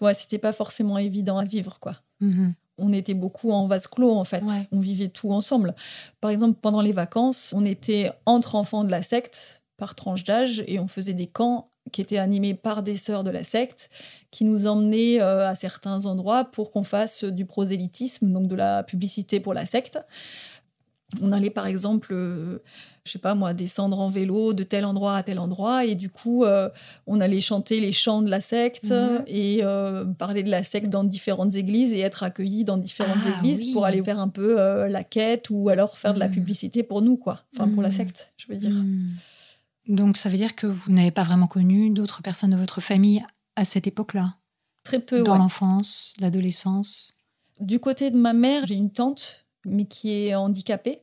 ouais, 0.00 0.14
c'était 0.14 0.38
pas 0.38 0.52
forcément 0.52 0.98
évident 0.98 1.38
à 1.38 1.44
vivre, 1.44 1.78
quoi. 1.80 1.96
On 2.78 2.92
était 2.92 3.14
beaucoup 3.14 3.50
en 3.52 3.66
vase 3.66 3.86
clos, 3.86 4.16
en 4.16 4.24
fait. 4.24 4.44
On 4.72 4.80
vivait 4.80 5.08
tout 5.08 5.30
ensemble. 5.32 5.74
Par 6.20 6.30
exemple, 6.30 6.58
pendant 6.60 6.80
les 6.80 6.92
vacances, 6.92 7.52
on 7.56 7.64
était 7.64 8.10
entre 8.26 8.54
enfants 8.54 8.84
de 8.84 8.90
la 8.90 9.02
secte, 9.02 9.62
par 9.76 9.94
tranche 9.94 10.24
d'âge, 10.24 10.62
et 10.68 10.78
on 10.78 10.86
faisait 10.88 11.12
des 11.14 11.26
camps 11.26 11.68
qui 11.90 12.00
étaient 12.00 12.18
animés 12.18 12.54
par 12.54 12.82
des 12.82 12.96
sœurs 12.96 13.24
de 13.24 13.30
la 13.30 13.44
secte, 13.44 13.90
qui 14.30 14.44
nous 14.44 14.66
emmenaient 14.66 15.20
euh, 15.20 15.48
à 15.48 15.54
certains 15.54 16.06
endroits 16.06 16.44
pour 16.44 16.70
qu'on 16.70 16.84
fasse 16.84 17.24
du 17.24 17.44
prosélytisme, 17.44 18.32
donc 18.32 18.48
de 18.48 18.54
la 18.54 18.82
publicité 18.82 19.40
pour 19.40 19.52
la 19.52 19.66
secte. 19.66 19.98
On 21.20 21.30
allait 21.32 21.50
par 21.50 21.66
exemple, 21.66 22.14
euh, 22.14 22.62
je 23.04 23.12
sais 23.12 23.18
pas 23.18 23.34
moi, 23.34 23.52
descendre 23.52 24.00
en 24.00 24.08
vélo 24.08 24.54
de 24.54 24.62
tel 24.62 24.86
endroit 24.86 25.16
à 25.16 25.22
tel 25.22 25.38
endroit, 25.38 25.84
et 25.84 25.94
du 25.94 26.08
coup, 26.08 26.44
euh, 26.44 26.70
on 27.06 27.20
allait 27.20 27.40
chanter 27.42 27.80
les 27.80 27.92
chants 27.92 28.22
de 28.22 28.30
la 28.30 28.40
secte 28.40 28.90
Mhm. 28.90 29.24
et 29.26 29.58
euh, 29.62 30.06
parler 30.06 30.42
de 30.42 30.50
la 30.50 30.62
secte 30.62 30.88
dans 30.88 31.04
différentes 31.04 31.54
églises 31.56 31.92
et 31.92 31.98
être 32.00 32.22
accueillis 32.22 32.64
dans 32.64 32.78
différentes 32.78 33.18
Ah, 33.26 33.38
églises 33.40 33.64
oui. 33.64 33.72
pour 33.74 33.84
aller 33.84 34.02
faire 34.02 34.20
un 34.20 34.28
peu 34.30 34.54
la 34.88 35.04
quête 35.04 35.50
ou 35.50 35.68
alors 35.68 35.98
faire 35.98 36.14
de 36.14 36.20
la 36.20 36.28
Mhm. 36.28 36.34
publicité 36.34 36.82
pour 36.82 37.02
nous, 37.02 37.18
quoi. 37.18 37.42
Enfin, 37.54 37.68
pour 37.68 37.82
la 37.82 37.88
Mhm. 37.90 37.94
secte, 37.94 38.32
je 38.38 38.46
veux 38.48 38.56
dire. 38.56 38.72
Donc 39.88 40.16
ça 40.16 40.28
veut 40.28 40.36
dire 40.36 40.54
que 40.54 40.66
vous 40.66 40.92
n'avez 40.92 41.10
pas 41.10 41.22
vraiment 41.22 41.46
connu 41.46 41.90
d'autres 41.90 42.22
personnes 42.22 42.50
de 42.50 42.56
votre 42.56 42.80
famille 42.80 43.24
à 43.56 43.64
cette 43.64 43.86
époque-là? 43.86 44.36
Très 44.84 45.00
peu, 45.00 45.22
Dans 45.22 45.32
ouais. 45.32 45.38
l'enfance, 45.38 46.14
l'adolescence? 46.20 47.12
Du 47.60 47.78
côté 47.80 48.10
de 48.10 48.16
ma 48.16 48.32
mère, 48.32 48.66
j'ai 48.66 48.74
une 48.74 48.90
tante, 48.90 49.44
mais 49.64 49.84
qui 49.84 50.10
est 50.12 50.34
handicapée 50.34 51.02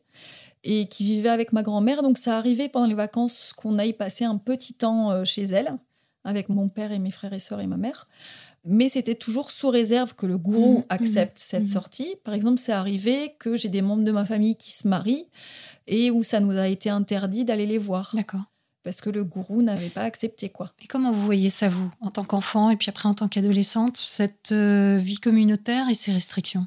et 0.63 0.87
qui 0.87 1.03
vivait 1.05 1.29
avec 1.29 1.53
ma 1.53 1.63
grand-mère. 1.63 2.01
Donc 2.03 2.17
ça 2.17 2.37
arrivait 2.37 2.67
pendant 2.69 2.87
les 2.87 2.95
vacances 2.95 3.53
qu'on 3.55 3.77
aille 3.79 3.93
passer 3.93 4.25
un 4.25 4.37
petit 4.37 4.73
temps 4.73 5.11
euh, 5.11 5.23
chez 5.23 5.43
elle, 5.43 5.77
avec 6.25 6.49
mon 6.49 6.67
père 6.67 6.91
et 6.91 6.99
mes 6.99 7.11
frères 7.11 7.33
et 7.33 7.39
sœurs 7.39 7.61
et 7.61 7.67
ma 7.67 7.77
mère. 7.77 8.07
Mais 8.65 8.89
c'était 8.89 9.15
toujours 9.15 9.51
sous 9.51 9.69
réserve 9.69 10.15
que 10.15 10.25
le 10.25 10.37
gourou 10.37 10.79
Mhm, 10.79 10.85
accepte 10.89 11.37
mhm, 11.37 11.41
cette 11.41 11.61
mhm. 11.61 11.67
sortie. 11.67 12.15
Par 12.25 12.33
exemple, 12.33 12.59
c'est 12.59 12.73
arrivé 12.73 13.35
que 13.39 13.55
j'ai 13.55 13.69
des 13.69 13.81
membres 13.81 14.03
de 14.03 14.11
ma 14.11 14.25
famille 14.25 14.57
qui 14.57 14.71
se 14.71 14.87
marient 14.87 15.25
et 15.87 16.11
où 16.11 16.23
ça 16.23 16.41
nous 16.41 16.57
a 16.57 16.67
été 16.67 16.89
interdit 16.89 17.45
d'aller 17.45 17.65
les 17.65 17.77
voir 17.77 18.11
D'accord. 18.13 18.43
Parce 18.89 19.01
que 19.01 19.11
le 19.11 19.23
gourou 19.23 19.61
n'avait 19.61 19.89
pas 19.89 20.01
accepté 20.01 20.49
quoi. 20.49 20.73
Et 20.81 20.87
comment 20.87 21.11
vous 21.11 21.23
voyez 21.23 21.51
ça, 21.51 21.69
vous, 21.69 21.91
en 22.01 22.09
tant 22.09 22.23
qu'enfant 22.23 22.71
et 22.71 22.75
puis 22.75 22.89
après 22.89 23.07
en 23.07 23.13
tant 23.13 23.27
qu'adolescente, 23.27 23.97
cette 23.97 24.51
euh, 24.51 24.97
vie 24.97 25.19
communautaire 25.19 25.89
et 25.89 25.93
ces 25.93 26.11
restrictions? 26.11 26.65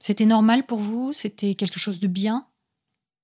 C'était 0.00 0.26
normal 0.26 0.66
pour 0.66 0.80
vous? 0.80 1.12
C'était 1.12 1.54
quelque 1.54 1.78
chose 1.78 2.00
de 2.00 2.08
bien? 2.08 2.48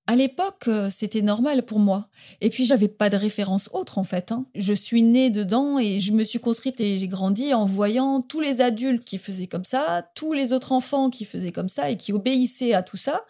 À 0.09 0.15
l'époque, 0.15 0.69
euh, 0.69 0.89
c'était 0.89 1.21
normal 1.21 1.65
pour 1.65 1.79
moi. 1.79 2.07
Et 2.39 2.49
puis, 2.49 2.63
j'avais 2.63 2.87
pas 2.87 3.09
de 3.09 3.17
référence 3.17 3.69
autre, 3.73 3.97
en 3.97 4.05
fait. 4.05 4.31
hein. 4.31 4.45
Je 4.55 4.71
suis 4.71 5.01
née 5.01 5.29
dedans 5.29 5.77
et 5.77 5.99
je 5.99 6.13
me 6.13 6.23
suis 6.23 6.39
construite 6.39 6.79
et 6.79 6.97
j'ai 6.97 7.09
grandi 7.09 7.53
en 7.53 7.65
voyant 7.65 8.21
tous 8.21 8.39
les 8.39 8.61
adultes 8.61 9.03
qui 9.03 9.17
faisaient 9.17 9.47
comme 9.47 9.65
ça, 9.65 10.09
tous 10.15 10.31
les 10.31 10.53
autres 10.53 10.71
enfants 10.71 11.09
qui 11.09 11.25
faisaient 11.25 11.51
comme 11.51 11.67
ça 11.67 11.91
et 11.91 11.97
qui 11.97 12.13
obéissaient 12.13 12.71
à 12.73 12.83
tout 12.83 12.95
ça. 12.95 13.25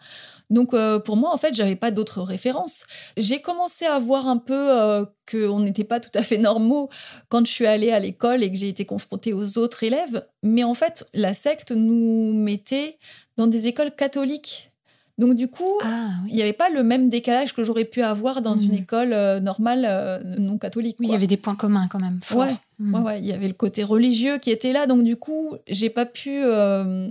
Donc, 0.50 0.72
euh, 0.72 0.98
pour 0.98 1.16
moi, 1.16 1.32
en 1.32 1.36
fait, 1.36 1.54
j'avais 1.54 1.76
pas 1.76 1.90
d'autres 1.90 2.22
références. 2.22 2.86
J'ai 3.18 3.40
commencé 3.40 3.84
à 3.84 3.98
voir 3.98 4.26
un 4.28 4.38
peu 4.38 4.54
euh, 4.54 5.04
qu'on 5.30 5.60
n'était 5.60 5.84
pas 5.84 6.00
tout 6.00 6.10
à 6.14 6.22
fait 6.22 6.38
normaux 6.38 6.88
quand 7.28 7.46
je 7.46 7.52
suis 7.52 7.66
allée 7.66 7.90
à 7.92 7.98
l'école 8.00 8.42
et 8.42 8.50
que 8.50 8.56
j'ai 8.56 8.68
été 8.68 8.86
confrontée 8.86 9.34
aux 9.34 9.58
autres 9.58 9.84
élèves. 9.84 10.26
Mais 10.42 10.64
en 10.64 10.72
fait, 10.74 11.06
la 11.12 11.34
secte 11.34 11.72
nous 11.72 12.32
mettait 12.32 12.96
dans 13.36 13.46
des 13.46 13.66
écoles 13.66 13.94
catholiques. 13.94 14.72
Donc, 15.18 15.34
du 15.34 15.48
coup, 15.48 15.78
Ah 15.82 16.10
il 16.28 16.34
n'y 16.36 16.42
avait 16.42 16.52
pas 16.52 16.70
le 16.70 16.82
même 16.84 17.08
décalage 17.10 17.52
que 17.52 17.64
j'aurais 17.64 17.84
pu 17.84 18.02
avoir 18.02 18.40
dans 18.40 18.54
Mhm. 18.56 18.62
une 18.62 18.74
école 18.74 19.12
euh, 19.12 19.40
normale 19.40 19.84
euh, 19.84 20.22
non 20.38 20.58
catholique. 20.58 20.96
Oui, 21.00 21.06
il 21.06 21.08
y 21.08 21.10
quoi. 21.10 21.16
avait 21.16 21.26
des 21.26 21.36
points 21.36 21.56
communs 21.56 21.88
quand 21.88 21.98
même. 21.98 22.20
forts. 22.22 22.38
Ouais. 22.38 22.54
Ouais, 22.80 23.00
ouais, 23.00 23.18
il 23.18 23.26
y 23.26 23.32
avait 23.32 23.48
le 23.48 23.54
côté 23.54 23.82
religieux 23.82 24.38
qui 24.38 24.50
était 24.52 24.72
là, 24.72 24.86
donc 24.86 25.02
du 25.02 25.16
coup, 25.16 25.56
j'ai 25.66 25.90
pas 25.90 26.06
pu 26.06 26.30
euh, 26.44 27.08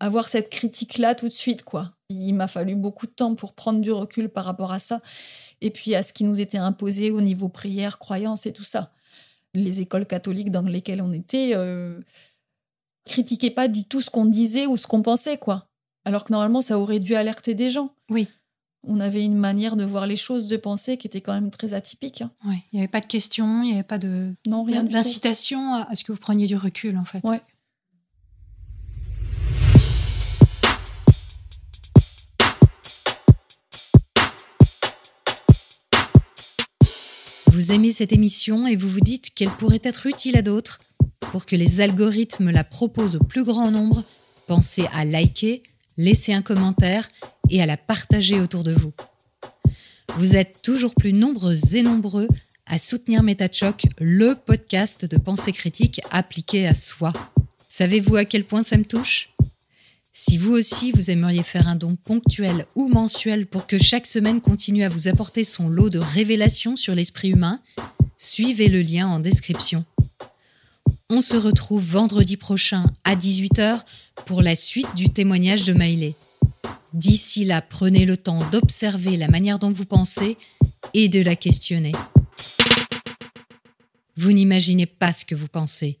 avoir 0.00 0.28
cette 0.28 0.48
critique-là 0.50 1.14
tout 1.16 1.26
de 1.28 1.32
suite, 1.32 1.64
quoi. 1.64 1.92
Il 2.12 2.32
m'a 2.34 2.46
fallu 2.46 2.74
beaucoup 2.76 3.06
de 3.06 3.12
temps 3.12 3.34
pour 3.34 3.54
prendre 3.54 3.80
du 3.80 3.90
recul 3.92 4.28
par 4.28 4.44
rapport 4.44 4.72
à 4.72 4.78
ça, 4.78 5.00
et 5.60 5.70
puis 5.70 5.94
à 5.94 6.02
ce 6.02 6.12
qui 6.12 6.24
nous 6.24 6.40
était 6.40 6.58
imposé 6.58 7.10
au 7.10 7.20
niveau 7.20 7.48
prière, 7.48 7.98
croyance 7.98 8.46
et 8.46 8.52
tout 8.52 8.64
ça. 8.64 8.92
Les 9.54 9.80
écoles 9.80 10.06
catholiques 10.06 10.50
dans 10.50 10.62
lesquelles 10.62 11.02
on 11.02 11.12
était 11.12 11.52
euh, 11.54 12.00
critiquaient 13.06 13.50
pas 13.50 13.68
du 13.68 13.84
tout 13.84 14.00
ce 14.00 14.10
qu'on 14.10 14.24
disait 14.26 14.66
ou 14.66 14.76
ce 14.76 14.86
qu'on 14.86 15.02
pensait, 15.02 15.38
quoi. 15.38 15.68
Alors 16.04 16.24
que 16.24 16.32
normalement, 16.32 16.62
ça 16.62 16.78
aurait 16.78 17.00
dû 17.00 17.14
alerter 17.14 17.54
des 17.54 17.70
gens. 17.70 17.94
Oui. 18.10 18.28
on 18.84 18.98
avait 18.98 19.24
une 19.24 19.36
manière 19.36 19.76
de 19.76 19.84
voir 19.84 20.06
les 20.08 20.16
choses, 20.16 20.48
de 20.48 20.56
penser 20.56 20.96
qui 20.96 21.06
était 21.06 21.20
quand 21.20 21.32
même 21.34 21.50
très 21.52 21.72
atypique. 21.74 22.22
hein. 22.22 22.32
Ouais, 22.44 22.56
il 22.72 22.76
n'y 22.76 22.80
avait 22.80 22.88
pas 22.90 23.00
de 23.00 23.06
questions, 23.06 23.62
il 23.62 23.68
n'y 23.68 23.74
avait 23.74 23.82
pas 23.84 23.98
de 23.98 24.34
Non, 24.46 24.64
rien 24.64 24.82
d'incitation 24.82 25.74
à 25.74 25.82
à 25.88 25.94
ce 25.94 26.02
que 26.02 26.10
vous 26.10 26.18
preniez 26.18 26.46
du 26.48 26.56
recul, 26.56 26.96
en 26.98 27.04
fait. 27.04 27.22
Ouais. 27.22 27.40
Vous 37.62 37.70
aimez 37.70 37.92
cette 37.92 38.12
émission 38.12 38.66
et 38.66 38.74
vous 38.74 38.88
vous 38.88 38.98
dites 38.98 39.32
qu'elle 39.36 39.48
pourrait 39.48 39.78
être 39.84 40.06
utile 40.06 40.36
à 40.36 40.42
d'autres 40.42 40.80
Pour 41.20 41.46
que 41.46 41.54
les 41.54 41.80
algorithmes 41.80 42.50
la 42.50 42.64
proposent 42.64 43.14
au 43.14 43.20
plus 43.20 43.44
grand 43.44 43.70
nombre, 43.70 44.02
pensez 44.48 44.84
à 44.92 45.04
liker, 45.04 45.62
laisser 45.96 46.32
un 46.32 46.42
commentaire 46.42 47.08
et 47.50 47.62
à 47.62 47.66
la 47.66 47.76
partager 47.76 48.40
autour 48.40 48.64
de 48.64 48.72
vous. 48.72 48.92
Vous 50.16 50.34
êtes 50.34 50.60
toujours 50.62 50.96
plus 50.96 51.12
nombreuses 51.12 51.76
et 51.76 51.82
nombreux 51.82 52.26
à 52.66 52.78
soutenir 52.78 53.22
MetaChoc, 53.22 53.84
le 54.00 54.34
podcast 54.34 55.04
de 55.04 55.16
pensée 55.16 55.52
critique 55.52 56.00
appliqué 56.10 56.66
à 56.66 56.74
soi. 56.74 57.12
Savez-vous 57.68 58.16
à 58.16 58.24
quel 58.24 58.42
point 58.42 58.64
ça 58.64 58.76
me 58.76 58.84
touche? 58.84 59.31
Si 60.14 60.36
vous 60.36 60.52
aussi 60.52 60.92
vous 60.92 61.10
aimeriez 61.10 61.42
faire 61.42 61.68
un 61.68 61.74
don 61.74 61.96
ponctuel 61.96 62.66
ou 62.74 62.88
mensuel 62.88 63.46
pour 63.46 63.66
que 63.66 63.78
chaque 63.78 64.06
semaine 64.06 64.42
continue 64.42 64.82
à 64.82 64.90
vous 64.90 65.08
apporter 65.08 65.42
son 65.42 65.70
lot 65.70 65.88
de 65.88 65.98
révélations 65.98 66.76
sur 66.76 66.94
l'esprit 66.94 67.30
humain, 67.30 67.60
suivez 68.18 68.68
le 68.68 68.82
lien 68.82 69.08
en 69.08 69.20
description. 69.20 69.86
On 71.08 71.22
se 71.22 71.36
retrouve 71.36 71.82
vendredi 71.82 72.36
prochain 72.36 72.84
à 73.04 73.16
18h 73.16 73.80
pour 74.26 74.42
la 74.42 74.54
suite 74.54 74.94
du 74.94 75.08
témoignage 75.08 75.64
de 75.64 75.72
Maïlé. 75.72 76.14
D'ici 76.92 77.46
là, 77.46 77.62
prenez 77.62 78.04
le 78.04 78.18
temps 78.18 78.40
d'observer 78.50 79.16
la 79.16 79.28
manière 79.28 79.58
dont 79.58 79.70
vous 79.70 79.86
pensez 79.86 80.36
et 80.92 81.08
de 81.08 81.22
la 81.22 81.36
questionner. 81.36 81.92
Vous 84.18 84.32
n'imaginez 84.32 84.84
pas 84.84 85.14
ce 85.14 85.24
que 85.24 85.34
vous 85.34 85.48
pensez. 85.48 85.98